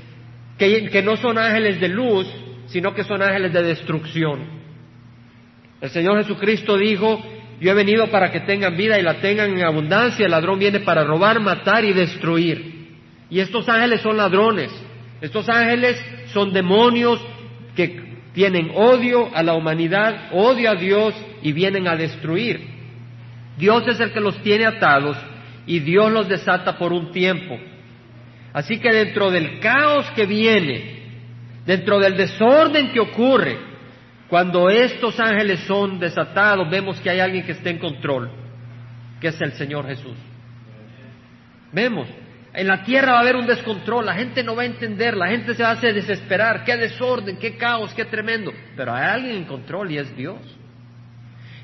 que, 0.59 0.91
que 0.91 1.03
no 1.03 1.17
son 1.17 1.39
ángeles 1.39 1.81
de 1.81 1.89
luz, 1.89 2.27
sino 2.67 2.95
que 2.95 3.05
son 3.05 3.23
ángeles 3.23 3.53
de 3.53 3.63
destrucción. 3.63 4.61
El 5.81 5.91
Señor 5.91 6.23
Jesucristo 6.23 6.77
dijo, 6.77 7.23
yo 7.61 7.71
he 7.71 7.75
venido 7.75 8.11
para 8.11 8.31
que 8.31 8.41
tengan 8.41 8.77
vida 8.77 8.99
y 8.99 9.03
la 9.03 9.21
tengan 9.21 9.51
en 9.51 9.65
abundancia, 9.65 10.27
el 10.27 10.31
ladrón 10.31 10.59
viene 10.59 10.81
para 10.81 11.05
robar, 11.05 11.41
matar 11.41 11.85
y 11.85 11.93
destruir. 11.93 12.81
Y 13.31 13.41
estos 13.41 13.69
ángeles 13.69 14.03
son 14.03 14.17
ladrones, 14.17 14.71
estos 15.21 15.49
ángeles 15.49 16.03
son 16.33 16.53
demonios 16.53 17.21
que 17.77 18.10
tienen 18.33 18.71
odio 18.75 19.35
a 19.35 19.43
la 19.43 19.55
humanidad, 19.55 20.31
odio 20.33 20.71
a 20.71 20.75
Dios 20.75 21.15
y 21.43 21.53
vienen 21.53 21.89
a 21.89 21.97
destruir. 21.97 22.61
Dios 23.59 23.87
es 23.89 24.01
el 24.01 24.13
que 24.13 24.21
los 24.21 24.41
tiene 24.43 24.67
atados 24.67 25.17
y 25.67 25.81
Dios 25.81 26.11
los 26.11 26.29
desata 26.29 26.79
por 26.79 26.93
un 26.93 27.13
tiempo. 27.13 27.59
Así 28.53 28.79
que 28.79 28.93
dentro 28.93 29.31
del 29.31 29.61
caos 29.61 30.11
que 30.11 30.27
viene, 30.27 31.01
dentro 31.67 31.99
del 31.99 32.17
desorden 32.17 32.91
que 32.93 33.01
ocurre, 33.01 33.59
cuando 34.29 34.71
estos 34.71 35.19
ángeles 35.19 35.61
son 35.67 35.99
desatados, 35.99 36.71
vemos 36.71 37.01
que 37.01 37.11
hay 37.11 37.21
alguien 37.21 37.45
que 37.45 37.53
está 37.53 37.71
en 37.71 37.79
control. 37.79 38.31
que 39.21 39.29
es 39.29 39.41
el 39.43 39.53
Señor 39.53 39.87
Jesús. 39.87 40.17
Vemos, 41.73 42.09
en 42.53 42.67
la 42.67 42.83
tierra 42.83 43.13
va 43.13 43.19
a 43.19 43.23
haber 43.23 43.37
un 43.37 43.47
descontrol, 43.47 44.05
la 44.05 44.15
gente 44.15 44.43
no 44.43 44.57
va 44.57 44.63
a 44.63 44.67
entender, 44.67 45.17
la 45.17 45.29
gente 45.29 45.55
se 45.55 45.63
va 45.63 45.71
a 45.71 45.77
desesperar, 45.77 46.65
qué 46.65 46.77
desorden, 46.77 47.37
qué 47.37 47.57
caos, 47.57 47.95
qué 47.95 48.05
tremendo. 48.05 48.53
Pero 48.77 48.93
hay 48.93 49.05
alguien 49.05 49.37
en 49.37 49.45
control 49.45 49.93
y 49.93 49.99
es 49.99 50.17
Dios. 50.17 50.39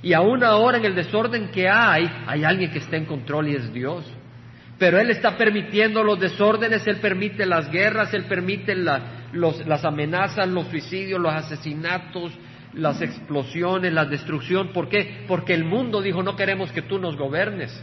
Y 0.02 0.12
aún 0.12 0.44
ahora 0.44 0.78
en 0.78 0.84
el 0.84 0.94
desorden 0.94 1.48
que 1.48 1.68
hay, 1.68 2.08
hay 2.26 2.44
alguien 2.44 2.70
que 2.70 2.78
está 2.78 2.96
en 2.96 3.06
control 3.06 3.48
y 3.48 3.56
es 3.56 3.72
Dios. 3.72 4.04
Pero 4.78 5.00
Él 5.00 5.10
está 5.10 5.36
permitiendo 5.36 6.04
los 6.04 6.20
desórdenes, 6.20 6.86
Él 6.86 6.98
permite 6.98 7.46
las 7.46 7.70
guerras, 7.70 8.14
Él 8.14 8.24
permite 8.24 8.76
las 8.76 9.84
amenazas, 9.84 10.46
los 10.46 10.68
suicidios, 10.68 11.20
los 11.20 11.32
asesinatos, 11.32 12.32
las 12.74 13.00
explosiones, 13.00 13.92
la 13.92 14.04
destrucción. 14.04 14.68
¿Por 14.68 14.88
qué? 14.88 15.24
Porque 15.26 15.54
el 15.54 15.64
mundo 15.64 16.00
dijo, 16.00 16.22
no 16.22 16.36
queremos 16.36 16.70
que 16.70 16.82
tú 16.82 16.98
nos 16.98 17.16
gobiernes. 17.16 17.82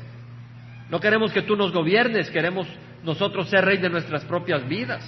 No 0.93 0.99
queremos 0.99 1.33
que 1.33 1.41
tú 1.41 1.55
nos 1.55 1.73
gobiernes, 1.73 2.29
queremos 2.29 2.67
nosotros 3.03 3.49
ser 3.49 3.65
rey 3.65 3.79
de 3.79 3.89
nuestras 3.89 4.23
propias 4.25 4.67
vidas. 4.67 5.03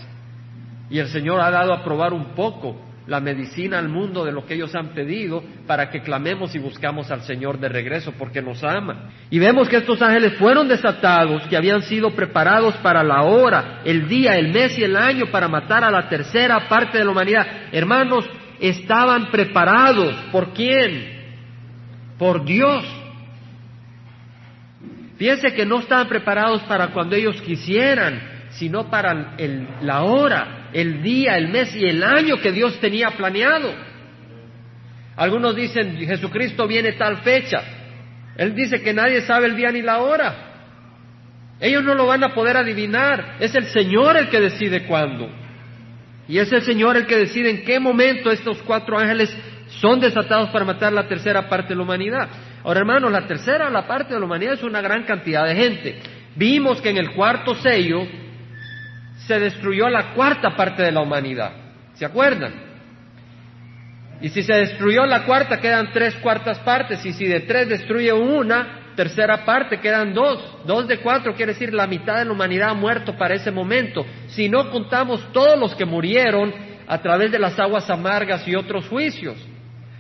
Y 0.89 0.97
el 0.97 1.09
Señor 1.09 1.39
ha 1.39 1.51
dado 1.51 1.73
a 1.73 1.83
probar 1.83 2.11
un 2.11 2.33
poco 2.33 2.81
la 3.05 3.19
medicina 3.19 3.77
al 3.77 3.87
mundo 3.87 4.25
de 4.25 4.31
lo 4.31 4.47
que 4.47 4.55
ellos 4.55 4.73
han 4.73 4.95
pedido 4.95 5.43
para 5.67 5.91
que 5.91 6.01
clamemos 6.01 6.55
y 6.55 6.57
buscamos 6.57 7.11
al 7.11 7.21
Señor 7.21 7.59
de 7.59 7.69
regreso 7.69 8.13
porque 8.17 8.41
nos 8.41 8.63
ama. 8.63 9.11
Y 9.29 9.37
vemos 9.37 9.69
que 9.69 9.77
estos 9.77 10.01
ángeles 10.01 10.33
fueron 10.39 10.67
desatados, 10.67 11.43
que 11.49 11.55
habían 11.55 11.83
sido 11.83 12.15
preparados 12.15 12.73
para 12.77 13.03
la 13.03 13.21
hora, 13.21 13.81
el 13.85 14.07
día, 14.07 14.39
el 14.39 14.51
mes 14.51 14.75
y 14.79 14.83
el 14.83 14.95
año 14.95 15.27
para 15.27 15.47
matar 15.47 15.83
a 15.83 15.91
la 15.91 16.09
tercera 16.09 16.67
parte 16.67 16.97
de 16.97 17.05
la 17.05 17.11
humanidad. 17.11 17.45
Hermanos, 17.71 18.25
estaban 18.59 19.29
preparados. 19.29 20.15
¿Por 20.31 20.51
quién? 20.51 21.13
Por 22.17 22.43
Dios. 22.43 23.04
Fíjense 25.17 25.53
que 25.53 25.65
no 25.65 25.79
estaban 25.79 26.07
preparados 26.07 26.63
para 26.63 26.87
cuando 26.87 27.15
ellos 27.15 27.41
quisieran, 27.41 28.47
sino 28.51 28.89
para 28.89 29.35
la 29.81 30.03
hora, 30.03 30.69
el 30.73 31.01
día, 31.01 31.37
el 31.37 31.49
mes 31.49 31.75
y 31.75 31.85
el 31.85 32.03
año 32.03 32.37
que 32.41 32.51
Dios 32.51 32.79
tenía 32.79 33.11
planeado. 33.11 33.73
Algunos 35.15 35.55
dicen, 35.55 35.97
Jesucristo 35.97 36.67
viene 36.67 36.93
tal 36.93 37.17
fecha. 37.17 37.63
Él 38.37 38.53
dice 38.53 38.81
que 38.81 38.93
nadie 38.93 39.21
sabe 39.21 39.47
el 39.47 39.55
día 39.55 39.71
ni 39.71 39.81
la 39.81 39.99
hora. 39.99 40.35
Ellos 41.61 41.83
no 41.83 41.95
lo 41.95 42.05
van 42.05 42.23
a 42.23 42.33
poder 42.33 42.57
adivinar. 42.57 43.37
Es 43.39 43.55
el 43.55 43.65
Señor 43.67 44.17
el 44.17 44.29
que 44.29 44.41
decide 44.41 44.85
cuándo. 44.85 45.29
Y 46.27 46.39
es 46.39 46.51
el 46.51 46.63
Señor 46.63 46.97
el 46.97 47.05
que 47.05 47.17
decide 47.17 47.49
en 47.49 47.63
qué 47.63 47.79
momento 47.79 48.31
estos 48.31 48.61
cuatro 48.63 48.97
ángeles 48.97 49.33
son 49.79 49.99
desatados 49.99 50.49
para 50.49 50.65
matar 50.65 50.93
la 50.93 51.07
tercera 51.07 51.47
parte 51.49 51.69
de 51.69 51.75
la 51.75 51.83
humanidad. 51.83 52.29
Ahora, 52.63 52.79
hermanos, 52.79 53.11
la 53.11 53.27
tercera 53.27 53.69
la 53.69 53.87
parte 53.87 54.13
de 54.13 54.19
la 54.19 54.25
humanidad 54.25 54.53
es 54.53 54.63
una 54.63 54.81
gran 54.81 55.03
cantidad 55.03 55.45
de 55.45 55.55
gente. 55.55 55.99
Vimos 56.35 56.81
que 56.81 56.89
en 56.89 56.97
el 56.97 57.11
cuarto 57.11 57.55
sello 57.55 58.05
se 59.27 59.39
destruyó 59.39 59.89
la 59.89 60.13
cuarta 60.13 60.55
parte 60.55 60.83
de 60.83 60.91
la 60.91 61.01
humanidad. 61.01 61.51
¿Se 61.93 62.05
acuerdan? 62.05 62.53
Y 64.21 64.29
si 64.29 64.43
se 64.43 64.53
destruyó 64.53 65.05
la 65.05 65.25
cuarta, 65.25 65.59
quedan 65.59 65.91
tres 65.91 66.15
cuartas 66.15 66.59
partes. 66.59 67.05
Y 67.05 67.13
si 67.13 67.25
de 67.25 67.41
tres 67.41 67.69
destruye 67.69 68.11
una, 68.13 68.93
tercera 68.95 69.45
parte, 69.45 69.79
quedan 69.79 70.13
dos. 70.13 70.65
Dos 70.65 70.87
de 70.87 70.99
cuatro 70.99 71.35
quiere 71.35 71.53
decir 71.53 71.73
la 71.73 71.87
mitad 71.87 72.17
de 72.17 72.25
la 72.25 72.31
humanidad 72.31 72.69
ha 72.69 72.73
muerto 72.73 73.17
para 73.17 73.35
ese 73.35 73.51
momento. 73.51 74.05
Si 74.27 74.49
no 74.49 74.69
contamos 74.71 75.21
todos 75.33 75.59
los 75.59 75.75
que 75.75 75.85
murieron 75.85 76.53
a 76.87 77.01
través 77.01 77.31
de 77.31 77.39
las 77.39 77.59
aguas 77.59 77.89
amargas 77.89 78.47
y 78.47 78.55
otros 78.55 78.87
juicios. 78.87 79.35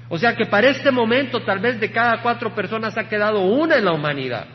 O 0.09 0.17
sea 0.17 0.35
que 0.35 0.45
para 0.45 0.69
este 0.69 0.91
momento 0.91 1.41
tal 1.41 1.59
vez 1.59 1.79
de 1.79 1.91
cada 1.91 2.21
cuatro 2.21 2.53
personas 2.53 2.97
ha 2.97 3.09
quedado 3.09 3.41
una 3.41 3.77
en 3.77 3.85
la 3.85 3.93
humanidad. 3.93 4.45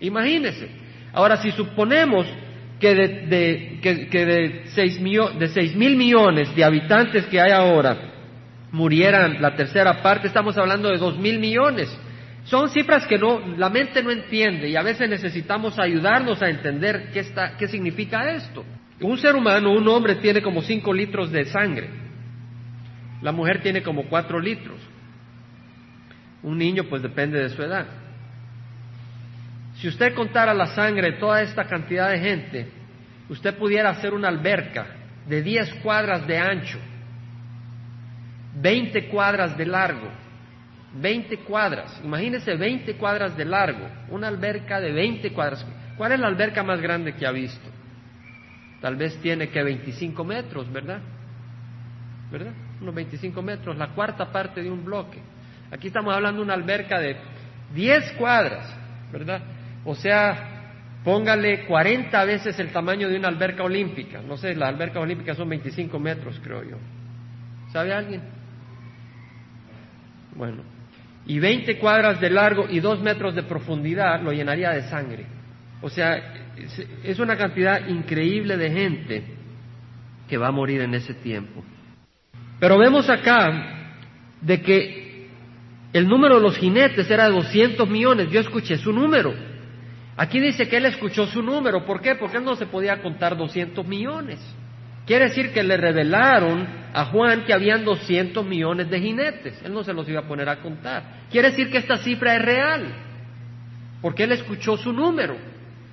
Imagínense. 0.00 0.70
Ahora, 1.12 1.36
si 1.36 1.50
suponemos 1.52 2.26
que 2.78 2.94
de, 2.94 3.78
que, 3.82 4.24
de, 4.24 4.62
seis 4.68 4.98
de 5.38 5.48
seis 5.48 5.76
mil 5.76 5.96
millones 5.96 6.54
de 6.56 6.64
habitantes 6.64 7.26
que 7.26 7.38
hay 7.38 7.52
ahora 7.52 7.96
murieran 8.72 9.42
la 9.42 9.54
tercera 9.54 10.00
parte, 10.02 10.28
estamos 10.28 10.56
hablando 10.56 10.88
de 10.88 10.96
dos 10.96 11.18
mil 11.18 11.38
millones. 11.38 11.94
Son 12.44 12.70
cifras 12.70 13.06
que 13.06 13.18
no, 13.18 13.40
la 13.58 13.68
mente 13.68 14.02
no 14.02 14.10
entiende 14.10 14.68
y 14.70 14.76
a 14.76 14.82
veces 14.82 15.10
necesitamos 15.10 15.78
ayudarnos 15.78 16.40
a 16.40 16.48
entender 16.48 17.10
qué, 17.12 17.20
está, 17.20 17.56
qué 17.58 17.68
significa 17.68 18.32
esto. 18.32 18.64
Un 19.02 19.18
ser 19.18 19.34
humano, 19.36 19.72
un 19.72 19.86
hombre, 19.88 20.16
tiene 20.16 20.40
como 20.40 20.62
cinco 20.62 20.92
litros 20.92 21.30
de 21.30 21.44
sangre. 21.46 21.88
La 23.22 23.32
mujer 23.32 23.62
tiene 23.62 23.82
como 23.82 24.04
cuatro 24.04 24.40
litros. 24.40 24.80
Un 26.42 26.56
niño, 26.58 26.84
pues 26.84 27.02
depende 27.02 27.38
de 27.42 27.50
su 27.50 27.62
edad. 27.62 27.86
Si 29.76 29.88
usted 29.88 30.14
contara 30.14 30.52
la 30.54 30.68
sangre 30.68 31.12
de 31.12 31.18
toda 31.18 31.42
esta 31.42 31.64
cantidad 31.64 32.10
de 32.10 32.18
gente, 32.18 32.68
usted 33.28 33.56
pudiera 33.56 33.90
hacer 33.90 34.12
una 34.12 34.28
alberca 34.28 34.86
de 35.26 35.42
10 35.42 35.74
cuadras 35.82 36.26
de 36.26 36.38
ancho, 36.38 36.78
20 38.60 39.08
cuadras 39.08 39.56
de 39.56 39.66
largo, 39.66 40.08
20 40.94 41.36
cuadras, 41.38 42.00
imagínese 42.04 42.56
20 42.56 42.94
cuadras 42.96 43.36
de 43.36 43.44
largo, 43.44 43.88
una 44.08 44.28
alberca 44.28 44.80
de 44.80 44.92
20 44.92 45.32
cuadras. 45.32 45.64
¿Cuál 45.96 46.12
es 46.12 46.20
la 46.20 46.26
alberca 46.26 46.62
más 46.62 46.80
grande 46.80 47.14
que 47.14 47.26
ha 47.26 47.30
visto? 47.30 47.68
Tal 48.80 48.96
vez 48.96 49.16
tiene 49.20 49.50
que 49.50 49.62
25 49.62 50.24
metros, 50.24 50.70
¿verdad? 50.72 51.00
¿Verdad? 52.30 52.52
Unos 52.80 52.94
25 52.94 53.42
metros, 53.42 53.76
la 53.76 53.88
cuarta 53.88 54.30
parte 54.32 54.62
de 54.62 54.70
un 54.70 54.84
bloque. 54.84 55.18
Aquí 55.70 55.88
estamos 55.88 56.14
hablando 56.14 56.40
de 56.40 56.44
una 56.44 56.54
alberca 56.54 56.98
de 56.98 57.16
10 57.74 58.12
cuadras, 58.12 58.74
¿verdad? 59.12 59.42
O 59.84 59.94
sea, 59.94 60.72
póngale 61.04 61.66
40 61.66 62.24
veces 62.24 62.58
el 62.58 62.72
tamaño 62.72 63.08
de 63.08 63.16
una 63.16 63.28
alberca 63.28 63.62
olímpica. 63.62 64.20
No 64.22 64.36
sé, 64.36 64.54
las 64.54 64.70
albercas 64.70 65.02
olímpicas 65.02 65.36
son 65.36 65.48
25 65.48 65.98
metros, 65.98 66.40
creo 66.42 66.62
yo. 66.64 66.76
¿Sabe 67.72 67.92
alguien? 67.92 68.22
Bueno, 70.34 70.62
y 71.26 71.38
20 71.38 71.78
cuadras 71.78 72.20
de 72.20 72.30
largo 72.30 72.66
y 72.68 72.80
2 72.80 73.00
metros 73.02 73.34
de 73.34 73.42
profundidad 73.42 74.20
lo 74.22 74.32
llenaría 74.32 74.70
de 74.70 74.82
sangre. 74.82 75.26
O 75.82 75.88
sea, 75.88 76.34
es 77.04 77.18
una 77.18 77.36
cantidad 77.36 77.86
increíble 77.88 78.56
de 78.56 78.70
gente 78.70 79.24
que 80.28 80.36
va 80.36 80.48
a 80.48 80.52
morir 80.52 80.82
en 80.82 80.94
ese 80.94 81.14
tiempo. 81.14 81.62
Pero 82.60 82.78
vemos 82.78 83.08
acá 83.08 83.96
de 84.40 84.60
que 84.60 85.28
el 85.92 86.06
número 86.06 86.36
de 86.36 86.42
los 86.42 86.56
jinetes 86.56 87.10
era 87.10 87.24
de 87.24 87.32
200 87.32 87.88
millones. 87.88 88.30
Yo 88.30 88.40
escuché 88.40 88.76
su 88.76 88.92
número. 88.92 89.34
Aquí 90.16 90.38
dice 90.38 90.68
que 90.68 90.76
él 90.76 90.84
escuchó 90.84 91.26
su 91.26 91.42
número. 91.42 91.84
¿Por 91.86 92.00
qué? 92.00 92.14
Porque 92.14 92.36
él 92.36 92.44
no 92.44 92.54
se 92.54 92.66
podía 92.66 93.00
contar 93.00 93.36
200 93.36 93.86
millones. 93.86 94.38
Quiere 95.06 95.28
decir 95.28 95.52
que 95.52 95.62
le 95.62 95.76
revelaron 95.76 96.68
a 96.92 97.06
Juan 97.06 97.44
que 97.44 97.54
habían 97.54 97.84
200 97.84 98.44
millones 98.44 98.90
de 98.90 99.00
jinetes. 99.00 99.60
Él 99.64 99.72
no 99.72 99.82
se 99.82 99.94
los 99.94 100.08
iba 100.08 100.20
a 100.20 100.28
poner 100.28 100.48
a 100.48 100.60
contar. 100.60 101.24
Quiere 101.30 101.50
decir 101.50 101.70
que 101.70 101.78
esta 101.78 101.96
cifra 101.96 102.36
es 102.36 102.42
real. 102.42 102.94
Porque 104.02 104.24
él 104.24 104.32
escuchó 104.32 104.76
su 104.76 104.92
número. 104.92 105.36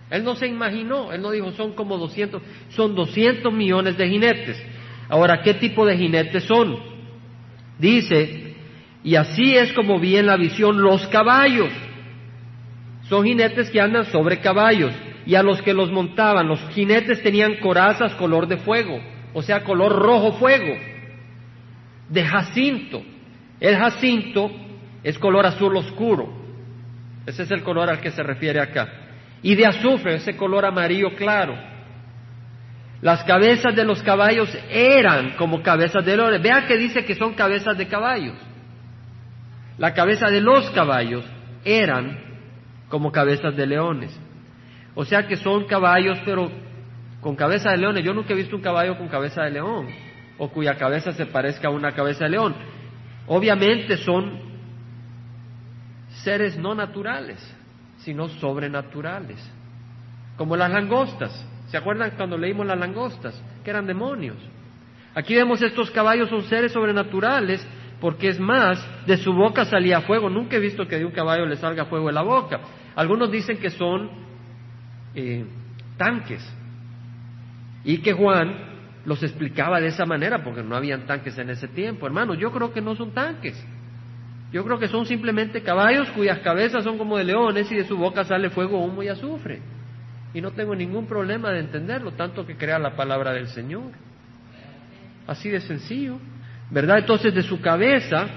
Él 0.10 0.24
no 0.24 0.36
se 0.36 0.48
imaginó. 0.48 1.14
Él 1.14 1.22
no 1.22 1.32
dijo 1.32 1.52
son 1.54 1.74
como 1.74 1.98
200. 1.98 2.42
Son 2.70 2.94
200 2.94 3.52
millones 3.52 3.98
de 3.98 4.08
jinetes. 4.08 4.62
Ahora, 5.10 5.42
¿qué 5.42 5.54
tipo 5.54 5.86
de 5.86 5.98
jinetes 5.98 6.44
son? 6.44 6.78
Dice, 7.80 8.56
y 9.04 9.16
así 9.16 9.56
es 9.56 9.72
como 9.74 10.00
vi 10.00 10.18
en 10.18 10.26
la 10.26 10.36
visión 10.36 10.82
los 10.82 11.08
caballos. 11.08 11.72
Son 13.04 13.24
jinetes 13.24 13.70
que 13.70 13.80
andan 13.80 14.06
sobre 14.06 14.40
caballos 14.40 14.94
y 15.26 15.36
a 15.36 15.44
los 15.44 15.62
que 15.62 15.74
los 15.74 15.92
montaban, 15.92 16.48
los 16.48 16.60
jinetes 16.70 17.22
tenían 17.22 17.56
corazas 17.58 18.14
color 18.16 18.48
de 18.48 18.58
fuego, 18.58 19.00
o 19.34 19.42
sea, 19.42 19.64
color 19.64 19.92
rojo 19.94 20.34
fuego, 20.34 20.74
de 22.10 22.24
jacinto. 22.24 23.04
El 23.60 23.76
jacinto 23.76 24.50
es 25.04 25.18
color 25.20 25.46
azul 25.46 25.76
oscuro, 25.76 26.32
ese 27.26 27.44
es 27.44 27.52
el 27.52 27.62
color 27.62 27.90
al 27.90 28.00
que 28.00 28.12
se 28.12 28.24
refiere 28.24 28.62
acá. 28.62 28.88
Y 29.42 29.56
de 29.56 29.66
azufre, 29.66 30.16
ese 30.16 30.36
color 30.36 30.66
amarillo 30.66 31.14
claro. 31.16 31.56
Las 33.02 33.24
cabezas 33.24 33.76
de 33.76 33.86
los 33.86 34.02
caballos 34.02 34.50
eran 34.70 35.36
como 35.38 35.62
cabezas 35.62 36.04
de 36.04 36.18
leones. 36.18 36.42
Vea 36.42 36.66
que 36.66 36.78
dice 36.78 37.06
que 37.06 37.16
son 37.16 37.34
cabezas 37.34 37.78
de 37.78 37.88
caballos. 37.88 38.36
La 39.78 39.94
cabeza 39.94 40.30
de 40.30 40.42
los 40.42 40.70
caballos 40.72 41.24
eran 41.64 42.20
como 42.90 43.12
cabezas 43.12 43.56
de 43.56 43.68
leones. 43.68 44.20
O 44.96 45.06
sea 45.06 45.28
que 45.28 45.38
son 45.38 45.66
caballos, 45.66 46.18
pero 46.26 46.50
con 47.22 47.36
cabeza 47.36 47.70
de 47.72 47.78
leones. 47.78 48.04
Yo 48.04 48.14
nunca 48.14 48.34
he 48.34 48.38
visto 48.38 48.56
un 48.56 48.64
caballo 48.64 48.98
con 48.98 49.08
cabeza 49.08 49.44
de 49.44 49.52
león 49.52 49.88
o 50.40 50.50
cuya 50.50 50.76
cabeza 50.76 51.12
se 51.12 51.28
parezca 51.28 51.68
a 51.68 51.72
una 51.72 51.92
cabeza 51.92 52.24
de 52.24 52.32
león. 52.32 52.56
Obviamente 53.28 53.98
son 53.98 54.40
seres 56.24 56.58
no 56.58 56.74
naturales, 56.74 57.38
sino 58.00 58.28
sobrenaturales, 58.28 59.38
como 60.38 60.56
las 60.56 60.72
langostas. 60.72 61.46
¿Se 61.68 61.78
acuerdan 61.78 62.12
cuando 62.16 62.38
leímos 62.38 62.66
las 62.66 62.80
langostas? 62.80 63.42
Que 63.64 63.70
eran 63.70 63.86
demonios. 63.86 64.38
Aquí 65.14 65.36
vemos 65.36 65.62
estos 65.62 65.92
caballos 65.92 66.30
son 66.30 66.44
seres 66.44 66.72
sobrenaturales, 66.72 67.66
porque 68.00 68.30
es 68.30 68.40
más, 68.40 68.80
de 69.06 69.18
su 69.18 69.34
boca 69.34 69.66
salía 69.66 70.02
fuego. 70.02 70.30
Nunca 70.30 70.58
he 70.58 70.60
visto 70.60 70.88
que 70.88 70.98
de 70.98 71.06
un 71.06 71.12
caballo 71.12 71.46
le 71.46 71.56
salga 71.56 71.86
fuego 71.86 72.08
de 72.08 72.14
la 72.14 72.22
boca. 72.22 72.60
Algunos 72.96 73.32
dicen 73.32 73.58
que 73.58 73.70
son 73.72 74.10
eh, 75.16 75.46
tanques 75.98 76.48
y 77.84 77.98
que 78.00 78.14
Juan 78.14 78.56
los 79.06 79.24
explicaba 79.24 79.80
de 79.80 79.88
esa 79.88 80.06
manera 80.06 80.44
porque 80.44 80.64
no 80.64 80.76
habían 80.76 81.06
tanques 81.06 81.38
en 81.38 81.50
ese 81.50 81.68
tiempo. 81.68 82.06
Hermanos, 82.06 82.38
yo 82.38 82.52
creo 82.52 82.72
que 82.72 82.82
no 82.82 82.96
son 82.96 83.12
tanques. 83.12 83.62
Yo 84.52 84.64
creo 84.64 84.80
que 84.80 84.88
son 84.88 85.06
simplemente 85.06 85.62
caballos 85.62 86.10
cuyas 86.12 86.40
cabezas 86.40 86.84
son 86.84 86.98
como 86.98 87.18
de 87.18 87.26
leones 87.26 87.72
y 87.72 87.76
de 87.76 87.86
su 87.86 87.98
boca 87.98 88.24
sale 88.24 88.50
fuego, 88.50 88.84
humo 88.84 89.04
y 89.04 89.10
azufre. 89.10 89.62
Y 90.34 90.42
no 90.42 90.52
tengo 90.52 90.76
ningún 90.76 91.08
problema 91.08 91.52
de 91.52 91.60
entenderlo, 91.60 92.12
tanto 92.12 92.46
que 92.46 92.56
crea 92.56 92.80
la 92.80 92.96
palabra 92.96 93.34
del 93.34 93.48
Señor. 93.48 93.92
Así 95.26 95.50
de 95.50 95.62
sencillo, 95.62 96.20
¿verdad? 96.70 97.00
Entonces 97.00 97.34
de 97.34 97.44
su 97.44 97.60
cabeza, 97.62 98.28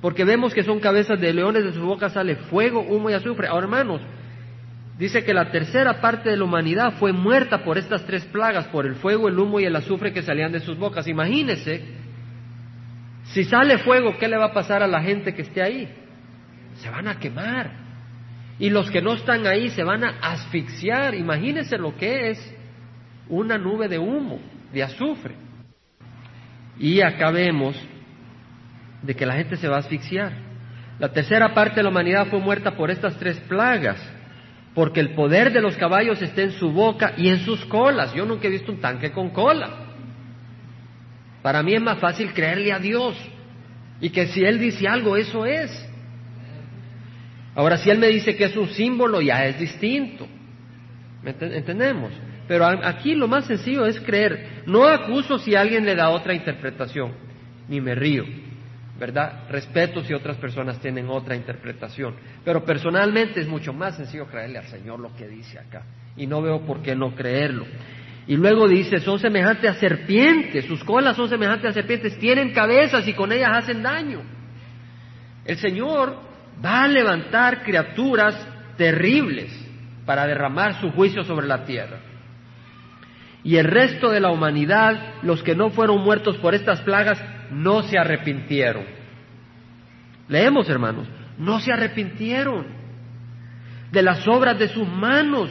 porque 0.00 0.24
vemos 0.24 0.54
que 0.54 0.62
son 0.62 0.80
cabezas 0.80 1.20
de 1.20 1.32
leones, 1.32 1.64
de 1.64 1.72
su 1.72 1.82
boca 1.82 2.08
sale 2.08 2.36
fuego, 2.36 2.80
humo 2.80 3.10
y 3.10 3.14
azufre. 3.14 3.48
Ahora, 3.48 3.64
hermanos, 3.64 4.00
dice 4.98 5.24
que 5.24 5.34
la 5.34 5.50
tercera 5.50 6.00
parte 6.00 6.30
de 6.30 6.36
la 6.36 6.44
humanidad 6.44 6.94
fue 6.98 7.12
muerta 7.12 7.62
por 7.62 7.78
estas 7.78 8.04
tres 8.04 8.24
plagas, 8.26 8.66
por 8.66 8.86
el 8.86 8.96
fuego, 8.96 9.28
el 9.28 9.38
humo 9.38 9.60
y 9.60 9.64
el 9.64 9.76
azufre 9.76 10.12
que 10.12 10.22
salían 10.22 10.52
de 10.52 10.60
sus 10.60 10.78
bocas. 10.78 11.06
Imagínese, 11.06 11.82
si 13.24 13.44
sale 13.44 13.78
fuego, 13.78 14.16
¿qué 14.18 14.28
le 14.28 14.36
va 14.36 14.46
a 14.46 14.52
pasar 14.52 14.82
a 14.82 14.86
la 14.86 15.02
gente 15.02 15.34
que 15.34 15.42
esté 15.42 15.62
ahí? 15.62 15.88
Se 16.76 16.90
van 16.90 17.08
a 17.08 17.18
quemar. 17.18 17.85
Y 18.58 18.70
los 18.70 18.90
que 18.90 19.02
no 19.02 19.14
están 19.14 19.46
ahí 19.46 19.68
se 19.70 19.84
van 19.84 20.04
a 20.04 20.18
asfixiar. 20.20 21.14
Imagínese 21.14 21.76
lo 21.76 21.96
que 21.96 22.30
es 22.30 22.54
una 23.28 23.58
nube 23.58 23.88
de 23.88 23.98
humo, 23.98 24.40
de 24.72 24.82
azufre. 24.82 25.34
Y 26.78 27.00
acá 27.00 27.30
vemos 27.30 27.76
de 29.02 29.14
que 29.14 29.26
la 29.26 29.34
gente 29.34 29.56
se 29.56 29.68
va 29.68 29.76
a 29.76 29.80
asfixiar. 29.80 30.32
La 30.98 31.12
tercera 31.12 31.52
parte 31.52 31.76
de 31.76 31.82
la 31.82 31.90
humanidad 31.90 32.26
fue 32.28 32.40
muerta 32.40 32.76
por 32.76 32.90
estas 32.90 33.18
tres 33.18 33.38
plagas, 33.40 34.00
porque 34.74 35.00
el 35.00 35.14
poder 35.14 35.52
de 35.52 35.60
los 35.60 35.76
caballos 35.76 36.20
está 36.22 36.42
en 36.42 36.52
su 36.52 36.72
boca 36.72 37.12
y 37.16 37.28
en 37.28 37.40
sus 37.40 37.64
colas. 37.66 38.14
Yo 38.14 38.24
nunca 38.24 38.48
he 38.48 38.50
visto 38.50 38.72
un 38.72 38.80
tanque 38.80 39.12
con 39.12 39.30
cola. 39.30 39.86
Para 41.42 41.62
mí 41.62 41.74
es 41.74 41.82
más 41.82 41.98
fácil 41.98 42.32
creerle 42.32 42.72
a 42.72 42.78
Dios 42.78 43.16
y 44.00 44.10
que 44.10 44.26
si 44.28 44.42
Él 44.42 44.58
dice 44.58 44.88
algo, 44.88 45.16
eso 45.16 45.44
es. 45.46 45.85
Ahora, 47.56 47.78
si 47.78 47.88
Él 47.88 47.98
me 47.98 48.08
dice 48.08 48.36
que 48.36 48.44
es 48.44 48.56
un 48.56 48.68
símbolo, 48.68 49.22
ya 49.22 49.46
es 49.46 49.58
distinto. 49.58 50.28
¿Entendemos? 51.24 52.12
Pero 52.46 52.66
aquí 52.66 53.14
lo 53.14 53.26
más 53.26 53.46
sencillo 53.46 53.86
es 53.86 53.98
creer. 54.00 54.62
No 54.66 54.86
acuso 54.86 55.38
si 55.38 55.56
alguien 55.56 55.84
le 55.84 55.96
da 55.96 56.10
otra 56.10 56.34
interpretación, 56.34 57.12
ni 57.66 57.80
me 57.80 57.94
río, 57.94 58.24
¿verdad? 59.00 59.48
Respeto 59.48 60.04
si 60.04 60.12
otras 60.12 60.36
personas 60.36 60.78
tienen 60.80 61.08
otra 61.08 61.34
interpretación. 61.34 62.14
Pero 62.44 62.62
personalmente 62.62 63.40
es 63.40 63.48
mucho 63.48 63.72
más 63.72 63.96
sencillo 63.96 64.26
creerle 64.26 64.58
al 64.58 64.66
Señor 64.66 65.00
lo 65.00 65.16
que 65.16 65.26
dice 65.26 65.58
acá. 65.58 65.82
Y 66.14 66.26
no 66.26 66.42
veo 66.42 66.60
por 66.60 66.82
qué 66.82 66.94
no 66.94 67.14
creerlo. 67.14 67.64
Y 68.28 68.36
luego 68.36 68.68
dice, 68.68 68.98
son 69.00 69.18
semejantes 69.18 69.70
a 69.70 69.74
serpientes, 69.74 70.66
sus 70.66 70.84
colas 70.84 71.16
son 71.16 71.28
semejantes 71.28 71.70
a 71.70 71.72
serpientes, 71.72 72.18
tienen 72.18 72.52
cabezas 72.52 73.08
y 73.08 73.14
con 73.14 73.32
ellas 73.32 73.50
hacen 73.54 73.82
daño. 73.82 74.20
El 75.44 75.56
Señor 75.56 76.25
va 76.64 76.84
a 76.84 76.88
levantar 76.88 77.62
criaturas 77.62 78.34
terribles 78.76 79.52
para 80.04 80.26
derramar 80.26 80.80
su 80.80 80.90
juicio 80.92 81.24
sobre 81.24 81.46
la 81.46 81.64
tierra 81.64 81.98
y 83.46 83.58
el 83.58 83.66
resto 83.66 84.10
de 84.10 84.18
la 84.18 84.32
humanidad, 84.32 85.14
los 85.22 85.40
que 85.44 85.54
no 85.54 85.70
fueron 85.70 86.02
muertos 86.02 86.36
por 86.38 86.56
estas 86.56 86.80
plagas, 86.80 87.22
no 87.52 87.84
se 87.84 87.96
arrepintieron. 87.96 88.84
Leemos, 90.26 90.68
hermanos, 90.68 91.06
no 91.38 91.60
se 91.60 91.72
arrepintieron 91.72 92.66
de 93.92 94.02
las 94.02 94.26
obras 94.26 94.58
de 94.58 94.66
sus 94.66 94.88
manos, 94.88 95.48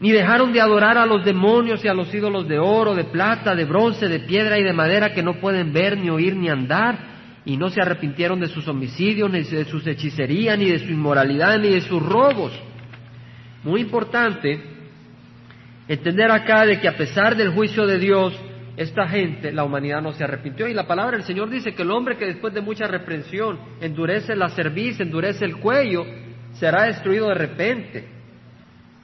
ni 0.00 0.10
dejaron 0.10 0.52
de 0.52 0.60
adorar 0.60 0.98
a 0.98 1.06
los 1.06 1.24
demonios 1.24 1.84
y 1.84 1.88
a 1.88 1.94
los 1.94 2.12
ídolos 2.12 2.48
de 2.48 2.58
oro, 2.58 2.96
de 2.96 3.04
plata, 3.04 3.54
de 3.54 3.64
bronce, 3.64 4.08
de 4.08 4.18
piedra 4.18 4.58
y 4.58 4.64
de 4.64 4.72
madera 4.72 5.14
que 5.14 5.22
no 5.22 5.34
pueden 5.34 5.72
ver, 5.72 5.96
ni 5.96 6.10
oír, 6.10 6.34
ni 6.34 6.48
andar, 6.48 6.98
y 7.46 7.56
no 7.56 7.70
se 7.70 7.80
arrepintieron 7.80 8.38
de 8.40 8.48
sus 8.48 8.68
homicidios, 8.68 9.30
ni 9.30 9.42
de 9.42 9.64
sus 9.64 9.86
hechicerías, 9.86 10.58
ni 10.58 10.66
de 10.70 10.80
su 10.80 10.92
inmoralidad, 10.92 11.58
ni 11.58 11.70
de 11.70 11.80
sus 11.80 12.02
robos. 12.02 12.52
Muy 13.64 13.80
importante, 13.80 14.76
Entender 15.88 16.30
acá 16.32 16.66
de 16.66 16.80
que 16.80 16.88
a 16.88 16.96
pesar 16.96 17.36
del 17.36 17.50
juicio 17.50 17.86
de 17.86 17.98
Dios, 17.98 18.34
esta 18.76 19.06
gente, 19.06 19.52
la 19.52 19.62
humanidad 19.62 20.02
no 20.02 20.12
se 20.12 20.24
arrepintió. 20.24 20.66
Y 20.66 20.74
la 20.74 20.86
palabra 20.86 21.16
del 21.16 21.26
Señor 21.26 21.48
dice 21.48 21.74
que 21.74 21.82
el 21.82 21.90
hombre 21.92 22.16
que 22.16 22.26
después 22.26 22.52
de 22.52 22.60
mucha 22.60 22.88
reprensión 22.88 23.58
endurece 23.80 24.34
la 24.34 24.48
cerviz, 24.48 24.98
endurece 24.98 25.44
el 25.44 25.58
cuello, 25.58 26.04
será 26.54 26.84
destruido 26.84 27.28
de 27.28 27.34
repente 27.34 28.08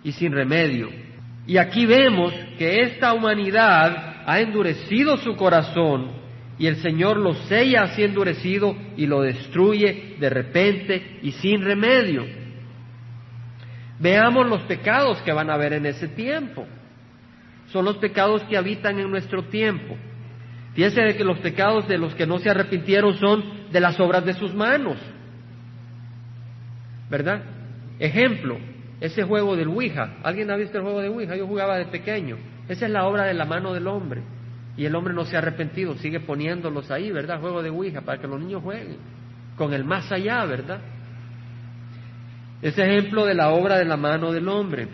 y 0.03 0.11
sin 0.13 0.33
remedio. 0.33 0.89
Y 1.47 1.57
aquí 1.57 1.87
vemos 1.87 2.35
que 2.59 2.83
esta 2.83 3.13
humanidad 3.13 4.25
ha 4.27 4.41
endurecido 4.41 5.17
su 5.19 5.37
corazón 5.37 6.22
y 6.59 6.67
el 6.67 6.77
Señor 6.77 7.17
lo 7.17 7.35
sella 7.35 7.85
así 7.85 8.03
endurecido 8.03 8.77
y 8.97 9.07
lo 9.07 9.23
destruye 9.23 10.17
de 10.21 10.31
repente 10.31 11.19
y 11.23 11.33
sin 11.33 11.63
remedio. 11.63 12.25
Veamos 13.99 14.49
los 14.49 14.63
pecados 14.63 15.21
que 15.23 15.33
van 15.33 15.51
a 15.51 15.55
haber 15.55 15.73
en 15.75 15.87
ese 15.87 16.09
tiempo. 16.09 16.67
Son 17.69 17.85
los 17.85 17.97
pecados 17.97 18.43
que 18.45 18.57
habitan 18.57 18.99
en 18.99 19.11
nuestro 19.11 19.45
tiempo. 19.45 19.97
Fíjense 20.75 21.03
de 21.03 21.17
que 21.17 21.25
los 21.25 21.39
pecados 21.39 21.87
de 21.89 21.99
los 21.99 22.15
que 22.15 22.27
no 22.27 22.39
se 22.39 22.51
arrepintieron 22.51 23.17
son 23.19 23.71
de 23.71 23.81
las 23.81 23.99
obras 24.01 24.25
de 24.25 24.35
sus 24.35 24.55
manos. 24.55 24.99
¿Verdad? 27.11 27.43
Ejemplo, 27.99 28.59
ese 29.01 29.23
juego 29.23 29.57
del 29.57 29.69
Ouija. 29.69 30.17
¿Alguien 30.23 30.51
ha 30.51 30.57
visto 30.57 30.79
el 30.79 30.85
juego 30.85 31.01
de 31.01 31.09
Ouija? 31.09 31.37
Yo 31.37 31.47
jugaba 31.47 31.77
de 31.77 31.87
pequeño. 31.87 32.37
Esa 32.69 32.87
es 32.87 32.93
la 32.93 33.07
obra 33.07 33.25
de 33.25 33.35
la 33.35 33.45
mano 33.45 33.73
del 33.73 33.87
hombre. 33.87 34.23
Y 34.77 34.87
el 34.87 34.95
hombre 34.95 35.13
no 35.13 35.25
se 35.25 35.37
ha 35.37 35.41
arrepentido, 35.41 35.97
sigue 35.97 36.21
poniéndolos 36.21 36.91
ahí, 36.91 37.11
¿verdad? 37.11 37.41
Juego 37.41 37.63
de 37.63 37.71
Ouija 37.71 38.01
para 38.01 38.21
que 38.21 38.27
los 38.27 38.41
niños 38.41 38.63
jueguen. 38.63 38.97
Con 39.57 39.75
el 39.75 39.85
más 39.85 40.11
allá, 40.11 40.45
¿verdad? 40.47 40.81
Es 42.63 42.79
ejemplo 42.79 43.27
de 43.27 43.35
la 43.35 43.51
obra 43.51 43.77
de 43.77 43.85
la 43.85 43.97
mano 43.97 44.33
del 44.33 44.49
hombre. 44.49 44.89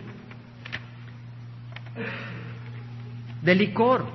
De 3.41 3.55
licor, 3.55 4.05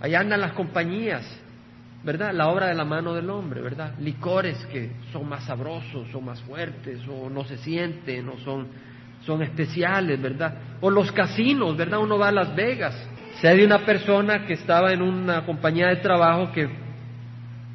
allá 0.00 0.20
andan 0.20 0.40
las 0.40 0.52
compañías, 0.54 1.24
¿verdad? 2.02 2.32
La 2.32 2.48
obra 2.48 2.66
de 2.66 2.74
la 2.74 2.84
mano 2.84 3.14
del 3.14 3.30
hombre, 3.30 3.60
¿verdad? 3.60 3.94
Licores 4.00 4.58
que 4.66 4.90
son 5.12 5.28
más 5.28 5.44
sabrosos, 5.44 6.08
son 6.10 6.24
más 6.24 6.40
fuertes, 6.42 7.00
o 7.06 7.30
no 7.30 7.44
se 7.44 7.58
sienten, 7.58 8.28
o 8.28 8.38
son, 8.38 8.66
son 9.24 9.42
especiales, 9.42 10.20
¿verdad? 10.20 10.54
O 10.80 10.90
los 10.90 11.12
casinos, 11.12 11.76
¿verdad? 11.76 12.00
Uno 12.00 12.18
va 12.18 12.28
a 12.28 12.32
Las 12.32 12.56
Vegas. 12.56 13.08
Sé 13.40 13.48
de 13.54 13.64
una 13.64 13.78
persona 13.84 14.46
que 14.46 14.54
estaba 14.54 14.92
en 14.92 15.02
una 15.02 15.44
compañía 15.44 15.88
de 15.88 15.96
trabajo 15.96 16.52
que 16.52 16.68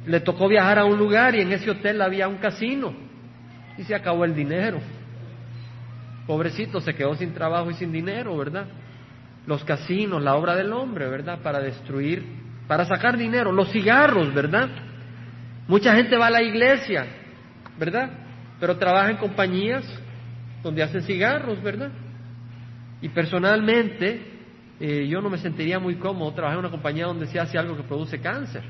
le 0.06 0.20
tocó 0.20 0.48
viajar 0.48 0.78
a 0.78 0.84
un 0.84 0.96
lugar 0.96 1.34
y 1.34 1.40
en 1.40 1.52
ese 1.52 1.70
hotel 1.70 2.00
había 2.00 2.28
un 2.28 2.38
casino 2.38 2.94
y 3.76 3.84
se 3.84 3.94
acabó 3.94 4.24
el 4.24 4.34
dinero. 4.34 4.80
Pobrecito, 6.26 6.80
se 6.80 6.94
quedó 6.94 7.14
sin 7.14 7.32
trabajo 7.32 7.70
y 7.70 7.74
sin 7.74 7.92
dinero, 7.92 8.36
¿verdad? 8.36 8.66
Los 9.46 9.64
casinos, 9.64 10.22
la 10.22 10.34
obra 10.34 10.54
del 10.54 10.72
hombre, 10.72 11.08
¿verdad? 11.08 11.40
Para 11.42 11.60
destruir, 11.60 12.22
para 12.66 12.84
sacar 12.84 13.16
dinero. 13.16 13.52
Los 13.52 13.70
cigarros, 13.70 14.32
¿verdad? 14.34 14.68
Mucha 15.66 15.94
gente 15.94 16.16
va 16.16 16.26
a 16.26 16.30
la 16.30 16.42
iglesia, 16.42 17.06
¿verdad? 17.78 18.10
Pero 18.60 18.76
trabaja 18.76 19.10
en 19.10 19.16
compañías 19.16 19.84
donde 20.62 20.82
hacen 20.82 21.02
cigarros, 21.02 21.62
¿verdad? 21.62 21.90
Y 23.00 23.08
personalmente, 23.10 24.37
eh, 24.80 25.08
yo 25.08 25.20
no 25.20 25.28
me 25.28 25.38
sentiría 25.38 25.78
muy 25.78 25.96
cómodo 25.96 26.32
trabajar 26.32 26.58
en 26.58 26.64
una 26.64 26.70
compañía 26.70 27.06
donde 27.06 27.26
se 27.26 27.40
hace 27.40 27.58
algo 27.58 27.76
que 27.76 27.82
produce 27.82 28.20
cáncer. 28.20 28.62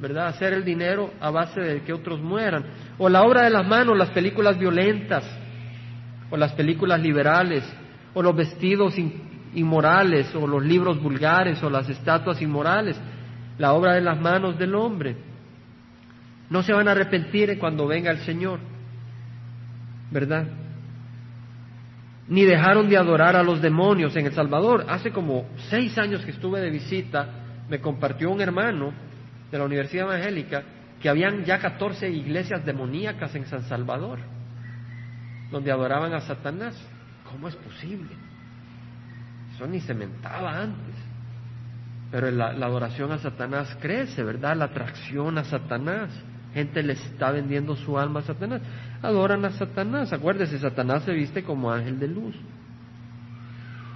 ¿Verdad? 0.00 0.28
Hacer 0.28 0.52
el 0.52 0.64
dinero 0.64 1.12
a 1.20 1.30
base 1.30 1.60
de 1.60 1.82
que 1.82 1.92
otros 1.92 2.20
mueran. 2.20 2.64
O 2.98 3.08
la 3.08 3.22
obra 3.22 3.42
de 3.42 3.50
las 3.50 3.66
manos, 3.66 3.96
las 3.96 4.10
películas 4.10 4.58
violentas, 4.58 5.24
o 6.30 6.36
las 6.36 6.52
películas 6.52 7.00
liberales, 7.00 7.64
o 8.14 8.22
los 8.22 8.34
vestidos 8.34 8.94
inmorales, 9.54 10.34
o 10.34 10.46
los 10.46 10.64
libros 10.64 11.00
vulgares, 11.00 11.62
o 11.62 11.70
las 11.70 11.88
estatuas 11.88 12.40
inmorales, 12.40 12.96
la 13.58 13.72
obra 13.72 13.94
de 13.94 14.00
las 14.00 14.20
manos 14.20 14.58
del 14.58 14.74
hombre. 14.74 15.16
No 16.50 16.62
se 16.62 16.72
van 16.72 16.88
a 16.88 16.92
arrepentir 16.92 17.58
cuando 17.58 17.86
venga 17.86 18.10
el 18.10 18.18
Señor, 18.18 18.60
¿verdad? 20.10 20.46
Ni 22.32 22.44
dejaron 22.44 22.88
de 22.88 22.96
adorar 22.96 23.36
a 23.36 23.42
los 23.42 23.60
demonios 23.60 24.16
en 24.16 24.26
El 24.26 24.32
Salvador. 24.32 24.86
Hace 24.88 25.12
como 25.12 25.46
seis 25.68 25.98
años 25.98 26.24
que 26.24 26.30
estuve 26.30 26.60
de 26.60 26.70
visita, 26.70 27.28
me 27.68 27.78
compartió 27.78 28.30
un 28.30 28.40
hermano 28.40 28.92
de 29.50 29.58
la 29.58 29.64
Universidad 29.64 30.06
Evangélica 30.06 30.62
que 31.00 31.10
habían 31.10 31.44
ya 31.44 31.58
14 31.58 32.08
iglesias 32.08 32.64
demoníacas 32.64 33.34
en 33.34 33.44
San 33.46 33.64
Salvador 33.64 34.18
donde 35.52 35.70
adoraban 35.70 36.14
a 36.14 36.20
Satanás. 36.22 36.74
¿Cómo 37.30 37.46
es 37.46 37.54
posible? 37.54 38.10
Eso 39.54 39.66
ni 39.66 39.80
se 39.80 39.94
mentaba 39.94 40.58
antes. 40.60 40.94
Pero 42.10 42.30
la, 42.30 42.48
adoración 42.48 43.12
a 43.12 43.18
Satanás 43.18 43.76
crece, 43.80 44.22
¿verdad? 44.22 44.56
La 44.56 44.64
atracción 44.66 45.38
a 45.38 45.44
Satanás. 45.44 46.10
Gente 46.54 46.82
le 46.82 46.92
está 46.94 47.30
vendiendo 47.30 47.76
su 47.76 47.98
alma 47.98 48.20
a 48.20 48.24
Satanás. 48.24 48.60
Adoran 49.00 49.44
a 49.44 49.52
Satanás. 49.52 50.12
Acuérdese, 50.12 50.58
Satanás 50.58 51.04
se 51.04 51.12
viste 51.12 51.42
como 51.42 51.72
ángel 51.72 51.98
de 51.98 52.08
luz. 52.08 52.34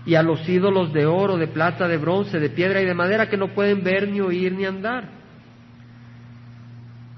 Y 0.06 0.14
a 0.14 0.22
los 0.22 0.48
ídolos 0.48 0.92
de 0.92 1.04
oro, 1.04 1.36
de 1.36 1.48
plata, 1.48 1.88
de 1.88 1.98
bronce, 1.98 2.38
de 2.38 2.48
piedra 2.48 2.80
y 2.80 2.86
de 2.86 2.94
madera 2.94 3.28
que 3.28 3.36
no 3.36 3.48
pueden 3.48 3.82
ver, 3.82 4.08
ni 4.08 4.20
oír, 4.20 4.52
ni 4.52 4.64
andar. 4.64 5.08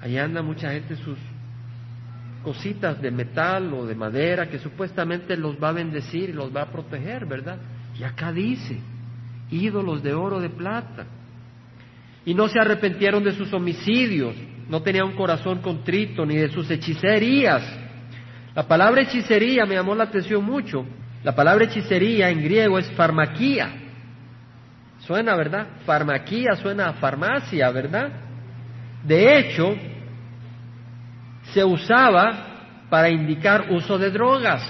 Ahí 0.01 0.17
anda 0.17 0.41
mucha 0.41 0.71
gente 0.71 0.95
sus 0.95 1.17
cositas 2.43 3.01
de 3.01 3.11
metal 3.11 3.73
o 3.73 3.85
de 3.85 3.95
madera 3.95 4.49
que 4.49 4.59
supuestamente 4.59 5.35
los 5.37 5.61
va 5.61 5.69
a 5.69 5.73
bendecir 5.73 6.29
y 6.29 6.33
los 6.33 6.55
va 6.55 6.63
a 6.63 6.71
proteger, 6.71 7.25
¿verdad? 7.25 7.59
Y 7.97 8.03
acá 8.03 8.31
dice, 8.31 8.79
ídolos 9.51 10.01
de 10.01 10.13
oro, 10.13 10.39
de 10.39 10.49
plata. 10.49 11.05
Y 12.25 12.33
no 12.33 12.47
se 12.47 12.59
arrepentieron 12.59 13.23
de 13.23 13.33
sus 13.33 13.53
homicidios, 13.53 14.35
no 14.69 14.81
tenían 14.81 15.07
un 15.07 15.15
corazón 15.15 15.61
contrito, 15.61 16.25
ni 16.25 16.37
de 16.37 16.49
sus 16.49 16.69
hechicerías. 16.69 17.61
La 18.55 18.67
palabra 18.67 19.01
hechicería 19.01 19.65
me 19.65 19.75
llamó 19.75 19.95
la 19.95 20.05
atención 20.05 20.43
mucho. 20.43 20.85
La 21.23 21.35
palabra 21.35 21.65
hechicería 21.65 22.29
en 22.29 22.41
griego 22.41 22.79
es 22.79 22.89
farmaquía. 22.91 23.73
Suena, 24.99 25.35
¿verdad? 25.35 25.67
Farmaquía 25.85 26.55
suena 26.55 26.89
a 26.89 26.93
farmacia, 26.93 27.69
¿verdad? 27.71 28.09
De 29.03 29.39
hecho, 29.39 29.75
se 31.53 31.63
usaba 31.63 32.85
para 32.89 33.09
indicar 33.09 33.71
uso 33.71 33.97
de 33.97 34.11
drogas. 34.11 34.63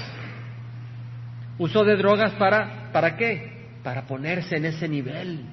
Uso 1.57 1.83
de 1.83 1.97
drogas 1.97 2.31
para, 2.33 2.89
¿para 2.91 3.15
qué? 3.15 3.59
para 3.83 4.05
ponerse 4.05 4.57
en 4.57 4.65
ese 4.65 4.87
nivel 4.87 5.45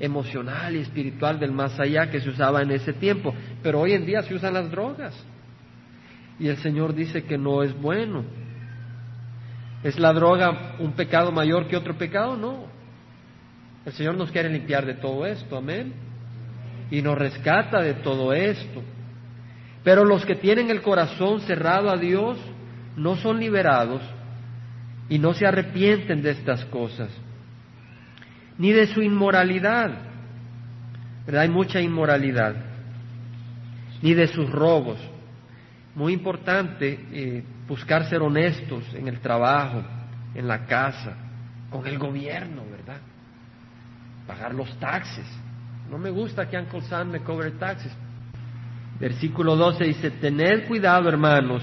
emocional 0.00 0.76
y 0.76 0.80
espiritual 0.80 1.38
del 1.38 1.52
más 1.52 1.78
allá 1.78 2.10
que 2.10 2.20
se 2.20 2.28
usaba 2.28 2.62
en 2.62 2.70
ese 2.70 2.92
tiempo. 2.92 3.34
Pero 3.62 3.80
hoy 3.80 3.92
en 3.92 4.06
día 4.06 4.22
se 4.22 4.34
usan 4.34 4.54
las 4.54 4.70
drogas. 4.70 5.14
Y 6.38 6.48
el 6.48 6.56
Señor 6.58 6.94
dice 6.94 7.24
que 7.24 7.36
no 7.36 7.62
es 7.62 7.74
bueno. 7.80 8.24
¿Es 9.82 9.98
la 9.98 10.12
droga 10.12 10.76
un 10.78 10.92
pecado 10.92 11.32
mayor 11.32 11.66
que 11.66 11.76
otro 11.76 11.96
pecado? 11.96 12.36
No. 12.36 12.66
El 13.84 13.92
Señor 13.92 14.16
nos 14.16 14.30
quiere 14.30 14.50
limpiar 14.50 14.86
de 14.86 14.94
todo 14.94 15.26
esto, 15.26 15.56
amén. 15.56 15.94
Y 16.90 17.02
nos 17.02 17.18
rescata 17.18 17.80
de 17.80 17.94
todo 17.94 18.32
esto. 18.32 18.82
Pero 19.82 20.04
los 20.04 20.24
que 20.24 20.34
tienen 20.36 20.70
el 20.70 20.82
corazón 20.82 21.40
cerrado 21.40 21.90
a 21.90 21.96
Dios 21.96 22.38
no 22.96 23.16
son 23.16 23.38
liberados 23.38 24.02
y 25.08 25.18
no 25.18 25.32
se 25.34 25.46
arrepienten 25.46 26.22
de 26.22 26.30
estas 26.32 26.64
cosas 26.66 27.10
ni 28.58 28.72
de 28.72 28.88
su 28.88 29.00
inmoralidad, 29.00 29.90
¿verdad? 31.24 31.42
Hay 31.42 31.48
mucha 31.48 31.80
inmoralidad, 31.80 32.56
ni 34.02 34.14
de 34.14 34.26
sus 34.26 34.50
robos. 34.50 34.98
Muy 35.94 36.12
importante 36.12 37.06
eh, 37.12 37.44
buscar 37.66 38.08
ser 38.08 38.20
honestos 38.20 38.82
en 38.94 39.08
el 39.08 39.20
trabajo, 39.20 39.82
en 40.34 40.46
la 40.46 40.66
casa, 40.66 41.16
con 41.70 41.86
el 41.86 41.98
gobierno, 41.98 42.64
¿verdad? 42.70 43.00
Pagar 44.26 44.54
los 44.54 44.76
taxes. 44.78 45.26
No 45.90 45.98
me 45.98 46.10
gusta 46.10 46.48
que 46.48 46.58
Uncle 46.58 46.82
Sam 46.82 47.10
me 47.10 47.20
cobre 47.20 47.52
taxes. 47.52 47.92
Versículo 49.00 49.56
12 49.56 49.84
dice, 49.84 50.10
tened 50.10 50.66
cuidado 50.66 51.08
hermanos, 51.08 51.62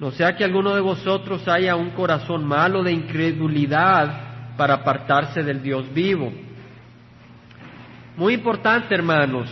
no 0.00 0.10
sea 0.10 0.34
que 0.34 0.44
alguno 0.44 0.74
de 0.74 0.80
vosotros 0.80 1.46
haya 1.46 1.76
un 1.76 1.90
corazón 1.90 2.44
malo 2.44 2.82
de 2.82 2.92
incredulidad 2.92 4.25
para 4.56 4.74
apartarse 4.74 5.42
del 5.42 5.62
Dios 5.62 5.92
vivo. 5.92 6.32
Muy 8.16 8.34
importante, 8.34 8.94
hermanos, 8.94 9.50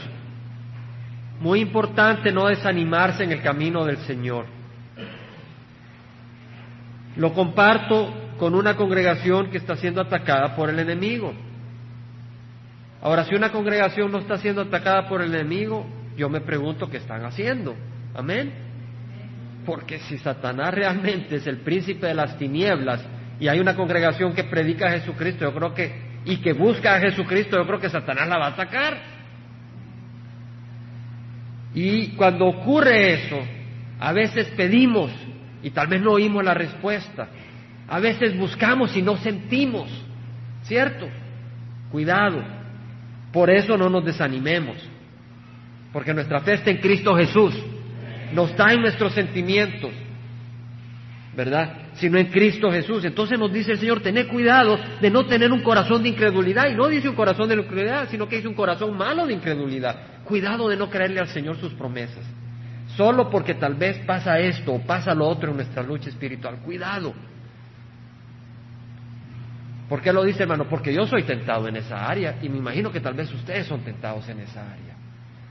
muy 1.41 1.61
importante 1.61 2.33
no 2.33 2.47
desanimarse 2.47 3.25
en 3.25 3.33
el 3.33 3.43
camino 3.43 3.85
del 3.85 3.99
Señor. 3.99 4.47
Lo 7.17 7.33
comparto 7.33 8.13
con 8.39 8.55
una 8.55 8.77
congregación 8.77 9.51
que 9.51 9.59
está 9.59 9.77
siendo 9.77 10.01
atacada 10.01 10.57
por 10.57 10.71
el 10.71 10.79
enemigo. 10.79 11.33
Ahora, 13.03 13.25
si 13.25 13.35
una 13.35 13.53
congregación 13.53 14.11
no 14.11 14.19
está 14.19 14.39
siendo 14.39 14.63
atacada 14.63 15.09
por 15.09 15.21
el 15.21 15.35
enemigo, 15.35 15.87
yo 16.17 16.29
me 16.29 16.41
pregunto 16.41 16.89
qué 16.89 16.97
están 16.97 17.25
haciendo. 17.25 17.75
Amén. 18.15 18.53
Porque 19.67 19.99
si 20.01 20.17
Satanás 20.19 20.73
realmente 20.75 21.37
es 21.37 21.47
el 21.47 21.59
príncipe 21.59 22.07
de 22.07 22.15
las 22.15 22.39
tinieblas 22.39 23.05
y 23.41 23.49
hay 23.49 23.59
una 23.61 23.75
congregación 23.75 24.33
que 24.35 24.45
predica 24.45 24.89
a 24.89 24.93
Jesucristo, 24.93 25.45
yo 25.45 25.55
creo 25.55 25.75
que, 25.75 25.93
y 26.25 26.37
que 26.39 26.53
busca 26.53 26.95
a 26.95 27.01
Jesucristo, 27.01 27.57
yo 27.57 27.67
creo 27.67 27.81
que 27.81 27.89
Satanás 27.89 28.29
la 28.29 28.39
va 28.39 28.47
a 28.47 28.51
atacar. 28.51 28.97
Y 31.75 32.09
cuando 32.11 32.47
ocurre 32.47 33.15
eso, 33.15 33.41
a 33.99 34.13
veces 34.13 34.47
pedimos 34.57 35.11
y 35.63 35.71
tal 35.71 35.89
vez 35.89 36.01
no 36.01 36.13
oímos 36.13 36.45
la 36.45 36.55
respuesta. 36.55 37.29
A 37.89 37.99
veces 37.99 38.37
buscamos 38.39 38.97
y 38.97 39.03
no 39.03 39.17
sentimos, 39.17 39.89
¿cierto? 40.63 41.09
Cuidado. 41.91 42.43
Por 43.33 43.51
eso 43.51 43.77
no 43.77 43.89
nos 43.89 44.05
desanimemos. 44.05 44.77
Porque 45.93 46.15
nuestra 46.15 46.41
fe 46.41 46.55
está 46.55 46.71
en 46.71 46.79
Cristo 46.79 47.15
Jesús. 47.17 47.55
No 48.33 48.47
está 48.47 48.73
en 48.73 48.81
nuestros 48.81 49.13
sentimientos. 49.13 49.91
¿Verdad? 51.37 51.85
sino 51.95 52.19
en 52.19 52.27
Cristo 52.27 52.71
Jesús. 52.71 53.05
Entonces 53.05 53.39
nos 53.39 53.53
dice 53.53 53.73
el 53.73 53.79
Señor, 53.79 54.01
tened 54.01 54.29
cuidado 54.29 54.79
de 55.01 55.11
no 55.11 55.27
tener 55.27 55.53
un 55.53 55.63
corazón 55.63 56.03
de 56.03 56.09
incredulidad. 56.11 56.69
Y 56.69 56.75
no 56.75 56.89
dice 56.89 57.09
un 57.09 57.15
corazón 57.15 57.49
de 57.49 57.55
incredulidad, 57.55 58.09
sino 58.11 58.29
que 58.29 58.37
dice 58.37 58.49
un 58.49 58.55
corazón 58.55 58.97
malo 58.97 59.27
de 59.27 59.35
incredulidad. 59.35 60.25
Cuidado 60.25 60.69
de 60.69 60.77
no 60.77 60.91
creerle 60.91 61.21
al 61.21 61.29
Señor 61.29 61.57
sus 61.57 61.73
promesas. 61.75 62.25
Solo 62.97 63.31
porque 63.31 63.55
tal 63.55 63.75
vez 63.75 63.99
pasa 64.07 64.39
esto 64.39 64.73
o 64.73 64.81
pasa 64.81 65.15
lo 65.15 65.27
otro 65.27 65.51
en 65.51 65.57
nuestra 65.57 65.83
lucha 65.83 66.09
espiritual. 66.09 66.59
Cuidado. 66.65 67.15
¿Por 69.89 70.01
qué 70.01 70.13
lo 70.13 70.25
dice, 70.25 70.43
hermano? 70.43 70.67
Porque 70.69 70.93
yo 70.93 71.07
soy 71.07 71.25
tentado 71.25 71.69
en 71.69 71.77
esa 71.77 72.07
área 72.07 72.39
y 72.43 72.49
me 72.49 72.59
imagino 72.59 72.91
que 72.91 73.01
tal 73.01 73.15
vez 73.15 73.33
ustedes 73.33 73.67
son 73.67 73.83
tentados 73.83 74.29
en 74.29 74.41
esa 74.41 74.61
área. 74.61 74.97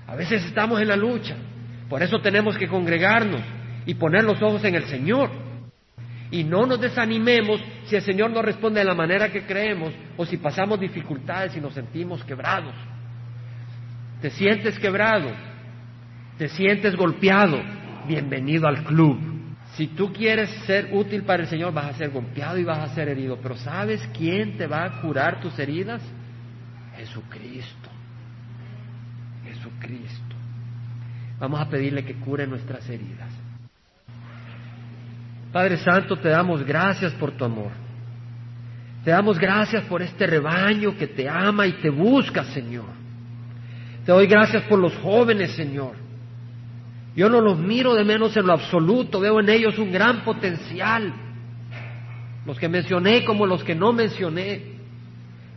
A 0.07 0.15
veces 0.15 0.43
estamos 0.45 0.81
en 0.81 0.87
la 0.87 0.95
lucha. 0.95 1.35
Por 1.87 2.01
eso 2.01 2.19
tenemos 2.19 2.57
que 2.57 2.67
congregarnos 2.67 3.41
y 3.85 3.93
poner 3.93 4.23
los 4.23 4.41
ojos 4.41 4.63
en 4.63 4.75
el 4.75 4.85
Señor 4.85 5.29
y 6.33 6.43
no 6.43 6.65
nos 6.65 6.81
desanimemos 6.81 7.61
si 7.85 7.95
el 7.95 8.01
Señor 8.01 8.31
no 8.31 8.41
responde 8.41 8.79
de 8.79 8.85
la 8.85 8.95
manera 8.95 9.31
que 9.31 9.45
creemos 9.45 9.93
o 10.17 10.25
si 10.25 10.37
pasamos 10.37 10.79
dificultades 10.79 11.55
y 11.55 11.61
nos 11.61 11.75
sentimos 11.75 12.23
quebrados. 12.23 12.73
Te 14.19 14.31
sientes 14.31 14.79
quebrado, 14.79 15.29
te 16.39 16.49
sientes 16.49 16.95
golpeado, 16.95 17.61
bienvenido 18.07 18.67
al 18.67 18.83
club. 18.83 19.19
Si 19.75 19.85
tú 19.89 20.11
quieres 20.11 20.49
ser 20.65 20.89
útil 20.91 21.21
para 21.21 21.43
el 21.43 21.49
Señor, 21.49 21.71
vas 21.71 21.85
a 21.85 21.97
ser 21.99 22.09
golpeado 22.09 22.57
y 22.57 22.63
vas 22.63 22.79
a 22.79 22.95
ser 22.95 23.09
herido. 23.09 23.37
Pero 23.39 23.55
¿sabes 23.55 24.01
quién 24.17 24.57
te 24.57 24.65
va 24.65 24.85
a 24.85 25.01
curar 25.01 25.39
tus 25.39 25.59
heridas? 25.59 26.01
Jesucristo. 26.97 27.89
Jesucristo. 29.45 30.35
Vamos 31.39 31.61
a 31.61 31.69
pedirle 31.69 32.03
que 32.03 32.15
cure 32.15 32.47
nuestras 32.47 32.89
heridas. 32.89 33.42
Padre 35.53 35.77
Santo, 35.77 36.17
te 36.17 36.29
damos 36.29 36.65
gracias 36.65 37.13
por 37.13 37.31
tu 37.31 37.45
amor. 37.45 37.69
Te 39.05 39.11
damos 39.11 39.37
gracias 39.37 39.83
por 39.83 40.01
este 40.01 40.25
rebaño 40.25 40.97
que 40.97 41.07
te 41.07 41.29
ama 41.29 41.67
y 41.67 41.73
te 41.73 41.91
busca, 41.91 42.43
Señor. 42.45 42.87
Te 44.03 44.11
doy 44.11 44.25
gracias 44.25 44.63
por 44.63 44.79
los 44.79 44.95
jóvenes, 44.97 45.51
Señor. 45.51 45.95
Yo 47.15 47.29
no 47.29 47.39
los 47.39 47.59
miro 47.59 47.93
de 47.93 48.03
menos 48.03 48.35
en 48.35 48.47
lo 48.47 48.53
absoluto, 48.53 49.19
veo 49.19 49.39
en 49.39 49.49
ellos 49.49 49.77
un 49.77 49.91
gran 49.91 50.23
potencial. 50.23 51.13
Los 52.47 52.57
que 52.57 52.67
mencioné 52.67 53.23
como 53.23 53.45
los 53.45 53.63
que 53.63 53.75
no 53.75 53.93
mencioné. 53.93 54.73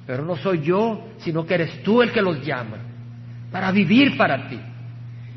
Pero 0.06 0.26
no 0.26 0.36
soy 0.36 0.60
yo, 0.60 1.08
sino 1.18 1.46
que 1.46 1.54
eres 1.54 1.82
tú 1.82 2.02
el 2.02 2.12
que 2.12 2.20
los 2.20 2.44
llama 2.44 2.76
para 3.50 3.72
vivir 3.72 4.18
para 4.18 4.46
ti. 4.48 4.60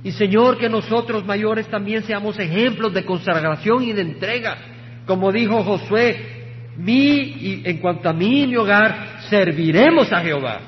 Y 0.03 0.11
Señor, 0.11 0.57
que 0.57 0.69
nosotros 0.69 1.25
mayores 1.25 1.67
también 1.67 2.03
seamos 2.03 2.39
ejemplos 2.39 2.93
de 2.93 3.03
consagración 3.03 3.83
y 3.83 3.91
de 3.91 4.01
entrega. 4.01 4.57
Como 5.05 5.31
dijo 5.31 5.63
Josué, 5.63 6.73
mi, 6.77 7.17
y 7.17 7.61
en 7.65 7.77
cuanto 7.79 8.09
a 8.09 8.13
mí 8.13 8.43
y 8.43 8.47
mi 8.47 8.55
hogar, 8.55 9.19
serviremos 9.29 10.11
a 10.13 10.21
Jehová. 10.21 10.59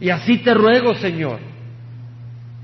Y 0.00 0.10
así 0.10 0.38
te 0.38 0.54
ruego, 0.54 0.94
Señor, 0.94 1.40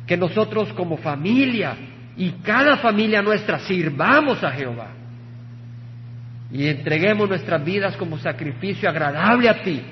que 0.06 0.16
nosotros 0.16 0.72
como 0.74 0.98
familia 0.98 1.76
y 2.16 2.30
cada 2.42 2.76
familia 2.76 3.20
nuestra 3.20 3.58
sirvamos 3.60 4.42
a 4.44 4.52
Jehová. 4.52 4.92
Y 6.52 6.68
entreguemos 6.68 7.28
nuestras 7.28 7.64
vidas 7.64 7.96
como 7.96 8.18
sacrificio 8.18 8.88
agradable 8.88 9.48
a 9.48 9.62
ti 9.62 9.82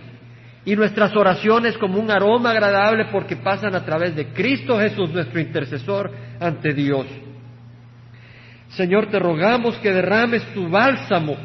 y 0.65 0.77
nuestras 0.77 1.15
oraciones 1.17 1.77
como 1.77 1.99
un 1.99 2.11
aroma 2.11 2.51
agradable 2.51 3.07
porque 3.11 3.37
pasan 3.37 3.75
a 3.75 3.85
través 3.85 4.15
de 4.15 4.29
Cristo 4.29 4.79
Jesús, 4.79 5.11
nuestro 5.11 5.41
intercesor 5.41 6.13
ante 6.39 6.73
Dios. 6.73 7.07
Señor, 8.71 9.07
te 9.11 9.19
rogamos 9.19 9.77
que 9.79 9.91
derrames 9.91 10.45
tu 10.55 10.69
bálsamo 10.69 11.37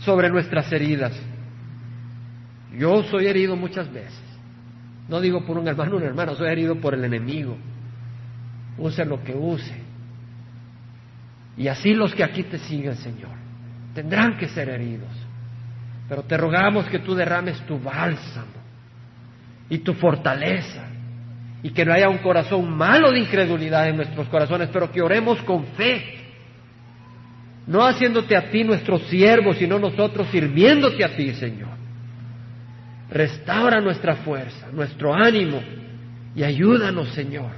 sobre 0.00 0.28
nuestras 0.28 0.70
heridas. 0.72 1.18
Yo 2.76 3.02
soy 3.04 3.26
herido 3.26 3.54
muchas 3.54 3.92
veces 3.92 4.20
No 5.08 5.20
digo 5.20 5.44
por 5.46 5.56
un 5.58 5.68
hermano 5.68 5.94
o 5.94 5.96
una 5.98 6.06
hermana, 6.06 6.34
soy 6.34 6.48
herido 6.48 6.76
por 6.76 6.94
el 6.94 7.04
enemigo. 7.04 7.56
Use 8.78 9.04
lo 9.04 9.22
que 9.22 9.34
use. 9.34 9.82
Y 11.56 11.68
así 11.68 11.94
los 11.94 12.14
que 12.14 12.24
aquí 12.24 12.42
te 12.42 12.58
siguen, 12.58 12.96
Señor, 12.96 13.30
tendrán 13.94 14.36
que 14.36 14.48
ser 14.48 14.68
heridos. 14.68 15.23
Pero 16.08 16.22
te 16.22 16.36
rogamos 16.36 16.86
que 16.86 16.98
tú 16.98 17.14
derrames 17.14 17.60
tu 17.66 17.78
bálsamo 17.78 18.62
y 19.68 19.78
tu 19.78 19.94
fortaleza 19.94 20.86
y 21.62 21.70
que 21.70 21.84
no 21.84 21.94
haya 21.94 22.10
un 22.10 22.18
corazón 22.18 22.70
malo 22.76 23.10
de 23.10 23.20
incredulidad 23.20 23.88
en 23.88 23.96
nuestros 23.96 24.28
corazones, 24.28 24.68
pero 24.70 24.92
que 24.92 25.00
oremos 25.00 25.40
con 25.42 25.64
fe, 25.68 26.18
no 27.66 27.82
haciéndote 27.86 28.36
a 28.36 28.50
ti 28.50 28.62
nuestro 28.64 28.98
siervo, 28.98 29.54
sino 29.54 29.78
nosotros 29.78 30.28
sirviéndote 30.30 31.02
a 31.02 31.16
ti, 31.16 31.32
Señor. 31.34 31.70
Restaura 33.10 33.80
nuestra 33.80 34.16
fuerza, 34.16 34.68
nuestro 34.72 35.14
ánimo 35.14 35.62
y 36.36 36.42
ayúdanos, 36.42 37.08
Señor, 37.14 37.52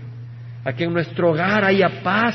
a 0.64 0.72
que 0.72 0.84
en 0.84 0.92
nuestro 0.92 1.32
hogar 1.32 1.64
haya 1.64 2.02
paz 2.04 2.34